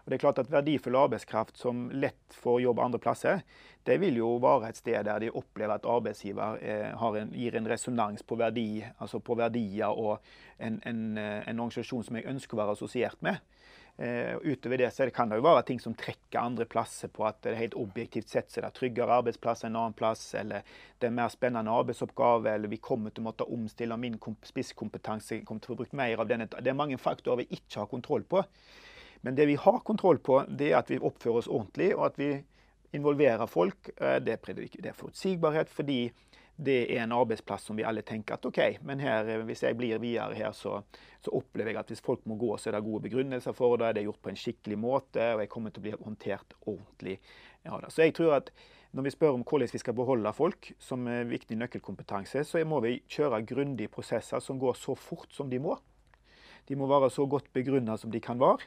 Og 0.00 0.10
det 0.10 0.16
er 0.16 0.22
klart 0.24 0.40
at 0.42 0.50
Verdifull 0.50 0.98
arbeidskraft 0.98 1.60
som 1.60 1.84
lett 1.94 2.34
får 2.42 2.58
jobb 2.64 2.82
andre 2.82 2.98
plasser, 3.02 3.44
det 3.86 4.00
vil 4.02 4.18
jo 4.18 4.32
være 4.42 4.72
et 4.72 4.80
sted 4.80 5.06
der 5.06 5.22
de 5.22 5.30
opplever 5.30 5.76
at 5.76 5.86
arbeidsgiver 5.86 6.58
en, 6.58 7.30
gir 7.38 7.54
en 7.54 7.70
resonans 7.70 8.26
på, 8.26 8.40
verdi, 8.40 8.82
altså 8.98 9.20
på 9.22 9.36
verdier 9.38 9.94
og 9.94 10.18
en, 10.58 10.80
en, 10.88 11.04
en 11.20 11.62
organisasjon 11.62 12.08
som 12.08 12.18
jeg 12.18 12.26
ønsker 12.32 12.56
å 12.56 12.64
være 12.64 12.74
assosiert 12.74 13.22
med. 13.22 13.38
Eh, 14.00 14.36
utover 14.42 14.78
det 14.78 14.90
så 14.90 15.10
kan 15.12 15.28
det 15.28 15.36
jo 15.36 15.44
være 15.44 15.62
ting 15.68 15.80
som 15.82 15.92
trekker 15.92 16.40
andre 16.40 16.64
plasser 16.64 17.10
på 17.12 17.26
at 17.28 17.42
det 17.44 17.58
helt 17.58 17.74
objektivt 17.76 18.30
sett 18.32 18.48
så 18.48 18.62
er 18.62 18.64
det 18.64 18.78
tryggere 18.78 19.18
arbeidsplasser 19.20 19.68
en 19.68 19.76
annen 19.76 19.96
plass, 19.98 20.22
eller 20.40 20.64
det 20.96 21.10
er 21.10 21.12
mer 21.18 21.28
spennende 21.28 21.74
arbeidsoppgave, 21.82 22.48
eller 22.54 22.72
vi 22.72 22.78
kommer 22.80 23.12
til 23.12 23.20
å 23.20 23.26
måtte 23.26 23.44
omstille 23.52 23.98
min 24.00 24.16
spisskompetanse, 24.48 25.42
kommer 25.44 25.60
til 25.60 25.74
å 25.74 25.74
få 25.74 25.78
brukt 25.82 25.98
mer 26.00 26.22
av 26.24 26.30
denne. 26.30 26.48
Det 26.48 26.72
er 26.72 26.78
mange 26.80 26.96
faktorer 26.96 27.42
vi 27.42 27.58
ikke 27.58 27.82
har 27.82 27.90
kontroll 27.92 28.24
på. 28.24 28.40
Men 29.20 29.36
det 29.36 29.50
vi 29.50 29.58
har 29.60 29.82
kontroll 29.84 30.22
på, 30.24 30.40
det 30.48 30.70
er 30.70 30.78
at 30.80 30.88
vi 30.88 30.96
oppfører 30.96 31.42
oss 31.42 31.52
ordentlig, 31.52 31.92
og 31.98 32.06
at 32.08 32.16
vi 32.22 32.30
involverer 32.96 33.52
folk. 33.52 33.92
Eh, 34.00 34.16
det 34.24 34.38
er 34.40 34.96
forutsigbarhet 34.96 35.68
fordi 35.68 36.06
det 36.60 36.80
er 36.92 37.04
en 37.04 37.14
arbeidsplass 37.16 37.64
som 37.68 37.78
vi 37.78 37.84
alle 37.88 38.02
tenker 38.06 38.36
at 38.36 38.46
OK, 38.48 38.58
men 38.86 39.00
her, 39.00 39.28
eh, 39.28 39.44
hvis 39.48 39.62
jeg 39.64 39.76
blir 39.78 40.00
videre 40.02 40.36
her, 40.36 40.52
så, 40.56 40.80
så, 41.24 41.32
opplever 41.36 41.72
jeg 41.72 41.80
at 41.80 41.92
hvis 41.92 42.04
folk 42.04 42.26
må 42.28 42.36
gå, 42.40 42.50
så 42.58 42.70
er 42.70 42.76
det 42.76 42.84
gode 42.84 43.04
begrunnelser 43.06 43.56
for 43.56 43.80
det. 43.80 43.94
Det 43.96 44.02
er 44.02 44.08
gjort 44.10 44.22
på 44.24 44.32
en 44.32 44.42
skikkelig 44.42 44.78
måte, 44.80 45.30
og 45.34 45.44
jeg 45.44 45.52
kommer 45.52 45.72
til 45.72 45.82
å 45.82 45.86
bli 45.86 45.94
håndtert 45.96 46.56
ordentlig. 46.60 47.16
Ja, 47.64 47.80
så 47.88 48.04
jeg 48.04 48.16
tror 48.16 48.36
at 48.40 48.52
når 48.96 49.06
vi 49.06 49.14
spør 49.14 49.36
om 49.36 49.44
hvordan 49.46 49.70
vi 49.72 49.80
skal 49.80 49.94
beholde 49.94 50.32
folk 50.34 50.72
som 50.82 51.06
er 51.08 51.28
viktig 51.30 51.56
nøkkelkompetanse, 51.60 52.42
så 52.44 52.64
må 52.66 52.80
vi 52.84 52.98
kjøre 53.08 53.44
grundige 53.46 53.92
prosesser 53.92 54.42
som 54.42 54.58
går 54.60 54.76
så 54.80 54.96
fort 54.98 55.30
som 55.32 55.50
de 55.52 55.60
må. 55.62 55.78
De 56.68 56.76
må 56.76 56.88
være 56.90 57.10
så 57.12 57.24
godt 57.26 57.52
begrunnet 57.54 58.02
som 58.02 58.12
de 58.12 58.20
kan 58.22 58.40
være 58.40 58.66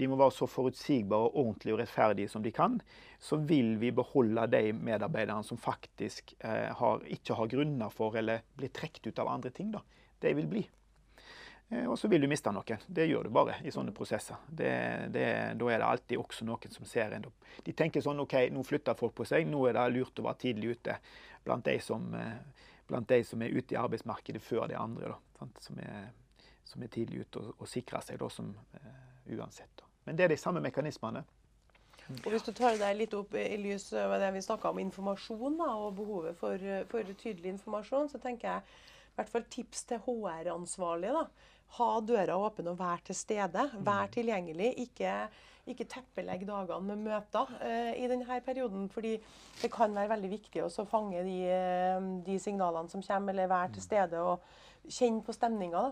de 0.00 0.08
må 0.08 0.16
være 0.16 0.34
så 0.34 0.48
forutsigbare, 0.48 1.32
ordentlige 1.36 1.76
og 1.76 1.82
rettferdige 1.82 2.30
som 2.32 2.44
de 2.44 2.52
kan, 2.54 2.78
så 3.20 3.36
vil 3.36 3.74
vi 3.80 3.92
beholde 3.94 4.46
de 4.50 4.72
medarbeiderne 4.72 5.44
som 5.46 5.60
faktisk 5.60 6.34
eh, 6.40 6.70
har, 6.78 7.02
ikke 7.12 7.36
har 7.38 7.50
grunner 7.52 7.92
for 7.92 8.16
eller 8.18 8.46
blir 8.56 8.72
trukket 8.72 9.10
ut 9.12 9.20
av 9.22 9.30
andre 9.34 9.52
ting. 9.54 9.72
Da. 9.74 9.82
De 10.24 10.32
vil 10.38 10.48
bli. 10.48 10.64
Eh, 11.72 11.86
og 11.88 11.98
så 11.98 12.08
vil 12.08 12.24
du 12.24 12.28
miste 12.30 12.52
noen. 12.52 12.86
Det 12.86 13.06
gjør 13.08 13.28
du 13.28 13.34
bare 13.34 13.58
i 13.64 13.72
sånne 13.74 13.94
prosesser. 13.96 14.40
Det, 14.48 14.72
det, 15.14 15.26
da 15.60 15.70
er 15.70 15.82
det 15.82 15.88
alltid 15.88 16.24
også 16.24 16.48
noen 16.48 16.74
som 16.74 16.88
ser 16.88 17.16
en. 17.16 17.28
De 17.64 17.76
tenker 17.76 18.04
sånn 18.04 18.20
OK, 18.24 18.36
nå 18.52 18.64
flytter 18.66 18.98
folk 18.98 19.14
på 19.20 19.28
seg, 19.28 19.46
nå 19.48 19.64
er 19.68 19.78
det 19.78 19.86
lurt 19.96 20.20
å 20.20 20.26
være 20.26 20.42
tidlig 20.46 20.76
ute 20.76 20.98
blant 21.44 21.64
de 21.66 21.78
som, 21.82 22.10
eh, 22.18 22.66
blant 22.88 23.08
de 23.08 23.22
som 23.26 23.42
er 23.42 23.54
ute 23.54 23.76
i 23.76 23.80
arbeidsmarkedet 23.80 24.42
før 24.42 24.68
de 24.70 24.78
andre. 24.78 25.14
Da, 25.38 25.48
som, 25.60 25.78
er, 25.82 26.12
som, 26.64 26.82
er, 26.82 26.92
tidlig 26.92 27.24
ute 27.26 27.40
og, 27.40 27.56
og 27.58 27.70
sikrer 27.70 28.04
seg 28.04 28.20
da, 28.20 28.28
som 28.30 28.52
eh, 28.78 29.11
uansett. 29.30 29.84
Men 30.04 30.18
det 30.18 30.26
er 30.26 30.34
de 30.34 30.40
samme 30.40 30.62
mekanismene. 30.64 31.22
Og 32.10 32.32
Hvis 32.32 32.44
du 32.44 32.52
tar 32.52 32.76
det 32.80 32.90
litt 32.98 33.14
opp 33.14 33.34
i 33.38 33.56
lys 33.60 33.92
av 33.96 34.16
det 34.20 34.32
vi 34.34 34.42
snakka 34.44 34.72
om 34.72 34.80
informasjon 34.82 35.60
da, 35.60 35.70
og 35.78 35.94
behovet 36.00 36.36
for, 36.38 36.66
for, 36.90 37.14
tydelig 37.20 37.54
informasjon, 37.54 38.10
så 38.10 38.20
tenker 38.22 38.48
jeg 38.48 38.66
i 39.12 39.14
hvert 39.18 39.32
fall 39.32 39.46
tips 39.52 39.86
til 39.88 40.02
HR-ansvarlige. 40.06 41.24
Ha 41.78 41.88
døra 42.04 42.36
åpen 42.36 42.68
og 42.72 42.76
vær 42.80 43.00
til 43.06 43.16
stede. 43.16 43.64
Vær 43.78 44.08
mm. 44.08 44.12
tilgjengelig. 44.12 44.72
Ikke, 44.82 45.14
ikke 45.72 45.88
teppelegg 45.88 46.44
dagene 46.48 46.82
med 46.90 47.06
møter 47.06 47.54
eh, 47.64 47.92
i 48.02 48.08
denne 48.10 48.40
perioden. 48.44 48.88
fordi 48.92 49.14
det 49.62 49.72
kan 49.72 49.94
være 49.94 50.12
veldig 50.16 50.32
viktig 50.32 50.66
å 50.66 50.86
fange 50.88 51.22
de, 51.24 51.38
eh, 51.48 52.10
de, 52.26 52.38
signalene 52.42 52.92
som 52.92 53.04
kommer, 53.04 53.32
eller 53.32 53.52
være 53.52 53.76
til 53.76 53.84
mm. 53.84 53.88
stede 53.88 54.20
og 54.20 54.90
kjenne 54.90 55.24
på 55.24 55.36
stemninga. 55.36 55.90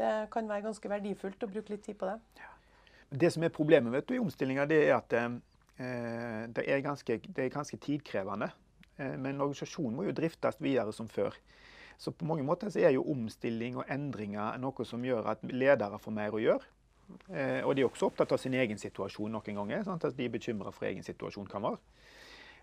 Det 0.00 0.14
kan 0.32 0.46
være 0.48 0.64
ganske 0.68 0.88
verdifullt 0.88 1.42
å 1.44 1.50
bruke 1.50 1.74
litt 1.74 1.84
tid 1.84 1.98
på 2.00 2.08
det. 2.08 2.16
Ja. 2.38 2.49
Det 3.10 3.30
som 3.34 3.42
er 3.42 3.54
problemet 3.54 3.92
vet 3.92 4.08
du, 4.08 4.14
i 4.14 4.22
omstillinga, 4.22 4.66
det 4.70 4.80
er 4.86 4.96
at 4.96 5.14
eh, 5.18 5.30
det, 6.54 6.64
er 6.66 6.82
ganske, 6.84 7.18
det, 7.26 7.44
er 7.44 7.54
ganske, 7.54 7.76
tidkrevende. 7.82 8.50
Eh, 8.98 9.16
men 9.18 9.40
organisasjonen 9.40 9.96
må 9.98 10.06
jo 10.06 10.14
driftes 10.14 10.60
videre 10.62 10.94
som 10.94 11.08
før. 11.10 11.34
Så 12.00 12.14
på 12.16 12.24
mange 12.24 12.44
måter 12.46 12.70
så 12.72 12.80
er 12.80 12.94
jo 12.94 13.04
omstilling 13.12 13.76
og 13.76 13.90
endringer 13.90 14.56
noe 14.62 14.86
som 14.88 15.02
gjør 15.04 15.34
at 15.34 15.42
ledere 15.50 15.98
får 16.00 16.14
mer 16.16 16.36
å 16.36 16.40
gjøre. 16.40 16.70
Eh, 17.34 17.60
og 17.66 17.74
de 17.74 17.82
er 17.82 17.90
også 17.90 18.08
opptatt 18.08 18.32
av 18.32 18.40
sin 18.40 18.54
egen 18.54 18.78
situasjon 18.78 19.34
noen 19.34 19.58
ganger. 19.62 19.82
Sant? 19.88 20.06
At 20.06 20.16
de 20.16 20.28
er 20.28 20.32
bekymra 20.32 20.72
for 20.74 20.88
egen 20.88 21.04
situasjon 21.04 21.50
kan 21.50 21.66
være. 21.66 21.82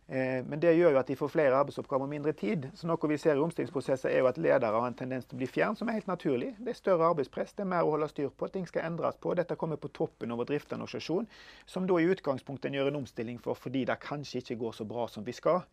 Eh, 0.07 0.45
men 0.47 0.59
det 0.63 0.71
gjør 0.77 0.93
jo 0.95 0.99
at 1.01 1.09
de 1.09 1.17
får 1.19 1.31
flere 1.33 1.57
arbeidsoppgaver 1.59 2.07
og 2.07 2.11
mindre 2.11 2.31
tid. 2.37 2.69
Så 2.79 2.87
noe 2.87 3.09
vi 3.11 3.17
ser 3.19 3.35
i 3.35 3.41
omstillingsprosesser 3.43 4.13
er 4.13 4.21
jo 4.21 4.29
at 4.29 4.37
ledere 4.39 4.71
har 4.71 4.87
en 4.87 4.95
tendens 4.95 5.27
til 5.27 5.35
å 5.35 5.41
bli 5.41 5.49
fjern, 5.51 5.75
som 5.75 5.89
er 5.91 5.97
helt 5.97 6.07
naturlig. 6.07 6.53
Det 6.63 6.71
er 6.71 6.77
større 6.79 7.09
arbeidspress, 7.11 7.51
det 7.57 7.65
er 7.65 7.71
mer 7.73 7.83
å 7.83 7.91
holde 7.95 8.07
styr 8.11 8.29
på, 8.31 8.47
ting 8.53 8.67
skal 8.69 8.87
endres 8.87 9.19
på. 9.19 9.35
Dette 9.35 9.57
kommer 9.59 9.79
på 9.81 9.91
toppen 9.91 10.31
over 10.31 10.47
en 10.47 10.61
organisasjon, 10.61 11.27
som 11.65 11.89
da 11.89 11.99
i 11.99 12.07
utgangspunktet 12.07 12.69
en 12.69 12.79
gjør 12.79 12.93
en 12.93 13.01
omstilling 13.01 13.41
for 13.43 13.59
fordi 13.59 13.83
det 13.89 13.99
kanskje 14.05 14.39
ikke 14.39 14.59
går 14.63 14.79
så 14.79 14.87
bra 14.87 15.09
som 15.11 15.27
vi 15.27 15.35
skal. 15.35 15.65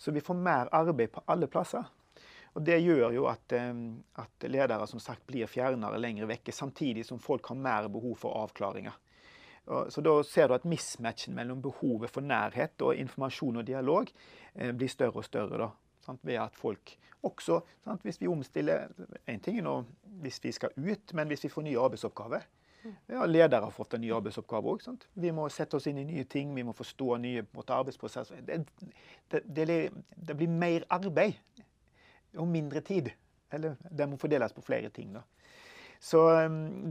Så 0.00 0.16
vi 0.16 0.24
får 0.24 0.40
mer 0.40 0.72
arbeid 0.72 1.12
på 1.12 1.24
alle 1.28 1.50
plasser. 1.50 1.84
Og 2.54 2.62
Det 2.62 2.78
gjør 2.78 3.10
jo 3.12 3.24
at, 3.26 3.52
eh, 3.52 3.74
at 4.16 4.48
ledere 4.48 4.86
som 4.86 5.00
sagt 5.00 5.26
blir 5.26 5.50
fjernere 5.50 5.98
lenger 5.98 6.30
vekke, 6.30 6.52
samtidig 6.52 7.04
som 7.04 7.18
folk 7.18 7.46
har 7.46 7.56
mer 7.56 7.88
behov 7.88 8.16
for 8.16 8.32
avklaringer. 8.46 8.94
Så 9.64 10.00
Da 10.04 10.22
ser 10.22 10.48
du 10.48 10.54
at 10.54 10.64
mismatchen 10.68 11.34
mellom 11.34 11.62
behovet 11.62 12.10
for 12.12 12.20
nærhet 12.20 12.82
og 12.82 12.96
informasjon 13.00 13.56
og 13.62 13.66
dialog 13.66 14.10
eh, 14.54 14.72
blir 14.72 14.88
større 14.88 15.22
og 15.22 15.24
større. 15.24 15.58
da, 15.58 15.68
sant? 16.04 16.20
Ved 16.22 16.34
at 16.34 16.56
folk 16.56 16.98
også, 17.22 17.60
sant? 17.84 18.02
Hvis 18.02 18.20
vi 18.20 18.28
omstiller 18.28 18.88
En 19.26 19.40
ting 19.40 19.58
er 19.58 19.62
nå 19.62 19.84
hvis 20.04 20.44
vi 20.44 20.52
skal 20.52 20.70
ut, 20.76 21.14
men 21.14 21.26
hvis 21.26 21.44
vi 21.44 21.48
får 21.48 21.62
nye 21.62 21.80
arbeidsoppgaver 21.80 22.44
ja, 23.06 23.26
Ledere 23.26 23.64
har 23.64 23.70
fått 23.70 23.94
en 23.94 24.00
ny 24.00 24.12
arbeidsoppgave 24.12 24.74
òg. 24.74 25.04
Vi 25.14 25.32
må 25.32 25.46
sette 25.52 25.78
oss 25.78 25.86
inn 25.88 25.98
i 26.02 26.06
nye 26.08 26.24
ting, 26.28 26.54
vi 26.54 26.64
må 26.66 26.74
forstå 26.76 27.16
nye 27.22 27.44
måter 27.54 27.78
arbeidsprosesser. 27.78 28.42
Det, 28.44 28.60
det, 29.32 29.42
det, 29.46 29.66
det, 30.16 30.36
blir 30.36 30.50
mer 30.50 30.84
arbeid 30.92 31.38
og 32.36 32.48
mindre 32.50 32.82
tid. 32.84 33.10
Eller 33.54 33.78
det 33.90 34.08
må 34.10 34.18
fordeles 34.20 34.52
på 34.52 34.64
flere 34.64 34.90
ting. 34.94 35.14
da. 35.14 35.22
Så 36.04 36.20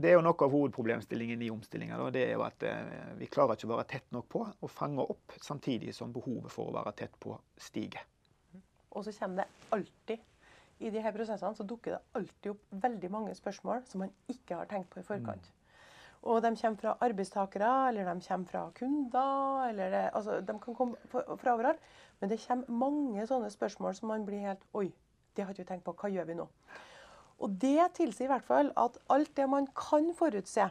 Det 0.02 0.10
er 0.10 0.16
jo 0.16 0.24
noe 0.26 0.34
av 0.34 0.50
hovedproblemstillingen 0.50 1.42
i 1.46 1.50
omstillinga. 1.54 2.00
Det 2.10 2.24
er 2.26 2.32
jo 2.34 2.42
at 2.42 2.64
uh, 2.66 3.12
vi 3.20 3.28
klarer 3.30 3.54
ikke 3.54 3.68
å 3.68 3.76
være 3.76 3.86
tett 3.92 4.08
nok 4.14 4.26
på 4.32 4.42
og 4.42 4.72
fange 4.72 5.04
opp, 5.06 5.36
samtidig 5.38 5.94
som 5.94 6.10
behovet 6.12 6.50
for 6.50 6.72
å 6.72 6.74
være 6.74 6.96
tett 7.04 7.14
på 7.22 7.36
stiger. 7.54 8.02
Og 8.94 9.06
så 9.06 9.14
kommer 9.14 9.44
det 9.44 9.68
alltid 9.74 10.18
i 10.82 10.90
de 10.90 11.02
her 11.02 11.14
prosessene 11.14 11.54
så 11.54 11.66
dukker 11.66 11.94
det 11.94 12.00
alltid 12.18 12.50
opp 12.50 12.80
veldig 12.82 13.10
mange 13.14 13.34
spørsmål 13.38 13.84
som 13.86 14.02
man 14.02 14.10
ikke 14.30 14.58
har 14.58 14.70
tenkt 14.70 14.90
på 14.90 15.00
i 15.00 15.06
forkant. 15.06 15.46
Mm. 15.46 15.60
Og 16.24 16.40
de 16.42 16.50
kommer 16.56 16.80
fra 16.80 16.94
arbeidstakere, 17.04 17.70
eller 17.88 18.08
de 18.08 18.26
kommer 18.26 18.50
fra 18.50 18.64
kunder. 18.74 19.68
eller 19.68 19.90
det, 19.90 20.10
altså, 20.14 20.40
De 20.40 20.58
kan 20.58 20.74
komme 20.74 20.96
fra 21.12 21.22
overalt. 21.28 21.78
Men 22.20 22.30
det 22.30 22.40
kommer 22.46 22.80
mange 22.82 23.26
sånne 23.26 23.50
spørsmål 23.50 23.94
som 23.94 24.08
man 24.08 24.26
blir 24.26 24.40
helt 24.40 24.64
Oi, 24.72 24.88
det 25.36 25.44
har 25.44 25.52
ikke 25.52 25.62
vi 25.62 25.68
tenkt 25.68 25.84
på. 25.84 25.92
Hva 25.92 26.10
gjør 26.10 26.24
vi 26.24 26.38
nå? 26.40 26.48
Og 27.44 27.58
Det 27.60 27.90
tilsier 27.98 28.28
i 28.28 28.32
hvert 28.32 28.46
fall 28.46 28.72
at 28.80 28.96
alt 29.12 29.34
det 29.36 29.46
man 29.50 29.68
kan 29.76 30.08
forutse, 30.16 30.70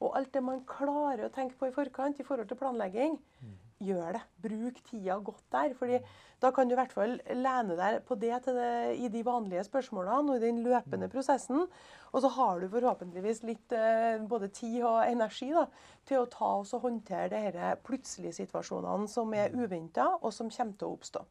og 0.00 0.16
alt 0.16 0.32
det 0.34 0.42
man 0.44 0.62
klarer 0.68 1.26
å 1.26 1.32
tenke 1.32 1.56
på 1.60 1.68
i 1.68 1.74
forkant 1.74 2.20
i 2.20 2.24
forhold 2.24 2.48
til 2.48 2.58
planlegging, 2.60 3.16
mm. 3.40 3.56
gjør 3.84 4.16
det. 4.16 4.20
Bruk 4.44 4.78
tida 4.88 5.16
godt 5.24 5.44
der. 5.52 5.74
fordi 5.76 6.00
da 6.40 6.50
kan 6.56 6.68
du 6.68 6.72
i 6.72 6.78
hvert 6.78 6.92
fall 6.92 7.18
lene 7.36 7.76
deg 7.76 7.98
på 8.08 8.16
det, 8.16 8.32
det, 8.46 8.70
i 8.96 9.10
de 9.12 9.20
vanlige 9.24 9.64
spørsmålene 9.68 10.32
og 10.32 10.38
i 10.38 10.44
den 10.46 10.62
løpende 10.64 11.08
mm. 11.08 11.12
prosessen. 11.12 11.66
Og 12.12 12.24
så 12.24 12.30
har 12.36 12.60
du 12.60 12.68
forhåpentligvis 12.72 13.42
litt 13.44 13.76
eh, 13.76 14.20
både 14.28 14.48
tid 14.48 14.80
og 14.82 15.02
energi 15.04 15.50
da, 15.52 15.66
til 16.08 16.22
å 16.22 16.30
ta 16.32 16.54
oss 16.62 16.72
og 16.76 16.86
håndtere 16.88 17.44
disse 17.48 17.74
plutselige 17.84 18.38
situasjonene 18.40 19.08
som 19.08 19.36
er 19.36 19.52
mm. 19.52 19.64
uventa, 19.64 20.08
og 20.20 20.32
som 20.32 20.52
kommer 20.52 20.80
til 20.80 20.88
å 20.88 20.96
oppstå. 20.96 21.24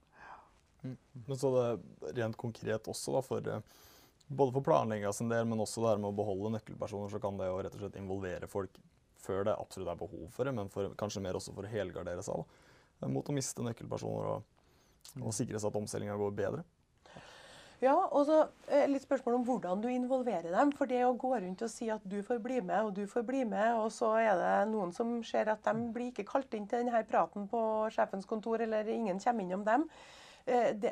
Men 0.86 1.38
så 1.38 1.50
det 1.58 2.14
rent 2.22 2.38
konkret 2.40 2.86
også 2.88 3.18
da, 3.18 3.26
for 3.26 3.50
eh, 3.50 3.80
både 4.30 4.54
for 4.54 4.66
planlegginga 4.66 5.12
sin 5.14 5.30
del, 5.30 5.46
men 5.50 5.62
også 5.64 5.82
det 5.82 5.92
her 5.94 6.02
med 6.02 6.12
å 6.12 6.18
beholde 6.20 6.54
nøkkelpersoner, 6.54 7.10
så 7.10 7.22
kan 7.22 7.38
det 7.40 7.50
jo 7.50 7.62
rett 7.66 7.76
og 7.76 7.84
slett 7.84 7.98
involvere 7.98 8.50
folk 8.50 8.78
før 9.20 9.48
det 9.48 9.56
absolutt 9.58 9.90
er 9.92 10.00
behov 10.00 10.28
for 10.34 10.48
det, 10.48 10.56
men 10.56 10.70
for, 10.72 10.94
kanskje 11.00 11.24
mer 11.26 11.38
også 11.40 11.54
for 11.56 11.68
å 11.68 11.72
helgardere 11.72 12.24
seg 12.26 12.38
da, 12.38 12.66
eh, 13.02 13.12
mot 13.12 13.30
å 13.30 13.36
miste 13.36 13.66
nøkkelpersoner 13.66 14.34
og, 14.36 14.60
og 15.24 15.34
sikre 15.36 15.60
seg 15.60 15.72
at 15.72 15.80
omstillinga 15.82 16.20
går 16.20 16.38
bedre. 16.38 16.66
Ja, 17.80 17.96
og 17.96 18.26
så 18.28 18.38
eh, 18.68 18.86
litt 18.92 19.06
spørsmål 19.06 19.38
om 19.38 19.44
hvordan 19.48 19.82
du 19.82 19.88
involverer 19.88 20.52
dem. 20.52 20.74
For 20.76 20.90
det 20.90 21.00
å 21.08 21.14
gå 21.16 21.32
rundt 21.32 21.62
og 21.64 21.72
si 21.72 21.88
at 21.92 22.04
du 22.12 22.18
får 22.28 22.42
bli 22.44 22.60
med, 22.60 22.90
og 22.90 22.92
du 22.98 23.06
får 23.08 23.24
bli 23.28 23.46
med, 23.48 23.78
og 23.80 23.88
så 23.96 24.12
er 24.20 24.34
det 24.36 24.56
noen 24.74 24.92
som 24.96 25.14
ser 25.24 25.52
at 25.54 25.64
de 25.64 25.86
blir 25.96 26.12
ikke 26.12 26.28
kalt 26.28 26.58
inn 26.58 26.68
til 26.68 26.84
denne 26.84 27.02
praten 27.08 27.48
på 27.48 27.62
sjefens 27.96 28.28
kontor, 28.28 28.60
eller 28.66 28.88
ingen 28.92 29.24
kommer 29.24 29.48
innom 29.48 29.64
dem, 29.68 29.88
eh, 30.44 30.74
det, 30.76 30.92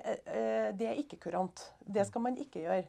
det 0.80 0.88
er 0.88 1.04
ikke 1.04 1.20
kurant. 1.28 1.68
Det 1.84 2.08
skal 2.08 2.24
man 2.24 2.40
ikke 2.40 2.64
gjøre. 2.64 2.88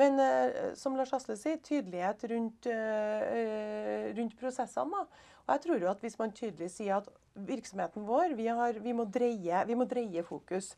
Men 0.00 0.18
uh, 0.18 0.72
som 0.78 0.96
Lars 0.98 1.12
Asle 1.14 1.36
sier, 1.38 1.60
tydelighet 1.62 2.24
rundt, 2.32 2.66
uh, 2.66 4.10
rundt 4.16 4.36
prosessene. 4.40 5.04
Da. 5.04 5.30
Og 5.44 5.54
jeg 5.54 5.64
tror 5.66 5.82
jo 5.82 5.90
at 5.92 6.02
Hvis 6.02 6.18
man 6.18 6.32
tydelig 6.32 6.70
sier 6.72 6.98
at 6.98 7.08
virksomheten 7.34 8.06
vår 8.06 8.34
vi, 8.38 8.46
har, 8.46 8.78
vi, 8.80 8.92
må, 8.96 9.04
dreie, 9.04 9.64
vi 9.66 9.76
må 9.78 9.86
dreie 9.90 10.22
fokus 10.26 10.74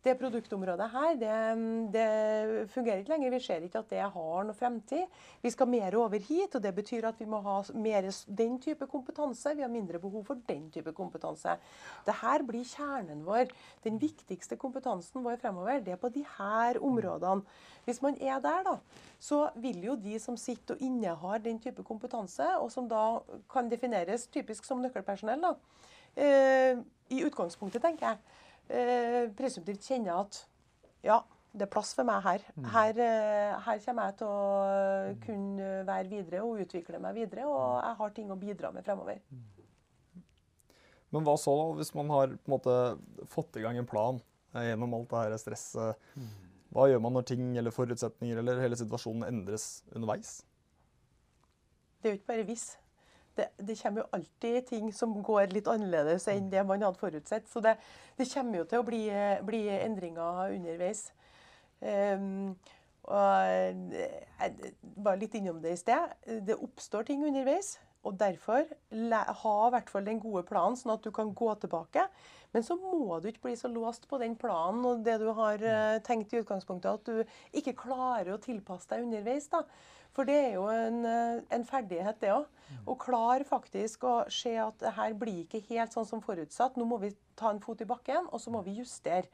det 0.00 0.14
produktområdet 0.16 0.86
her, 0.94 1.16
det, 1.20 1.32
det, 1.92 2.04
fungerer 2.72 3.02
ikke 3.02 3.12
lenger. 3.12 3.32
Vi 3.34 3.40
ser 3.44 3.64
ikke 3.66 3.82
at 3.82 3.90
det 3.92 4.00
har 4.00 4.46
noe 4.48 4.56
fremtid. 4.56 5.04
Vi 5.42 5.52
skal 5.52 5.68
mer 5.68 5.96
over 6.00 6.22
hit, 6.24 6.54
og 6.56 6.64
det 6.64 6.72
betyr 6.76 7.04
at 7.10 7.20
vi 7.20 7.28
må 7.28 7.42
ha 7.44 7.58
mer 7.76 8.08
den 8.26 8.56
type 8.64 8.88
kompetanse. 8.88 9.52
Vi 9.58 9.64
har 9.64 9.72
mindre 9.72 10.00
behov 10.00 10.24
for 10.30 10.40
den 10.48 10.70
type 10.72 10.94
kompetanse. 10.96 11.58
Dette 12.08 12.32
blir 12.48 12.64
kjernen 12.64 13.26
vår. 13.28 13.52
Den 13.84 14.00
viktigste 14.00 14.56
kompetansen 14.60 15.24
vår 15.26 15.36
fremover, 15.42 15.84
det 15.84 15.98
er 15.98 16.00
på 16.00 16.12
her 16.38 16.80
områdene. 16.80 17.44
Hvis 17.84 18.00
man 18.02 18.16
er 18.20 18.40
der, 18.40 18.64
da, 18.64 18.76
så 19.20 19.50
vil 19.60 19.84
jo 19.84 20.00
de 20.00 20.18
som 20.20 20.36
sitter 20.36 20.76
og 20.76 20.84
innehar 20.84 21.44
den 21.44 21.60
type 21.60 21.84
kompetanse, 21.84 22.46
og 22.56 22.72
som 22.72 22.88
da 22.88 23.20
kan 23.52 23.68
defineres 23.68 24.28
typisk 24.32 24.64
som 24.64 24.80
nøkkelpersonell, 24.80 25.44
da, 25.44 25.54
eh, 26.16 26.80
i 27.10 27.24
utgangspunktet, 27.26 27.82
tenker 27.82 28.06
jeg, 28.06 28.18
eh, 28.70 29.28
presumptivt 29.36 29.86
kjenner 29.86 30.22
at 30.22 30.40
ja, 31.06 31.20
det 31.50 31.66
er 31.66 31.70
plass 31.72 31.92
for 31.98 32.06
meg 32.06 32.22
her. 32.24 32.44
Mm. 32.54 32.66
Her, 32.74 33.00
eh, 33.04 33.54
her, 33.66 33.80
kommer 33.84 34.10
jeg 34.10 34.18
til 34.20 34.28
å 34.30 35.14
kunne 35.24 35.70
være 35.88 36.10
videre 36.10 36.42
og 36.46 36.60
utvikle 36.64 37.00
meg 37.02 37.16
videre, 37.18 37.46
og 37.50 37.80
jeg 37.80 37.98
har 38.02 38.12
ting 38.16 38.30
å 38.30 38.38
bidra 38.38 38.70
med 38.74 38.86
fremover. 38.86 39.22
Men 41.10 41.26
hva 41.26 41.34
så, 41.42 41.54
da, 41.58 41.70
hvis 41.80 41.90
man 41.98 42.12
har 42.14 42.36
på 42.36 42.46
en 42.46 42.54
måte 42.54 42.76
fått 43.32 43.58
i 43.58 43.64
gang 43.64 43.80
en 43.80 43.88
plan 43.88 44.20
eh, 44.54 44.70
gjennom 44.70 44.94
alt 45.00 45.10
det 45.10 45.24
her 45.24 45.40
stresset? 45.42 46.12
Hva 46.70 46.86
gjør 46.86 47.02
man 47.02 47.16
når 47.18 47.26
ting 47.32 47.48
eller 47.58 47.74
forutsetninger 47.74 48.38
eller 48.38 48.62
hele 48.62 48.78
situasjonen 48.78 49.26
endres 49.26 49.82
underveis? 49.90 50.36
Det 51.98 52.08
er 52.08 52.14
jo 52.14 52.20
ikke 52.20 52.30
bare 52.30 52.46
hvis 52.46 52.68
det, 53.40 53.48
det, 53.58 53.78
kommer 53.80 54.04
jo 54.04 54.10
alltid 54.18 54.66
ting 54.68 54.92
som 54.94 55.16
går 55.24 55.50
litt 55.54 55.68
annerledes 55.70 56.28
enn 56.30 56.50
det 56.52 56.64
man 56.68 56.84
hadde 56.84 57.00
forutsett. 57.00 57.48
Så 57.50 57.62
det, 57.64 57.76
det 58.20 58.28
kommer 58.32 58.60
jo 58.60 58.68
til 58.68 58.82
å 58.82 58.86
bli, 58.86 59.02
bli 59.48 59.64
endringer 59.80 60.54
underveis. 60.58 61.08
Um, 61.80 62.52
og 63.10 63.46
jeg 64.38 64.74
var 65.00 65.20
litt 65.20 65.36
innom 65.38 65.60
det 65.62 65.74
i 65.74 65.80
sted. 65.80 66.12
Det 66.46 66.58
oppstår 66.60 67.08
ting 67.08 67.24
underveis. 67.26 67.78
Og 68.06 68.16
derfor 68.16 68.64
ha 68.64 69.54
i 69.66 69.72
hvert 69.74 69.90
fall 69.92 70.06
den 70.06 70.20
gode 70.22 70.42
planen, 70.48 70.76
sånn 70.78 70.94
at 70.94 71.04
du 71.04 71.10
kan 71.12 71.34
gå 71.36 71.50
tilbake. 71.60 72.06
Men 72.54 72.64
så 72.64 72.76
må 72.80 73.18
du 73.20 73.28
ikke 73.28 73.50
bli 73.50 73.56
så 73.60 73.68
låst 73.68 74.06
på 74.08 74.18
den 74.22 74.38
planen 74.40 74.86
og 74.88 75.02
det 75.04 75.18
du 75.20 75.28
har 75.36 75.60
uh, 75.60 75.98
tenkt 76.06 76.32
i 76.32 76.40
utgangspunktet, 76.40 76.96
at 76.96 77.10
du 77.10 77.58
ikke 77.60 77.76
klarer 77.84 78.32
å 78.34 78.40
tilpasse 78.42 78.88
deg 78.90 79.04
underveis. 79.04 79.50
da. 79.52 79.66
For 80.16 80.26
det 80.28 80.36
er 80.36 80.52
jo 80.56 80.66
en, 80.72 81.04
eh, 81.06 81.42
en 81.54 81.64
ferdighet, 81.66 82.20
det 82.20 82.32
òg. 82.34 82.46
Å 82.86 82.98
klare 82.98 83.46
faktisk 83.46 84.04
å 84.06 84.14
se 84.30 84.56
at 84.62 84.78
det 84.78 84.92
her 84.94 85.14
blir 85.18 85.44
ikke 85.44 85.62
helt 85.70 85.94
sånn 85.94 86.06
som 86.06 86.22
forutsatt. 86.22 86.76
Nå 86.78 86.86
må 86.86 87.00
vi 87.02 87.14
ta 87.36 87.50
en 87.50 87.62
fot 87.62 87.80
i 87.82 87.88
bakken, 87.88 88.28
og 88.30 88.40
så 88.40 88.52
må 88.54 88.62
vi 88.66 88.78
justere. 88.78 89.26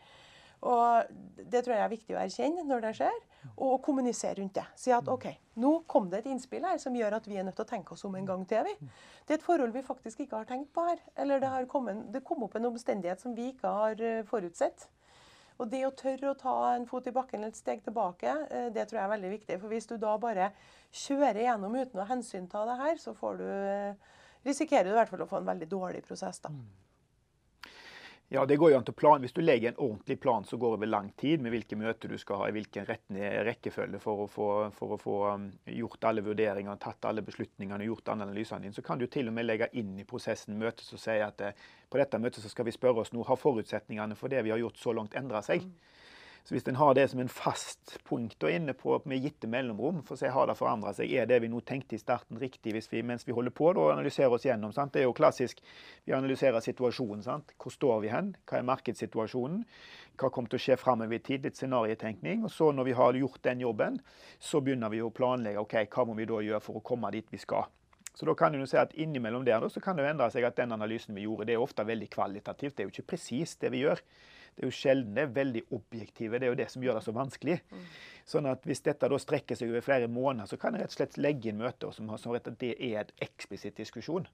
Og 0.65 1.05
Det 1.37 1.63
tror 1.65 1.77
jeg 1.77 1.85
er 1.85 1.93
viktig 1.93 2.15
å 2.17 2.21
erkjenne 2.23 2.65
når 2.67 2.81
det 2.87 2.93
skjer, 2.99 3.19
og 3.63 3.83
kommunisere 3.85 4.41
rundt 4.41 4.57
det. 4.57 4.65
Si 4.75 4.91
at 4.91 5.09
OK, 5.09 5.27
nå 5.63 5.73
kom 5.87 6.09
det 6.11 6.23
et 6.23 6.31
innspill 6.33 6.65
her 6.65 6.81
som 6.83 6.97
gjør 6.97 7.19
at 7.21 7.29
vi 7.29 7.37
er 7.37 7.45
nødt 7.47 7.59
til 7.61 7.67
å 7.67 7.69
tenke 7.69 7.93
oss 7.93 8.05
om 8.09 8.17
en 8.17 8.27
gang 8.27 8.47
til. 8.49 8.65
vi. 8.65 8.89
Det 9.27 9.37
er 9.37 9.39
et 9.39 9.47
forhold 9.47 9.73
vi 9.77 9.85
faktisk 9.87 10.25
ikke 10.25 10.41
har 10.41 10.49
tenkt 10.49 10.73
på 10.73 10.87
her. 10.89 10.99
Eller 11.17 11.41
det, 11.41 11.69
kommet, 11.69 12.07
det 12.13 12.25
kom 12.25 12.43
opp 12.43 12.57
en 12.57 12.71
omstendighet 12.73 13.21
som 13.21 13.37
vi 13.37 13.53
ikke 13.53 13.69
har 13.69 14.01
eh, 14.01 14.25
forutsett. 14.25 14.89
Og 15.57 15.71
det 15.73 15.83
å 15.87 15.93
tørre 15.97 16.33
å 16.33 16.39
ta 16.39 16.55
en 16.75 16.87
fot 16.89 17.07
i 17.09 17.15
bakken 17.17 17.41
eller 17.41 17.55
et 17.55 17.59
steg 17.59 17.83
tilbake, 17.85 18.33
eh, 18.51 18.69
det 18.75 18.89
tror 18.89 19.01
jeg 19.01 19.05
er 19.07 19.15
veldig 19.15 19.31
viktig. 19.33 19.61
For 19.63 19.73
hvis 19.73 19.89
du 19.89 19.97
da 20.01 20.17
bare 20.21 20.51
kjører 20.93 21.43
gjennom 21.47 21.77
uten 21.77 22.03
å 22.03 22.09
hensynta 22.09 22.65
det 22.69 22.77
her, 22.83 23.01
så 23.01 23.15
du, 23.39 23.47
eh, 23.47 23.95
risikerer 24.45 24.85
du 24.85 24.91
i 24.91 24.99
hvert 24.99 25.09
fall 25.09 25.25
å 25.25 25.29
få 25.31 25.41
en 25.41 25.49
veldig 25.53 25.69
dårlig 25.69 26.05
prosess. 26.05 26.41
da. 26.41 26.51
Ja, 28.29 28.47
det 28.47 28.57
går 28.57 28.73
jo 28.73 28.79
an 28.81 28.85
til 28.85 28.95
plan. 28.99 29.23
Hvis 29.23 29.35
du 29.37 29.39
legger 29.41 29.71
en 29.71 29.79
ordentlig 29.79 30.17
plan 30.21 30.45
som 30.45 30.59
går 30.59 30.73
over 30.75 30.89
lang 30.91 31.13
tid, 31.21 31.43
med 31.43 31.53
hvilke 31.55 31.77
møter 31.79 32.11
du 32.11 32.17
skal 32.19 32.41
ha, 32.41 32.49
i 32.51 32.55
hvilken 32.57 32.89
rekkefølge 33.47 34.01
for 34.03 34.25
å 34.25 34.27
få, 34.31 34.49
for 34.75 34.97
å 34.97 34.99
få 34.99 35.19
um, 35.31 35.45
gjort 35.71 36.09
alle 36.11 36.25
vurderingene, 36.27 36.75
tatt 36.83 37.07
alle 37.07 37.23
beslutningene, 37.23 37.85
og 37.85 37.93
gjort 37.93 38.11
analysene 38.17 38.67
dine, 38.67 38.75
så 38.75 38.83
kan 38.83 38.99
du 38.99 39.07
til 39.07 39.31
og 39.31 39.37
med 39.37 39.47
legge 39.47 39.71
inn 39.79 39.95
i 40.03 40.09
prosessen 40.09 40.59
møtet 40.59 40.83
som 40.89 40.99
sier 40.99 41.29
at 41.29 41.45
eh, 41.47 41.69
på 41.87 42.03
dette 42.03 42.19
møtet 42.19 42.43
så 42.43 42.51
skal 42.51 42.67
vi 42.67 42.75
spørre 42.75 43.05
oss 43.05 43.15
nå, 43.15 43.23
har 43.29 43.39
forutsetningene 43.39 44.19
for 44.19 44.33
det 44.33 44.43
vi 44.43 44.51
har 44.55 44.59
gjort 44.65 44.83
så 44.83 44.97
langt 44.99 45.15
endra 45.15 45.45
seg? 45.47 45.63
Mm. 45.63 45.96
Så 46.47 46.55
Hvis 46.55 46.69
en 46.69 46.77
har 46.79 46.95
det 46.95 47.09
som 47.11 47.19
en 47.19 47.29
fast 47.29 47.97
punkt 48.07 48.45
og 48.47 48.53
inne 48.55 48.71
på 48.79 49.01
med 49.11 49.19
gitte 49.19 49.49
mellomrom, 49.51 50.05
for 50.07 50.15
å 50.15 50.21
se 50.21 50.29
har 50.31 50.47
det 50.47 50.55
forandra 50.55 50.93
seg, 50.95 51.11
er 51.11 51.27
det 51.27 51.41
vi 51.43 51.49
nå 51.51 51.59
tenkte 51.67 51.97
i 51.97 51.99
starten 51.99 52.39
riktig 52.39 52.71
vi, 52.77 53.01
mens 53.03 53.27
vi 53.27 53.35
holder 53.35 53.51
på 53.51 53.73
å 53.73 53.89
analysere 53.91 54.31
oss 54.31 54.47
gjennom? 54.47 54.71
Sant? 54.71 54.93
Det 54.95 55.01
er 55.01 55.09
jo 55.09 55.17
klassisk. 55.17 55.59
Vi 56.07 56.15
analyserer 56.15 56.63
situasjonen. 56.63 57.25
Sant? 57.27 57.51
Hvor 57.59 57.75
står 57.75 58.05
vi 58.05 58.13
hen? 58.15 58.29
Hva 58.47 58.61
er 58.61 58.69
markedssituasjonen? 58.69 59.65
Hva 60.15 60.31
kommer 60.31 60.53
til 60.53 60.61
å 60.61 60.65
skje 60.69 60.77
framover 60.79 61.19
i 61.19 61.25
tid? 61.27 61.43
Litt 61.49 61.59
scenariotenkning. 61.59 62.47
Og 62.47 62.55
så 62.55 62.71
når 62.71 62.93
vi 62.93 62.97
har 63.01 63.19
gjort 63.25 63.43
den 63.43 63.67
jobben, 63.67 63.99
så 64.39 64.63
begynner 64.63 64.95
vi 64.95 65.03
å 65.03 65.11
planlegge 65.11 65.67
ok, 65.67 65.77
hva 65.91 66.07
må 66.07 66.15
vi 66.15 66.29
da 66.31 66.39
gjøre 66.47 66.63
for 66.63 66.79
å 66.79 66.85
komme 66.87 67.11
dit 67.17 67.27
vi 67.35 67.43
skal. 67.43 67.67
Så 68.15 68.31
da 68.31 68.39
kan 68.39 68.55
du 68.55 68.63
se 68.71 68.79
at 68.79 68.95
Innimellom 68.95 69.43
der 69.45 69.67
så 69.67 69.83
kan 69.83 69.99
det 69.99 70.07
endre 70.07 70.31
seg 70.31 70.47
at 70.47 70.63
den 70.63 70.79
analysen 70.79 71.19
vi 71.19 71.27
gjorde, 71.27 71.51
det 71.51 71.59
er 71.59 71.67
ofte 71.67 71.83
veldig 71.83 72.13
kvalitativt. 72.15 72.79
Det 72.79 72.87
er 72.87 72.87
jo 72.87 72.95
ikke 72.95 73.11
presist 73.17 73.67
det 73.67 73.75
vi 73.75 73.83
gjør 73.83 73.99
det 74.57 74.65
er 74.65 74.71
jo 74.71 74.73
sjeldne 74.73 75.27
veldig 75.37 75.63
objektive. 75.77 76.39
Det 76.41 76.47
er 76.47 76.53
jo 76.55 76.59
det 76.59 76.69
som 76.73 76.85
gjør 76.85 76.97
det 76.97 77.05
så 77.05 77.13
vanskelig. 77.13 77.59
Mm. 77.69 77.83
Sånn 78.33 78.49
at 78.49 78.65
Hvis 78.65 78.81
dette 78.87 79.11
da 79.13 79.19
strekker 79.21 79.59
seg 79.59 79.69
over 79.69 79.85
flere 79.85 80.09
måneder, 80.09 80.49
så 80.49 80.57
kan 80.57 80.73
jeg 80.75 80.87
rett 80.87 80.95
og 80.95 80.97
slett 80.97 81.19
legge 81.21 81.51
inn 81.53 81.61
møter 81.61 81.93
som 81.93 82.09
har 82.09 82.23
sånn 82.23 82.39
at 82.39 82.49
det 82.63 82.73
er 82.81 83.03
et 83.03 83.13
eksplisitt 83.29 83.77
diskusjon. 83.77 84.25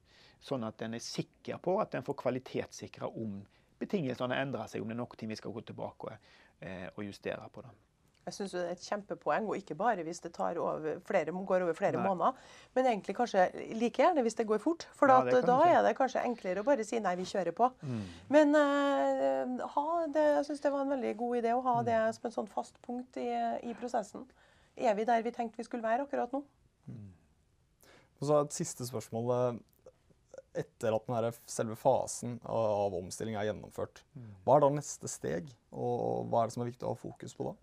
Sånn 0.43 0.62
at 0.66 0.83
en 0.87 0.95
er 0.95 1.03
sikker 1.03 1.59
på 1.62 1.75
at 1.83 1.99
en 1.99 2.07
får 2.07 2.20
kvalitetssikra 2.23 3.11
om 3.11 3.41
betingelsene 3.83 4.39
endrer 4.39 4.70
seg, 4.70 4.83
om 4.83 4.93
det 4.93 4.95
er 4.95 5.03
noe 5.03 5.33
vi 5.33 5.39
skal 5.39 5.55
gå 5.55 5.64
tilbake 5.66 6.12
og, 6.12 6.31
eh, 6.62 6.87
og 6.95 7.03
justere 7.05 7.51
på. 7.51 7.66
det. 7.66 7.75
Jeg 8.23 8.35
syns 8.37 8.53
det 8.55 8.61
er 8.62 8.77
et 8.77 8.85
kjempepoeng, 8.87 9.49
og 9.51 9.57
ikke 9.59 9.75
bare 9.75 10.05
hvis 10.07 10.20
det 10.23 10.31
over 10.39 11.01
flere, 11.07 11.33
går 11.33 11.64
over 11.64 11.75
flere 11.75 11.99
nei. 11.99 12.05
måneder, 12.07 12.37
men 12.75 12.87
egentlig 12.87 13.16
kanskje 13.18 13.49
like 13.75 13.99
gjerne 13.99 14.23
hvis 14.23 14.37
det 14.39 14.47
går 14.47 14.61
fort. 14.62 14.87
For 14.95 15.11
ja, 15.11 15.16
da, 15.27 15.41
da 15.43 15.57
er 15.66 15.81
det 15.83 15.97
kanskje 15.99 16.23
enklere 16.23 16.62
å 16.62 16.66
bare 16.66 16.87
si 16.87 17.01
nei, 17.03 17.16
vi 17.18 17.27
kjører 17.27 17.57
på. 17.57 17.66
Mm. 17.83 18.05
Men 18.37 18.55
uh, 18.55 19.64
ha, 19.75 19.87
det, 20.14 20.27
jeg 20.37 20.47
syns 20.49 20.62
det 20.62 20.73
var 20.75 20.85
en 20.85 20.95
veldig 20.95 21.16
god 21.18 21.41
idé 21.41 21.57
å 21.57 21.64
ha 21.66 21.75
mm. 21.81 21.89
det 21.89 21.99
som 22.18 22.29
en 22.29 22.37
sånn 22.37 22.53
fast 22.53 22.79
punkt 22.87 23.18
i, 23.18 23.27
i, 23.66 23.75
prosessen. 23.81 24.29
Er 24.79 24.95
vi 24.95 25.09
der 25.09 25.27
vi 25.27 25.35
tenkte 25.35 25.59
vi 25.59 25.66
skulle 25.66 25.85
være 25.85 26.07
akkurat 26.07 26.31
nå? 26.33 26.45
Mm. 26.87 27.11
Og 28.20 28.29
så 28.29 28.39
Et 28.45 28.61
siste 28.62 28.87
spørsmål. 28.87 29.59
Etter 30.53 30.93
at 30.95 31.07
denne 31.09 31.35
selve 31.49 31.75
fasen 31.81 32.37
av 32.45 32.95
omstilling 32.95 33.35
er 33.41 33.49
gjennomført, 33.49 34.03
mm. 34.12 34.33
hva 34.45 34.59
er 34.59 34.66
da 34.66 34.73
neste 34.77 35.09
steg, 35.09 35.47
og 35.73 36.29
hva 36.29 36.43
er 36.43 36.51
det 36.51 36.55
som 36.55 36.62
er 36.62 36.68
viktig 36.68 36.85
å 36.85 36.93
ha 36.93 36.99
fokus 37.01 37.35
på 37.35 37.47
da? 37.49 37.55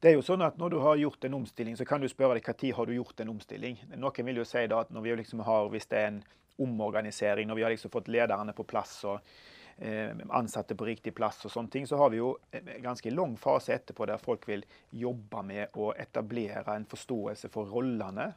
Det 0.00 0.08
er 0.08 0.16
jo 0.16 0.24
sånn 0.24 0.40
at 0.40 0.56
Når 0.56 0.72
du 0.72 0.78
har 0.80 0.96
gjort 0.96 1.24
en 1.28 1.38
omstilling, 1.42 1.76
så 1.76 1.84
kan 1.84 2.00
du 2.00 2.08
spørre 2.08 2.38
deg 2.38 2.46
når 2.48 2.76
har 2.76 2.86
du 2.88 2.94
gjort 2.94 3.20
en 3.20 3.32
omstilling. 3.34 3.78
Noen 3.96 4.26
vil 4.26 4.40
jo 4.40 4.48
si 4.48 4.66
da 4.66 4.80
at 4.80 4.90
når 4.90 5.04
vi 5.04 5.16
liksom 5.20 5.44
har, 5.44 5.68
hvis 5.68 5.88
det 5.90 5.98
er 5.98 6.06
en 6.08 6.22
omorganisering, 6.60 7.48
når 7.48 7.56
vi 7.56 7.62
har 7.62 7.72
liksom 7.74 7.92
fått 7.92 8.08
lederne 8.08 8.52
på 8.56 8.64
plass 8.64 8.94
og 9.04 9.20
eh, 9.78 10.16
ansatte 10.36 10.76
på 10.76 10.88
riktig 10.88 11.12
plass, 11.16 11.44
og 11.44 11.52
sånne 11.52 11.72
ting, 11.72 11.86
så 11.88 12.00
har 12.00 12.12
vi 12.12 12.20
jo 12.20 12.32
en 12.52 12.72
ganske 12.84 13.12
lang 13.12 13.36
fase 13.40 13.74
etterpå 13.76 14.08
der 14.08 14.20
folk 14.20 14.48
vil 14.48 14.64
jobbe 14.92 15.44
med 15.44 15.76
å 15.76 15.92
etablere 15.92 16.64
en 16.76 16.88
forståelse 16.88 17.52
for 17.52 17.68
rollene 17.68 18.30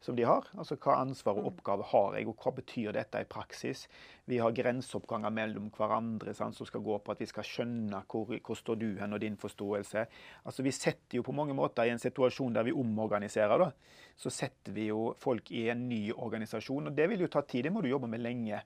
som 0.00 0.16
de 0.16 0.24
har. 0.24 0.46
Altså 0.56 0.78
hva 0.80 0.96
ansvar 1.02 1.36
og 1.36 1.44
mm. 1.44 1.48
oppgave 1.50 1.86
har 1.90 2.16
jeg, 2.16 2.28
og 2.30 2.40
hva 2.40 2.52
betyr 2.56 2.94
dette 2.96 3.20
i 3.20 3.28
praksis? 3.28 3.84
Vi 4.30 4.40
har 4.40 4.54
grenseoppganger 4.56 5.32
mellom 5.36 5.68
hverandre 5.76 6.34
sant, 6.36 6.56
som 6.56 6.68
skal 6.68 6.84
gå 6.84 6.96
på 7.04 7.12
at 7.12 7.20
vi 7.20 7.28
skal 7.28 7.46
skjønne 7.46 8.02
hvor, 8.10 8.32
hvor 8.32 8.58
står 8.58 8.80
du 8.80 8.88
hen 9.00 9.16
og 9.16 9.20
din 9.22 9.36
forståelse. 9.40 10.06
Altså 10.44 10.64
Vi 10.66 10.74
setter 10.74 11.20
jo 11.20 11.26
på 11.26 11.36
mange 11.36 11.56
måter 11.56 11.88
i 11.88 11.94
en 11.94 12.00
situasjon 12.02 12.56
der 12.56 12.68
vi 12.68 12.76
omorganiserer, 12.76 13.66
da, 13.66 13.70
så 14.16 14.32
setter 14.32 14.76
vi 14.76 14.88
jo 14.88 15.10
folk 15.20 15.52
i 15.52 15.68
en 15.72 15.88
ny 15.90 16.06
organisasjon. 16.16 16.88
og 16.88 16.96
Det 16.96 17.08
vil 17.12 17.26
jo 17.26 17.32
ta 17.32 17.44
tid, 17.44 17.68
det 17.68 17.74
må 17.74 17.84
du 17.84 17.92
jobbe 17.92 18.08
med 18.08 18.24
lenge. 18.24 18.64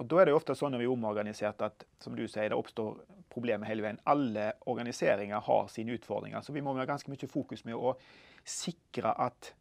Og 0.00 0.08
Da 0.08 0.18
er 0.18 0.24
det 0.24 0.32
jo 0.32 0.40
ofte 0.40 0.56
sånn 0.56 0.72
når 0.72 0.80
vi 0.80 0.86
er 0.88 0.96
omorganisert 0.96 1.62
at 1.62 1.84
som 2.00 2.16
du 2.16 2.24
sier, 2.24 2.48
det 2.48 2.56
oppstår 2.56 3.04
problemer 3.30 3.68
hele 3.68 3.84
veien. 3.84 4.00
Alle 4.08 4.54
organiseringer 4.66 5.44
har 5.44 5.68
sine 5.68 5.94
utfordringer, 5.98 6.40
så 6.40 6.52
vi 6.52 6.64
må 6.64 6.72
ha 6.74 6.86
ganske 6.88 7.12
mye 7.12 7.28
fokus 7.28 7.66
med 7.68 7.76
å 7.76 7.92
sikre 8.42 9.12
at 9.20 9.52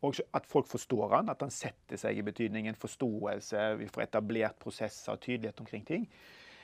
og 0.00 0.20
at 0.36 0.46
folk 0.48 0.68
forstår 0.68 1.16
han, 1.16 1.28
at 1.28 1.42
han 1.44 1.52
setter 1.52 2.00
seg 2.00 2.18
i 2.18 2.24
betydningen 2.24 2.78
forståelse, 2.80 3.66
vi 3.80 3.88
får 3.92 4.06
etablert 4.06 4.58
prosesser 4.62 5.12
og 5.12 5.20
tydelighet 5.20 5.60
omkring 5.60 5.84
ting. 5.86 6.06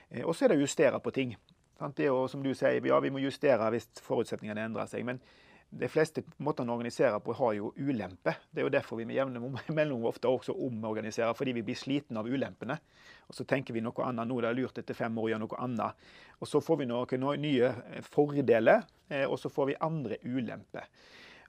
Eh, 0.09 0.25
og 0.25 0.35
så 0.35 0.47
er 0.47 0.55
det 0.55 0.61
å 0.61 0.65
justere 0.65 1.01
på 1.03 1.13
ting. 1.15 1.37
Det 1.77 2.07
er 2.07 2.09
jo, 2.09 2.25
som 2.33 2.41
du 2.41 2.55
sier, 2.57 2.81
ja, 2.89 3.01
Vi 3.01 3.11
må 3.13 3.21
justere 3.21 3.69
hvis 3.75 3.91
forutsetningene 4.01 4.65
endrer 4.65 4.89
seg. 4.89 5.05
Men 5.05 5.21
de 5.69 5.89
fleste 5.91 6.23
måtene 6.41 6.73
å 6.73 6.79
organisere 6.79 7.19
på 7.21 7.35
har 7.37 7.53
jo 7.59 7.73
ulemper. 7.77 8.39
Det 8.49 8.63
er 8.63 8.69
jo 8.69 8.73
derfor 8.73 9.01
vi 9.01 9.05
med 9.09 9.19
jevne 9.19 9.43
mellom 9.79 10.07
ofte 10.09 10.31
også 10.31 10.55
omorganiserer, 10.55 11.35
fordi 11.37 11.59
vi 11.59 11.65
blir 11.67 11.77
slitne 11.77 12.23
av 12.23 12.31
ulempene. 12.31 12.79
Og 13.29 13.37
så 13.37 13.45
tenker 13.45 13.75
vi 13.77 13.83
noe 13.85 14.07
annet 14.07 14.31
nå, 14.31 14.41
det 14.41 14.49
er 14.49 14.57
lurt 14.57 14.81
etter 14.81 14.97
fem 14.97 15.19
år 15.19 15.27
å 15.27 15.31
gjøre 15.35 15.45
noe 15.45 15.61
annet. 15.67 16.09
Og 16.41 16.49
så 16.49 16.63
får 16.65 16.81
vi 16.81 16.89
noen 16.89 17.43
nye 17.43 17.73
fordeler, 18.09 18.87
eh, 19.11 19.27
og 19.27 19.37
så 19.43 19.53
får 19.53 19.73
vi 19.73 19.81
andre 19.85 20.21
ulemper. 20.25 20.89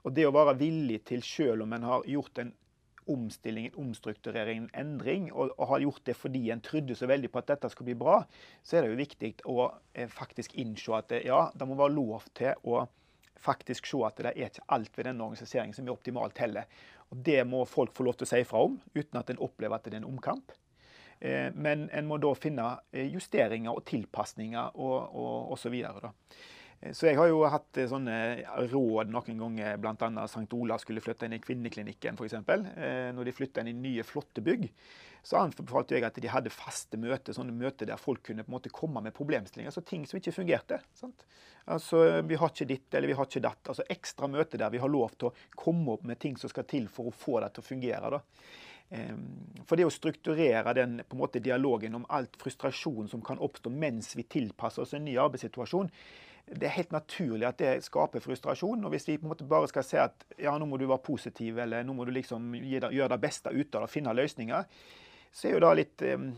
Og 0.07 0.15
det 0.15 0.23
å 0.23 0.31
være 0.31 0.55
villig 0.61 1.01
til, 1.09 1.23
selv 1.25 1.65
om 1.65 1.75
en 1.75 1.83
har 1.83 2.05
gjort 2.07 2.39
en 2.39 2.53
omstilling, 3.11 3.69
omstrukturering, 3.79 4.67
endring, 4.75 5.29
og, 5.33 5.51
og, 5.57 5.65
har 5.71 5.83
gjort 5.83 6.03
det 6.07 6.15
fordi 6.17 6.41
en 6.51 6.63
trodde 6.63 6.95
så 6.95 7.07
veldig 7.07 7.31
på 7.31 7.41
at 7.41 7.49
dette 7.53 7.69
skulle 7.71 7.91
bli 7.91 7.99
bra, 7.99 8.21
så 8.63 8.77
er 8.77 8.85
det 8.85 8.91
jo 8.93 8.99
viktig 8.99 9.31
å 9.51 9.57
eh, 9.93 10.09
faktisk 10.11 10.55
innse 10.59 10.95
at 10.95 11.09
det, 11.11 11.23
ja, 11.27 11.47
det 11.55 11.67
må 11.67 11.77
være 11.79 11.95
lov 11.95 12.27
til 12.37 12.55
å 12.67 12.85
faktisk 13.37 13.87
se 13.87 13.99
at 14.07 14.19
det 14.19 14.31
er 14.33 14.49
ikke 14.49 14.67
alt 14.73 14.95
ved 14.97 15.07
denne 15.09 15.27
organiseringen 15.27 15.75
som 15.75 15.87
er 15.87 15.95
optimalt 15.95 16.39
heller. 16.41 16.67
Og 17.11 17.19
Det 17.23 17.39
må 17.47 17.63
folk 17.69 17.93
få 17.95 18.07
lov 18.07 18.17
til 18.19 18.27
å 18.27 18.31
si 18.31 18.43
fra 18.47 18.63
om, 18.67 18.79
uten 18.95 19.19
at 19.19 19.29
en 19.31 19.43
opplever 19.43 19.77
at 19.77 19.85
det 19.87 19.93
er 19.93 20.01
en 20.01 20.09
omkamp. 20.09 20.55
Eh, 21.19 21.49
men 21.55 21.87
en 21.95 22.07
må 22.09 22.19
da 22.21 22.33
finne 22.37 22.69
eh, 22.91 23.07
justeringer 23.13 23.75
og 23.75 23.85
tilpasninger 23.87 24.75
og, 24.75 24.97
og 25.15 25.55
Eh, 26.79 26.93
så 26.93 27.09
jeg 27.09 27.17
har 27.17 27.29
jo 27.31 27.41
hatt 27.49 27.79
eh, 27.79 27.89
sånne 27.89 28.17
råd 28.71 29.11
noen 29.13 29.41
ganger, 29.41 29.81
bl.a. 29.81 30.27
St. 30.27 30.47
Olav 30.57 30.81
skulle 30.83 31.03
flytte 31.03 31.27
inn 31.27 31.37
i 31.37 31.41
kvinneklinikken 31.43 32.17
f.eks. 32.17 32.37
Eh, 32.37 33.09
når 33.15 33.29
de 33.29 33.35
flytta 33.35 33.63
inn 33.63 33.73
i 33.73 33.77
nye, 33.77 34.05
flotte 34.07 34.43
bygg, 34.45 34.67
så 35.27 35.41
anbefalte 35.41 35.97
jeg 35.97 36.05
at 36.07 36.19
de 36.23 36.31
hadde 36.31 36.53
faste 36.53 36.99
møter, 37.01 37.35
sånne 37.35 37.55
møter 37.55 37.89
der 37.89 37.99
folk 37.99 38.21
kunne 38.29 38.45
på 38.45 38.51
en 38.51 38.57
måte 38.59 38.71
komme 38.71 39.01
med 39.03 39.15
problemstillinger, 39.17 39.73
altså 39.73 39.83
ting 39.83 40.05
som 40.07 40.21
ikke 40.21 40.35
fungerte. 40.37 40.79
Sant? 40.95 41.25
Altså, 41.67 42.21
Vi 42.23 42.37
har 42.39 42.53
ikke 42.53 42.69
ditt 42.69 42.95
eller 42.95 43.11
vi 43.11 43.17
har 43.17 43.27
ikke 43.27 43.43
datt. 43.43 43.73
altså 43.73 43.83
Ekstra 43.91 44.29
møter 44.31 44.61
der 44.61 44.71
vi 44.71 44.79
har 44.79 44.87
lov 44.87 45.17
til 45.17 45.27
å 45.27 45.33
komme 45.57 45.97
opp 45.97 46.05
med 46.07 46.21
ting 46.21 46.37
som 46.39 46.51
skal 46.53 46.63
til 46.69 46.87
for 46.87 47.09
å 47.09 47.15
få 47.15 47.41
det 47.43 47.51
til 47.57 47.65
å 47.65 47.67
fungere. 47.67 48.13
da. 48.13 48.21
For 49.67 49.75
det 49.75 49.83
å 49.83 49.91
strukturere 49.91 50.71
den 50.77 51.01
på 51.03 51.17
en 51.17 51.19
måte 51.25 51.43
dialogen 51.43 51.97
om 51.99 52.05
alt 52.07 52.39
frustrasjon 52.39 53.11
som 53.11 53.19
kan 53.19 53.41
oppstå 53.43 53.73
mens 53.73 54.13
vi 54.15 54.23
tilpasser 54.23 54.85
oss 54.85 54.95
en 54.95 55.03
ny 55.03 55.17
arbeidssituasjon, 55.19 55.91
det 56.47 56.67
er 56.69 56.75
helt 56.77 56.93
naturlig 56.95 57.47
at 57.47 57.59
det 57.59 57.71
skaper 57.83 58.23
frustrasjon. 58.23 58.85
og 58.85 58.93
Hvis 58.93 59.07
vi 59.09 59.17
på 59.17 59.27
en 59.27 59.33
måte 59.33 59.47
bare 59.47 59.67
skal 59.67 59.83
se 59.83 59.99
at 59.99 60.23
ja, 60.39 60.53
nå 60.57 60.65
må 60.65 60.79
du 60.79 60.87
være 60.87 61.03
positiv, 61.03 61.59
eller 61.59 61.83
nå 61.83 61.95
må 61.95 62.05
du 62.07 62.13
liksom 62.15 62.53
gjøre 62.55 63.11
det 63.13 63.19
beste 63.21 63.51
ut 63.51 63.75
av 63.75 63.83
det 63.83 63.91
finne 63.91 64.15
løsninger, 64.15 64.63
så 65.37 65.49
er 65.49 65.53
jo 65.53 65.59
det 65.61 65.71
litt 65.77 66.03
um, 66.15 66.29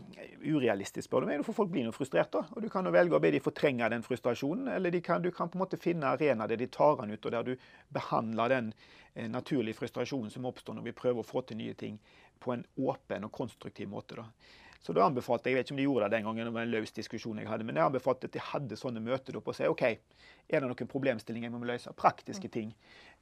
urealistisk, 0.42 1.06
spør 1.06 1.24
du 1.24 1.30
meg. 1.30 1.44
For 1.46 1.56
folk 1.56 1.70
blir 1.72 1.86
noe 1.86 1.94
frustrert. 1.94 2.32
da. 2.34 2.42
Og 2.52 2.64
Du 2.64 2.68
kan 2.72 2.84
jo 2.84 2.92
velge 2.92 3.16
å 3.16 3.22
be 3.22 3.30
de 3.32 3.40
fortrenge 3.40 3.88
den 3.88 4.02
frustrasjonen, 4.04 4.68
eller 4.74 4.98
kan, 5.00 5.22
du 5.22 5.30
kan 5.30 5.48
på 5.48 5.56
en 5.56 5.62
måte 5.62 5.80
finne 5.80 6.10
arenaer 6.10 6.50
der 6.50 6.60
de 6.60 6.68
tar 6.74 6.98
den 7.00 7.14
ut, 7.14 7.24
og 7.24 7.32
der 7.32 7.46
du 7.46 7.54
behandler 7.94 8.52
den 8.52 8.72
eh, 9.14 9.30
naturlige 9.30 9.78
frustrasjonen 9.78 10.34
som 10.34 10.50
oppstår 10.50 10.76
når 10.76 10.90
vi 10.90 10.96
prøver 10.98 11.22
å 11.22 11.30
få 11.30 11.46
til 11.46 11.62
nye 11.62 11.78
ting, 11.78 12.00
på 12.40 12.52
en 12.52 12.66
åpen 12.82 13.24
og 13.28 13.32
konstruktiv 13.32 13.88
måte. 13.88 14.18
da. 14.18 14.26
Så 14.80 14.94
da 14.96 15.04
anbefalte 15.04 15.50
jeg, 15.50 15.54
jeg 15.54 15.60
vet 15.60 15.68
ikke 15.68 15.74
om 15.74 15.80
de 15.80 15.84
gjorde 15.84 16.06
det 16.06 16.16
den 16.16 16.24
gangen, 16.24 16.46
det 16.48 16.52
var 16.56 16.64
en 16.64 16.72
løs 16.72 16.94
diskusjon 16.96 17.40
jeg 17.42 17.48
hadde, 17.50 17.66
men 17.68 17.76
jeg 17.76 17.84
anbefalte 17.84 18.30
at 18.30 18.36
de 18.36 18.40
hadde 18.40 18.78
sånne 18.80 19.02
møter 19.04 19.36
opp 19.36 19.50
og 19.52 19.56
si 19.58 19.68
OK, 19.68 19.82
er 20.50 20.64
det 20.64 20.70
noen 20.70 20.88
problemstillinger 20.88 21.52
vi 21.52 21.58
må 21.60 21.68
løse? 21.68 21.92
Praktiske 21.98 22.48
mm. 22.48 22.54
ting. 22.54 22.70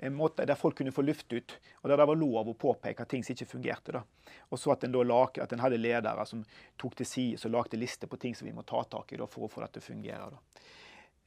En 0.06 0.14
måte 0.14 0.46
der 0.46 0.56
folk 0.56 0.78
kunne 0.78 0.94
få 0.94 1.02
luft 1.02 1.32
ut, 1.34 1.56
og 1.82 1.90
der 1.90 1.98
det 1.98 2.06
var 2.08 2.20
lov 2.20 2.52
å 2.52 2.54
påpeke 2.56 3.04
ting 3.10 3.26
som 3.26 3.34
ikke 3.34 3.50
fungerte. 3.50 3.96
da. 3.98 4.04
Og 4.48 4.62
så 4.62 4.72
at 4.72 4.86
en, 4.86 4.94
da 4.94 5.02
lag, 5.02 5.40
at 5.42 5.52
en 5.52 5.64
hadde 5.64 5.80
ledere 5.82 6.26
som 6.30 6.44
tok 6.78 6.94
til 7.00 7.10
side 7.10 7.42
og 7.50 7.56
lagde 7.56 7.80
lister 7.80 8.08
på 8.10 8.20
ting 8.22 8.38
som 8.38 8.46
vi 8.46 8.54
må 8.54 8.62
ta 8.62 8.84
tak 8.86 9.12
i 9.12 9.18
da, 9.18 9.26
for 9.26 9.48
å 9.48 9.50
få 9.50 9.64
det 9.64 9.72
til 9.74 9.82
å 9.82 9.88
fungere. 9.88 10.30
da. 10.36 10.62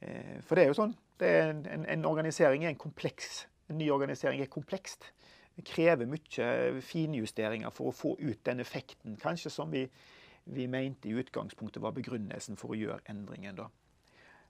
Eh, 0.00 0.38
for 0.46 0.56
det 0.56 0.64
er 0.64 0.72
jo 0.72 0.78
sånn. 0.80 0.96
Er 1.22 1.52
en, 1.52 1.84
en, 1.84 2.08
organisering 2.08 2.64
er 2.64 2.72
en 2.72 2.80
kompleks. 2.80 3.44
En 3.70 3.78
ny 3.78 3.92
organisering 3.94 4.40
er 4.42 4.50
komplekst. 4.50 5.12
Det 5.54 5.66
krever 5.68 6.08
mye 6.08 6.80
finjusteringer 6.82 7.70
for 7.76 7.92
å 7.92 7.94
få 7.94 8.16
ut 8.18 8.40
den 8.48 8.64
effekten 8.64 9.20
kanskje 9.20 9.52
som 9.52 9.70
vi 9.70 9.84
vi 10.44 10.66
mente 10.66 11.08
i 11.08 11.14
utgangspunktet 11.18 11.82
var 11.82 11.94
begrunnelsen 11.96 12.58
for 12.60 12.74
å 12.74 12.78
gjøre 12.78 13.04
endringen. 13.12 13.56
Da. 13.58 13.68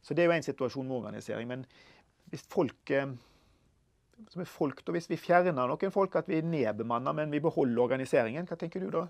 Så 0.02 0.14
det 0.14 0.24
er 0.24 0.30
jo 0.30 0.36
en 0.38 0.46
situasjon 0.46 0.88
med 0.88 0.98
organisering. 0.98 1.48
Men 1.48 1.66
hvis 2.32 2.44
folk, 2.50 2.90
eh, 2.90 3.12
som 4.28 4.42
er 4.42 4.48
folk 4.50 4.84
da, 4.84 4.94
hvis 4.96 5.10
vi 5.10 5.20
fjerner 5.20 5.54
noen 5.56 5.94
folk, 5.94 6.16
at 6.16 6.28
vi 6.30 6.42
nedbemanner, 6.42 7.12
men 7.12 7.34
vi 7.34 7.42
beholder 7.42 7.84
organiseringen, 7.84 8.48
hva 8.48 8.58
tenker 8.58 8.80
du 8.80 8.90
da? 8.90 9.06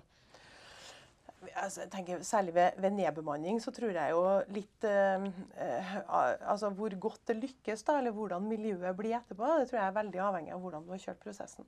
Altså, 1.59 1.81
jeg 1.83 1.89
tenker 1.91 2.21
Særlig 2.23 2.53
ved, 2.55 2.77
ved, 2.79 2.93
nedbemanning 2.95 3.57
så 3.61 3.71
tror 3.75 3.91
jeg 3.91 4.13
jo 4.13 4.21
litt 4.55 4.85
eh, 4.87 5.25
eh, 5.59 5.95
Altså 6.39 6.69
hvor 6.71 6.95
godt 6.95 7.27
det 7.27 7.35
lykkes, 7.41 7.83
da, 7.83 7.97
eller 7.99 8.15
hvordan 8.15 8.47
miljøet 8.47 8.95
blir 8.97 9.17
etterpå, 9.17 9.49
det 9.59 9.67
tror 9.69 9.79
jeg 9.81 9.87
er 9.87 9.97
veldig 9.97 10.21
avhengig 10.23 10.53
av 10.55 10.63
hvordan 10.63 10.85
du 10.85 10.93
har 10.95 11.03
kjørt 11.03 11.23
prosessen. 11.25 11.67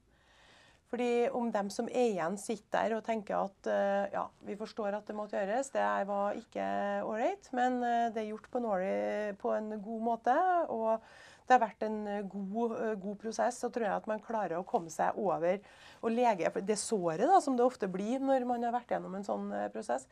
Fordi 0.92 1.28
om 1.34 1.48
dem 1.52 1.70
som 1.74 1.88
er 1.90 2.12
igjen, 2.12 2.36
sitter 2.38 2.92
der 2.92 3.00
og 3.00 3.06
tenker 3.06 3.40
at 3.40 3.70
eh, 3.72 4.12
ja, 4.14 4.26
vi 4.46 4.58
forstår 4.60 4.94
at 4.94 5.08
det 5.10 5.16
måtte 5.18 5.40
gjøres, 5.40 5.72
det 5.74 5.86
var 6.10 6.38
ikke 6.38 6.66
ålreit, 7.08 7.50
men 7.58 7.80
eh, 7.82 8.10
det 8.14 8.22
er 8.22 8.30
gjort 8.30 8.52
på 8.54 8.62
en, 8.62 9.40
på 9.42 9.54
en, 9.56 9.72
god 9.82 10.04
måte. 10.06 10.36
og 10.70 11.02
det 11.46 11.54
har 11.54 11.62
vært 11.62 11.86
en 11.86 11.98
god, 12.30 12.76
eh, 12.78 12.94
god, 13.02 13.18
prosess, 13.22 13.58
så 13.62 13.72
tror 13.74 13.88
jeg 13.88 13.96
at 13.96 14.10
man 14.10 14.22
klarer 14.22 14.60
å 14.60 14.68
komme 14.68 14.94
seg 14.94 15.18
over 15.22 15.58
og 16.02 16.14
lege 16.14 16.54
det 16.62 16.78
såret 16.82 17.26
da, 17.26 17.42
som 17.42 17.58
det 17.58 17.66
ofte 17.66 17.90
blir 17.90 18.22
når 18.22 18.46
man 18.46 18.66
har 18.66 18.76
vært 18.76 18.94
gjennom 18.94 19.18
en 19.18 19.26
sånn 19.26 19.50
prosess. 19.74 20.06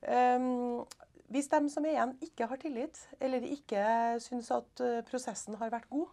Um, 0.00 0.80
hvis 1.28 1.50
de 1.52 1.60
som 1.68 1.84
er 1.84 1.92
igjen, 1.92 2.14
ikke 2.24 2.48
har 2.48 2.60
tillit, 2.60 2.96
eller 3.20 3.44
ikke 3.44 3.82
syns 4.24 4.48
at 4.56 4.80
prosessen 5.10 5.60
har 5.60 5.72
vært 5.72 5.90
god, 5.92 6.08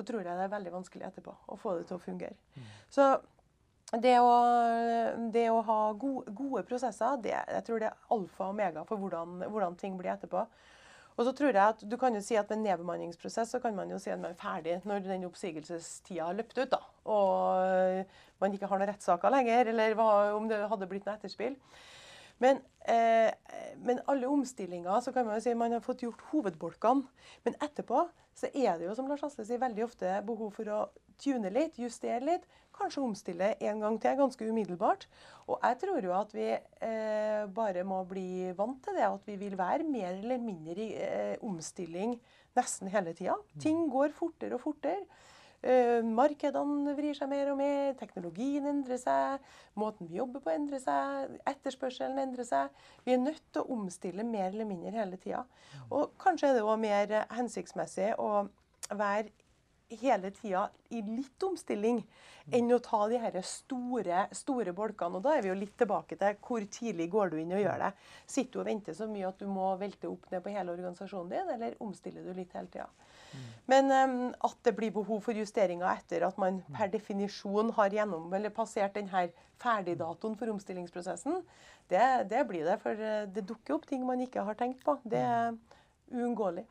så 0.00 0.06
tror 0.06 0.24
jeg 0.24 0.38
det 0.38 0.46
er 0.46 0.54
veldig 0.54 0.72
vanskelig 0.72 1.06
etterpå 1.10 1.34
å 1.52 1.58
få 1.60 1.76
det 1.76 1.86
til 1.90 1.98
å 1.98 2.02
fungere. 2.02 2.36
Mm. 2.56 2.72
Så 2.96 3.08
det 4.00 4.16
å, 4.22 4.34
det 5.34 5.48
å 5.50 5.60
ha 5.66 5.78
gode, 5.98 6.32
gode 6.36 6.62
prosesser, 6.68 7.18
det, 7.24 7.34
jeg 7.34 7.64
tror 7.66 7.82
det 7.82 7.90
er 7.90 8.14
alfa 8.14 8.46
og 8.46 8.54
omega 8.54 8.84
for 8.88 9.02
hvordan, 9.02 9.42
hvordan, 9.50 9.76
ting 9.80 9.98
blir 9.98 10.12
etterpå. 10.14 10.44
Og 11.18 11.26
så 11.26 11.34
tror 11.36 11.50
jeg 11.50 11.60
at 11.60 11.82
du 11.84 11.96
kan 12.00 12.14
jo 12.16 12.22
si 12.24 12.36
at 12.38 12.48
Med 12.48 12.56
en 12.56 12.62
nedbemanningsprosess 12.64 13.50
så 13.52 13.58
kan 13.60 13.74
man 13.76 13.90
jo 13.90 13.98
si 14.00 14.12
at 14.12 14.20
man 14.22 14.30
er 14.30 14.40
ferdig 14.40 14.78
når 14.88 15.02
den 15.04 15.26
oppsigelsestida 15.26 16.30
har 16.30 16.38
løpt 16.38 16.56
ut. 16.56 16.70
da, 16.70 16.80
Og 17.12 18.06
man 18.40 18.54
ikke 18.54 18.70
har 18.70 18.80
noen 18.80 18.88
rettssaker 18.92 19.34
lenger, 19.34 19.74
eller 19.74 19.98
hva, 19.98 20.10
om 20.38 20.48
det 20.48 20.62
hadde 20.70 20.88
blitt 20.88 21.04
noe 21.04 21.18
etterspill. 21.18 21.58
Men, 22.40 22.62
eh, 22.88 23.30
men, 23.84 24.00
alle 24.08 24.28
omstillinger 24.28 25.02
så 25.04 25.12
kan 25.12 25.26
man 25.28 25.38
jo 25.38 25.44
si 25.44 25.54
man 25.54 25.76
har 25.76 25.84
fått 25.84 26.04
gjort 26.06 26.24
hovedbolkene. 26.30 27.04
Men 27.44 27.58
etterpå 27.60 28.06
så 28.36 28.48
er 28.54 28.78
det 28.78 28.88
jo 28.88 28.96
som 28.96 29.10
Lars 29.10 29.24
Asle 29.26 29.44
sier, 29.44 29.60
veldig 29.60 29.84
ofte 29.84 30.16
behov 30.26 30.54
for 30.56 30.72
å 30.72 30.80
tune 31.20 31.52
litt, 31.52 31.78
justere 31.80 32.24
litt. 32.24 32.48
Kanskje 32.80 33.02
omstille 33.04 33.50
en 33.60 33.82
gang 33.82 33.98
til, 34.00 34.16
ganske 34.16 34.46
umiddelbart. 34.48 35.04
Og 35.50 35.58
jeg 35.60 35.80
tror 35.82 36.06
jo 36.06 36.14
at 36.16 36.32
vi 36.32 36.48
eh, 36.54 37.42
bare 37.52 37.84
må 37.84 38.00
bli 38.08 38.54
vant 38.56 38.80
til 38.86 38.96
det. 38.96 39.08
At 39.10 39.26
vi 39.28 39.36
vil 39.40 39.58
være 39.60 39.84
mer 39.84 40.14
eller 40.14 40.40
mindre 40.40 40.86
i 40.86 40.94
eh, 40.96 41.34
omstilling 41.44 42.16
nesten 42.56 42.88
hele 42.90 43.12
tida. 43.16 43.36
Ting 43.60 43.84
går 43.92 44.16
fortere 44.16 44.56
og 44.56 44.64
fortere. 44.64 45.04
Uh, 45.60 46.00
markedene 46.06 46.94
vrir 46.96 47.16
seg 47.18 47.28
mer 47.28 47.50
og 47.52 47.58
mer, 47.60 47.92
teknologien 48.00 48.64
endrer 48.70 49.00
seg, 49.00 49.50
måten 49.76 50.08
vi 50.08 50.16
jobber 50.16 50.40
på 50.44 50.54
endrer 50.54 50.80
seg, 50.80 51.34
etterspørselen 51.50 52.22
endrer 52.22 52.48
seg. 52.48 52.80
Vi 53.04 53.12
er 53.12 53.20
nødt 53.20 53.42
til 53.52 53.62
å 53.64 53.76
omstille 53.76 54.24
mer 54.24 54.48
eller 54.48 54.68
mindre 54.68 54.94
hele 54.94 55.20
tida. 55.20 55.44
Og 55.90 56.16
kanskje 56.22 56.50
er 56.50 56.58
det 56.58 56.64
òg 56.64 56.80
mer 56.80 57.14
hensiktsmessig 57.36 58.14
å 58.16 58.46
være 58.90 59.28
hele 60.00 60.30
tida 60.30 60.68
i 60.94 61.00
litt 61.02 61.42
omstilling 61.42 62.00
enn 62.54 62.70
å 62.74 62.78
ta 62.82 63.02
de 63.10 63.18
her 63.20 63.36
store, 63.46 64.26
store 64.34 64.74
bolkene. 64.76 65.18
Og 65.18 65.24
da 65.24 65.36
er 65.36 65.44
vi 65.44 65.50
jo 65.50 65.58
litt 65.58 65.76
tilbake 65.78 66.18
til 66.18 66.38
hvor 66.46 66.66
tidlig 66.70 67.08
går 67.10 67.32
du 67.32 67.40
inn 67.40 67.54
og 67.56 67.62
gjør 67.62 67.84
det. 67.84 67.90
Sitter 68.26 68.52
du 68.52 68.62
og 68.62 68.68
venter 68.70 68.96
så 68.96 69.08
mye 69.10 69.28
at 69.28 69.42
du 69.42 69.48
må 69.50 69.72
velte 69.80 70.10
opp 70.10 70.30
ned 70.30 70.44
på 70.44 70.54
hele 70.54 70.74
organisasjonen 70.76 71.32
din, 71.34 71.52
eller 71.56 71.78
omstiller 71.82 72.26
du 72.26 72.32
litt 72.36 72.54
hele 72.56 72.70
tida? 72.70 72.88
Men 73.70 73.92
at 74.34 74.56
det 74.66 74.72
blir 74.74 74.90
behov 74.90 75.20
for 75.22 75.36
justeringer 75.38 75.86
etter 75.92 76.24
at 76.26 76.38
man 76.42 76.56
per 76.74 76.90
definisjon 76.90 77.70
har 77.76 77.94
gjennom, 77.94 78.24
eller 78.34 78.50
passert 78.50 78.96
denne 78.96 79.28
ferdigdatoen 79.62 80.34
for 80.40 80.50
omstillingsprosessen, 80.50 81.42
det, 81.90 82.02
det, 82.30 82.44
blir 82.48 82.66
det. 82.66 82.78
For 82.82 82.98
eh, 82.98 83.28
det 83.30 83.46
dukker 83.48 83.76
opp 83.76 83.86
ting 83.90 84.04
man 84.06 84.22
ikke 84.24 84.44
har 84.46 84.58
tenkt 84.58 84.82
på. 84.86 84.96
Det 85.04 85.20
er 85.20 85.54
uunngåelig. 86.10 86.66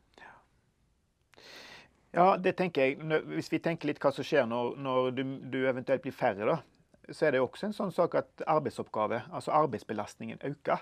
Ja, 2.15 2.33
det 2.41 2.55
tenker 2.57 2.87
jeg. 2.87 3.23
Hvis 3.35 3.51
vi 3.51 3.61
tenker 3.61 3.91
litt 3.91 3.99
hva 4.01 4.11
som 4.15 4.25
skjer 4.25 4.47
når, 4.49 4.77
når 4.81 5.11
du, 5.17 5.23
du, 5.51 5.59
eventuelt 5.69 6.01
blir 6.05 6.15
færre, 6.15 6.55
da, 6.55 7.11
så 7.13 7.27
er 7.27 7.35
det 7.35 7.43
også 7.43 7.69
en 7.69 7.75
sånn 7.75 7.93
sak 7.93 8.17
at 8.17 8.45
arbeidsoppgave, 8.49 9.21
altså 9.29 9.53
arbeidsbelastningen, 9.59 10.41
øker. 10.49 10.81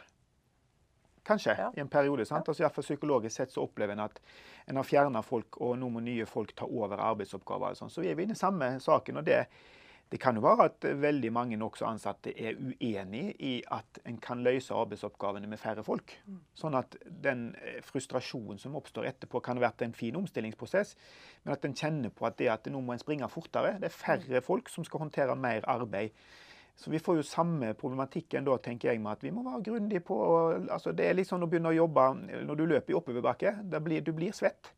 Kanskje, 1.28 1.55
ja. 1.59 1.71
i 1.75 1.84
en 1.84 1.89
periode. 1.91 2.25
sant? 2.25 2.47
Altså, 2.47 2.69
fall 2.71 2.86
Psykologisk 2.88 3.36
sett 3.36 3.51
så 3.51 3.65
opplever 3.67 3.97
en 3.97 4.05
at 4.05 4.21
en 4.67 4.80
har 4.80 4.88
fjerna 4.88 5.23
folk, 5.25 5.59
og 5.61 5.75
nå 5.80 5.89
må 5.91 6.03
nye 6.03 6.28
folk 6.30 6.53
ta 6.55 6.67
over 6.67 7.01
arbeidsoppgaver. 7.03 7.75
Sånn. 7.75 7.91
Så 7.91 8.03
vi 8.03 8.13
er 8.13 8.21
inne 8.23 8.38
i 8.38 8.39
samme 8.39 8.78
saken. 8.84 9.19
og 9.19 9.28
det, 9.28 9.41
det 10.11 10.19
kan 10.23 10.38
jo 10.39 10.43
være 10.45 10.69
at 10.69 10.88
veldig 11.01 11.32
mange 11.36 11.59
også 11.63 11.86
ansatte 11.89 12.32
er 12.32 12.55
uenig 12.55 13.36
i 13.43 13.57
at 13.75 13.99
en 14.07 14.19
kan 14.23 14.43
løse 14.43 14.73
arbeidsoppgavene 14.73 15.49
med 15.51 15.59
færre 15.59 15.84
folk. 15.84 16.15
Mm. 16.25 16.39
Sånn 16.55 16.80
at 16.80 16.95
den 17.03 17.49
eh, 17.59 17.82
frustrasjonen 17.84 18.61
som 18.61 18.78
oppstår 18.80 19.09
etterpå, 19.11 19.43
kan 19.43 19.59
ha 19.59 19.67
vært 19.67 19.84
en 19.84 19.95
fin 19.97 20.15
omstillingsprosess, 20.15 20.95
men 21.43 21.57
at 21.57 21.67
en 21.67 21.75
kjenner 21.75 22.15
på 22.15 22.28
at 22.30 22.39
det 22.39 22.47
at 22.53 22.71
nå 22.71 22.80
må 22.80 22.95
en 22.95 23.03
springe 23.03 23.28
fortere. 23.32 23.75
Det 23.82 23.91
er 23.91 23.99
færre 23.99 24.43
folk 24.45 24.71
som 24.71 24.88
skal 24.88 25.03
håndtere 25.03 25.36
mer 25.36 25.67
arbeid. 25.67 26.15
Så 26.78 26.91
vi 26.93 26.99
får 27.01 27.15
jo 27.17 27.25
samme 27.25 27.71
problematikken 27.73 28.45
da, 28.45 28.57
tenker 28.61 28.91
jeg, 28.91 29.01
med 29.01 29.17
at 29.17 29.23
vi 29.25 29.32
må 29.34 29.41
være 29.45 29.63
grundige 29.65 30.03
på 30.05 30.17
altså 30.69 30.93
Det 30.93 31.07
er 31.07 31.15
litt 31.17 31.30
sånn 31.30 31.41
å 31.41 31.49
begynne 31.49 31.71
å 31.71 31.80
jobbe 31.80 32.03
når 32.45 32.59
du 32.59 32.65
løper 32.69 32.93
i 32.93 32.97
oppoverbakke. 32.99 33.53
Blir, 33.82 34.03
du 34.05 34.11
blir 34.13 34.36
svett. 34.38 34.69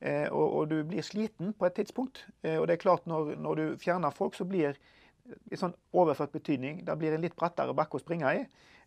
Eh, 0.00 0.28
og, 0.32 0.46
og, 0.46 0.62
du 0.72 0.80
blir 0.88 1.04
sliten 1.04 1.52
på 1.56 1.68
et 1.68 1.76
tidspunkt. 1.76 2.24
Eh, 2.42 2.56
og 2.56 2.66
det 2.68 2.76
er 2.76 2.84
klart, 2.84 3.04
når, 3.08 3.34
når, 3.40 3.60
du 3.60 3.82
fjerner 3.82 4.16
folk, 4.16 4.36
så 4.36 4.48
blir 4.48 4.76
i 5.50 5.58
sånn 5.58 5.74
overført 5.96 6.32
betydning, 6.36 6.84
da 6.86 6.94
blir 6.96 7.16
en 7.16 7.24
litt 7.24 7.36
brattere 7.36 7.74
bakke 7.76 7.98
å 7.98 8.02
springe 8.02 8.32
i. 8.38 8.46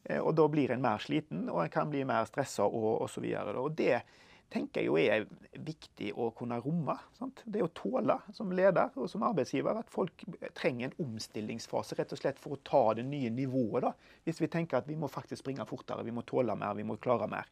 eh, 0.10 0.20
Og 0.20 0.34
da 0.38 0.48
blir 0.50 0.74
en 0.74 0.82
mer 0.82 1.02
sliten, 1.06 1.48
og 1.50 1.64
en 1.64 1.74
kan 1.74 1.90
bli 1.90 2.02
mer 2.06 2.26
stressa 2.30 2.66
og 2.66 3.04
osv. 3.06 3.26
Og 3.58 3.72
det 3.78 4.02
tenker 4.50 4.82
jeg 4.82 4.90
jo 4.90 4.98
er 4.98 5.26
viktig 5.66 6.12
å 6.18 6.30
kunne 6.36 6.60
romme. 6.64 6.96
Sant? 7.18 7.44
Det 7.46 7.62
å 7.64 7.72
tåle 7.76 8.18
som 8.36 8.52
leder 8.56 8.96
og 8.98 9.10
som 9.12 9.24
arbeidsgiver 9.28 9.80
at 9.82 9.92
folk 9.94 10.26
trenger 10.58 10.90
en 10.90 11.06
omstillingsfase 11.06 11.98
rett 12.00 12.14
og 12.16 12.22
slett 12.22 12.42
for 12.42 12.56
å 12.56 12.62
ta 12.66 12.84
det 12.98 13.06
nye 13.08 13.30
nivået. 13.34 13.86
da. 13.86 13.94
Hvis 14.26 14.42
vi 14.42 14.52
tenker 14.52 14.80
at 14.80 14.90
vi 14.90 14.98
må 15.00 15.10
faktisk 15.12 15.44
springe 15.44 15.66
fortere, 15.70 16.06
vi 16.06 16.16
må 16.16 16.26
tåle 16.26 16.56
mer, 16.56 16.78
vi 16.78 16.88
må 16.88 16.98
klare 16.98 17.30
mer. 17.30 17.50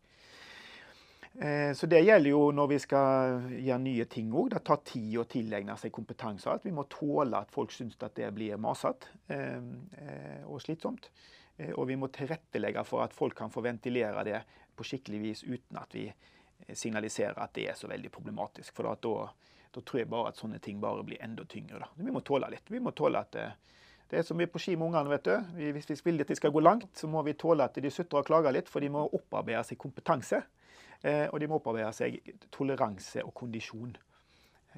Eh, 1.40 1.74
Så 1.74 1.86
det 1.86 2.02
gjelder 2.02 2.30
jo 2.30 2.52
når 2.52 2.68
vi 2.68 2.80
skal 2.80 3.42
gjøre 3.62 3.82
nye 3.84 4.06
ting 4.06 4.32
òg. 4.34 4.50
Det 4.56 4.64
tar 4.66 4.82
tid 4.84 5.18
å 5.22 5.28
tilegne 5.30 5.78
seg 5.78 5.92
kompetanse. 5.92 6.48
og 6.48 6.54
alt. 6.54 6.66
Vi 6.66 6.72
må 6.72 6.88
tåle 6.90 7.38
at 7.38 7.52
folk 7.52 7.72
syns 7.72 7.98
at 8.02 8.16
det 8.16 8.34
blir 8.34 8.58
masete 8.58 9.08
eh, 9.30 9.62
eh, 10.02 10.46
og 10.46 10.62
slitsomt. 10.62 11.12
Og 11.74 11.88
vi 11.88 11.96
må 11.98 12.06
tilrettelegge 12.14 12.84
for 12.86 13.02
at 13.02 13.14
folk 13.18 13.34
kan 13.34 13.50
få 13.50 13.64
ventilere 13.66 14.24
det 14.24 14.44
på 14.78 14.86
skikkelig 14.86 15.22
vis 15.24 15.42
uten 15.42 15.80
at 15.82 15.90
vi 15.90 16.04
signaliserer 16.74 17.38
at 17.40 17.54
det 17.56 17.68
er 17.72 17.78
så 17.78 17.90
veldig 17.90 18.12
problematisk. 18.12 18.74
For 18.76 18.88
da, 18.88 19.14
da 19.74 19.84
tror 19.84 20.02
jeg 20.02 20.10
bare 20.12 20.32
at 20.32 20.40
sånne 20.40 20.60
ting 20.64 20.82
bare 20.84 21.06
blir 21.08 21.22
enda 21.24 21.46
tyngre. 21.50 21.82
Da. 21.84 21.90
Vi 21.96 22.14
må 22.14 22.24
tåle 22.26 22.50
litt. 22.52 22.72
Vi 22.72 22.82
må 22.84 22.94
tåle 22.98 23.22
at 23.24 23.38
eh, 23.40 23.56
det 24.08 24.22
er 24.22 24.38
vi 24.40 24.46
er 24.46 24.52
på 24.52 24.62
ski 24.64 24.76
med 24.76 24.88
ungene. 24.88 25.10
vet 25.12 25.28
du. 25.28 25.72
Hvis 25.76 25.90
vi 25.90 26.00
vil 26.06 26.22
at 26.24 26.30
de 26.32 26.36
skal 26.40 26.52
gå 26.56 26.64
langt, 26.64 26.90
så 26.96 27.08
må 27.12 27.22
vi 27.28 27.36
tåle 27.36 27.66
at 27.68 27.76
de 27.76 27.92
sutrer 27.92 28.22
og 28.22 28.28
klager 28.28 28.56
litt, 28.56 28.70
for 28.70 28.80
de 28.80 28.90
må 28.90 29.04
opparbeide 29.04 29.66
seg 29.68 29.80
kompetanse. 29.80 30.44
Eh, 31.04 31.28
og 31.28 31.40
de 31.40 31.48
må 31.48 31.60
opparbeide 31.60 31.92
seg 31.94 32.22
toleranse 32.52 33.24
og 33.26 33.34
kondisjon. 33.36 33.98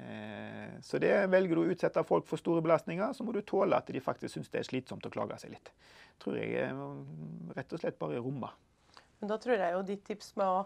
Eh, 0.00 0.80
så 0.82 0.98
det 0.98 1.12
velger 1.30 1.56
du 1.56 1.62
å 1.62 1.70
utsette 1.70 2.02
folk 2.08 2.26
for 2.26 2.42
store 2.42 2.62
belastninger, 2.64 3.14
så 3.14 3.24
må 3.24 3.32
du 3.36 3.40
tåle 3.46 3.78
at 3.78 3.86
de 3.86 4.02
faktisk 4.02 4.34
syns 4.34 4.50
det 4.50 4.64
er 4.64 4.68
slitsomt 4.68 5.06
å 5.06 5.14
klage 5.14 5.38
seg 5.38 5.54
litt. 5.54 5.70
Tror 6.20 6.36
jeg 6.36 6.74
rett 7.54 7.72
og 7.72 7.80
slett 7.80 7.98
bare 8.02 8.18
rommer. 8.20 8.58
Men 9.20 9.30
da 9.30 9.38
tror 9.40 9.60
jeg 9.60 9.76
jo 9.76 9.86
ditt 9.86 10.04
tips 10.08 10.34
med 10.40 10.48
å 10.48 10.60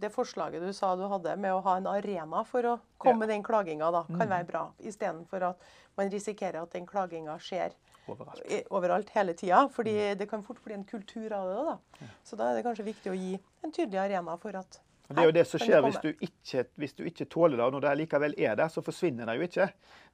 det 0.00 0.10
forslaget 0.10 0.62
du 0.62 0.72
sa 0.74 0.96
du 0.96 1.04
hadde 1.10 1.36
med 1.38 1.54
å 1.54 1.60
ha 1.62 1.76
en 1.78 1.86
arena 1.86 2.42
for 2.48 2.66
å 2.66 2.74
komme 2.98 3.22
med 3.22 3.28
den 3.30 3.42
klaginga, 3.46 3.90
da, 3.94 4.02
kan 4.08 4.28
være 4.28 4.46
bra. 4.48 4.62
Istedenfor 4.82 5.48
at 5.52 5.66
man 5.98 6.10
risikerer 6.10 6.62
at 6.62 6.72
den 6.74 6.86
klaginga 6.88 7.36
skjer 7.38 7.74
Overalt. 8.10 8.42
overalt 8.74 9.10
hele 9.14 9.34
tida. 9.38 9.68
Fordi 9.72 10.14
det 10.18 10.26
kan 10.30 10.42
fort 10.42 10.62
bli 10.64 10.74
en 10.74 10.84
kultur 10.84 11.32
av 11.32 11.50
det. 11.50 11.60
da. 11.68 12.08
Så 12.24 12.36
da 12.36 12.50
er 12.50 12.58
det 12.58 12.64
kanskje 12.66 12.88
viktig 12.88 13.12
å 13.12 13.18
gi 13.18 13.36
en 13.62 13.72
tydelig 13.74 14.00
arena 14.02 14.36
for 14.42 14.58
at 14.58 14.80
Og 15.08 15.16
Det 15.16 15.22
er 15.22 15.26
jo 15.28 15.34
det 15.36 15.46
som 15.46 15.60
skjer 15.60 15.82
hvis 15.84 16.00
du 16.00 16.08
ikke, 16.24 16.64
hvis 16.80 16.94
du 16.96 17.04
ikke 17.04 17.26
tåler 17.28 17.56
det. 17.58 17.64
og 17.64 17.72
Når 17.72 17.80
det 17.84 17.96
likevel 18.00 18.34
er 18.38 18.56
der, 18.56 18.68
så 18.72 18.82
forsvinner 18.82 19.26
det 19.26 19.36
jo 19.36 19.42
ikke. 19.42 19.66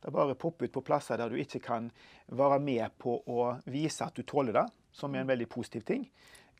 Det 0.02 0.12
bare 0.12 0.34
popper 0.34 0.66
ut 0.66 0.72
på 0.72 0.82
plasser 0.82 1.16
der 1.16 1.28
du 1.28 1.36
ikke 1.36 1.60
kan 1.60 1.90
være 2.26 2.58
med 2.58 2.98
på 2.98 3.22
å 3.24 3.54
vise 3.70 4.04
at 4.04 4.16
du 4.16 4.22
tåler 4.22 4.52
det, 4.52 4.66
som 4.92 5.14
er 5.14 5.22
en 5.22 5.30
veldig 5.30 5.48
positiv 5.48 5.84
ting. 5.86 6.08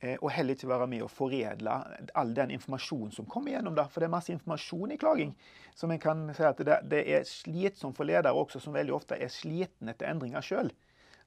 Eh, 0.01 0.17
Og 0.23 0.31
heller 0.31 0.55
ikke 0.55 0.69
være 0.71 0.87
med 0.87 1.03
å 1.03 1.11
foredle 1.11 1.79
all 2.15 2.35
den 2.35 2.53
informasjonen 2.55 3.11
som 3.15 3.27
kommer 3.27 3.57
gjennom 3.57 3.75
det. 3.75 3.89
For 3.91 4.01
det 4.01 4.09
er 4.09 4.15
masse 4.15 4.33
informasjon 4.33 4.95
i 4.95 5.01
klaging. 5.01 5.35
Som 5.75 5.91
en 5.91 6.03
kan 6.03 6.29
si 6.35 6.47
at 6.47 6.63
det, 6.63 7.03
er 7.03 7.27
slitsomt 7.27 7.97
for 7.97 8.07
ledere 8.07 8.35
også, 8.35 8.61
som 8.63 8.77
veldig 8.77 8.95
ofte 8.95 9.19
er 9.19 9.33
sliten 9.33 9.91
etter 9.91 10.11
endringer 10.11 10.45
sjøl. 10.45 10.71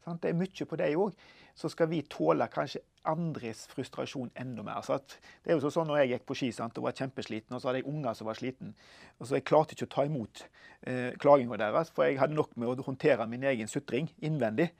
Det 0.01 0.32
er 0.32 0.38
mye 0.38 0.65
på 0.65 0.80
det 0.80 0.95
òg. 0.97 1.13
Så 1.55 1.69
skal 1.69 1.89
vi 1.91 1.99
tåle 2.09 2.47
kanskje 2.47 2.80
andres 3.11 3.65
frustrasjon 3.67 4.32
enda 4.39 4.63
mer. 4.63 4.80
Så 4.86 4.97
det 5.43 5.51
er 5.51 5.59
jo 5.59 5.69
sånn 5.69 5.89
når 5.89 6.01
jeg 6.01 6.11
gikk 6.13 6.26
på 6.30 6.38
ski 6.39 6.49
sant, 6.55 6.78
og 6.80 6.88
var 6.88 6.95
kjempesliten, 6.95 7.53
og 7.53 7.61
så 7.61 7.69
hadde 7.69 7.82
jeg 7.82 7.89
unger 7.91 8.15
som 8.17 8.30
var 8.30 8.39
sliten. 8.39 8.74
Og 9.19 9.28
så 9.28 9.36
Jeg 9.36 9.45
klarte 9.45 9.76
ikke 9.76 9.89
å 9.89 9.95
ta 9.95 10.05
imot 10.07 10.43
eh, 10.88 11.11
klaginga 11.19 11.59
deres, 11.59 11.91
for 11.91 12.07
jeg 12.07 12.19
hadde 12.22 12.38
nok 12.38 12.55
med 12.55 12.72
å 12.72 12.88
håndtere 12.88 13.28
min 13.28 13.43
egen 13.43 13.67
sutring 13.67 14.09
innvendig. 14.22 14.72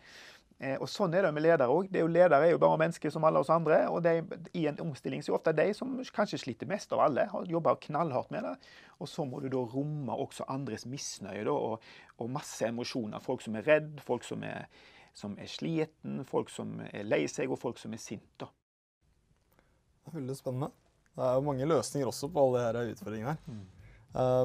Eh, 0.62 0.76
og 0.78 0.86
Sånn 0.94 1.16
er 1.18 1.26
det 1.26 1.32
med 1.34 1.42
ledere 1.42 1.74
òg. 1.74 1.90
Ledere 1.90 2.38
er 2.46 2.52
jo 2.54 2.60
bare 2.62 2.78
mennesker 2.84 3.10
som 3.14 3.24
alle 3.26 3.42
oss 3.42 3.50
andre. 3.50 3.80
og 3.90 4.04
de, 4.06 4.22
I 4.54 4.68
en 4.70 4.78
omstilling 4.84 5.24
så 5.26 5.32
er 5.32 5.34
det 5.34 5.40
ofte 5.40 5.54
de 5.58 5.66
som 5.74 5.96
kanskje 6.14 6.42
sliter 6.44 6.70
mest 6.70 6.94
av 6.94 7.02
alle. 7.08 7.26
Har 7.32 7.50
jobba 7.50 7.74
knallhardt 7.88 8.30
med 8.36 8.46
det. 8.46 8.54
Og 9.02 9.10
så 9.10 9.26
må 9.26 9.42
du 9.42 9.50
da 9.50 9.64
romme 9.72 10.14
også 10.14 10.46
andres 10.54 10.86
misnøye 10.86 11.48
da, 11.48 11.56
og, 11.56 11.82
og 12.22 12.30
masse 12.30 12.68
emosjoner. 12.68 13.24
Folk 13.26 13.42
som 13.42 13.58
er 13.58 13.66
redd, 13.66 13.98
folk 14.06 14.28
som 14.28 14.46
er, 14.46 14.70
som 15.18 15.34
er 15.42 15.50
sliten, 15.50 16.22
folk 16.30 16.54
som 16.54 16.78
er 16.92 17.10
lei 17.10 17.24
seg, 17.26 17.50
og 17.50 17.58
folk 17.60 17.82
som 17.82 17.98
er 17.98 18.04
sinte. 18.06 18.46
Det 18.46 20.14
er 20.14 20.20
veldig 20.20 20.38
spennende. 20.38 20.70
Det 21.18 21.26
er 21.26 21.36
jo 21.40 21.50
mange 21.50 21.74
løsninger 21.74 22.08
også 22.08 22.30
på 22.32 22.46
alle 22.46 22.68
disse 22.78 23.00
utfordringene 23.00 23.34
her. 23.34 23.42
Mm. 23.50 23.66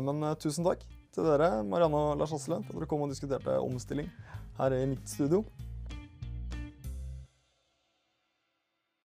Men 0.07 0.25
eh, 0.31 0.41
tusen 0.41 0.64
takk 0.64 0.83
til 1.12 1.29
dere, 1.29 1.61
Marianne 1.67 2.01
og 2.09 2.19
Lars 2.21 2.33
Asle, 2.33 2.62
for 2.64 2.73
at 2.73 2.81
dere 2.81 2.89
kom 2.91 3.05
og 3.05 3.12
diskuterte 3.12 3.61
omstilling 3.61 4.09
her 4.57 4.81
i 4.81 4.85
mitt 4.89 5.09
studio. 5.11 5.45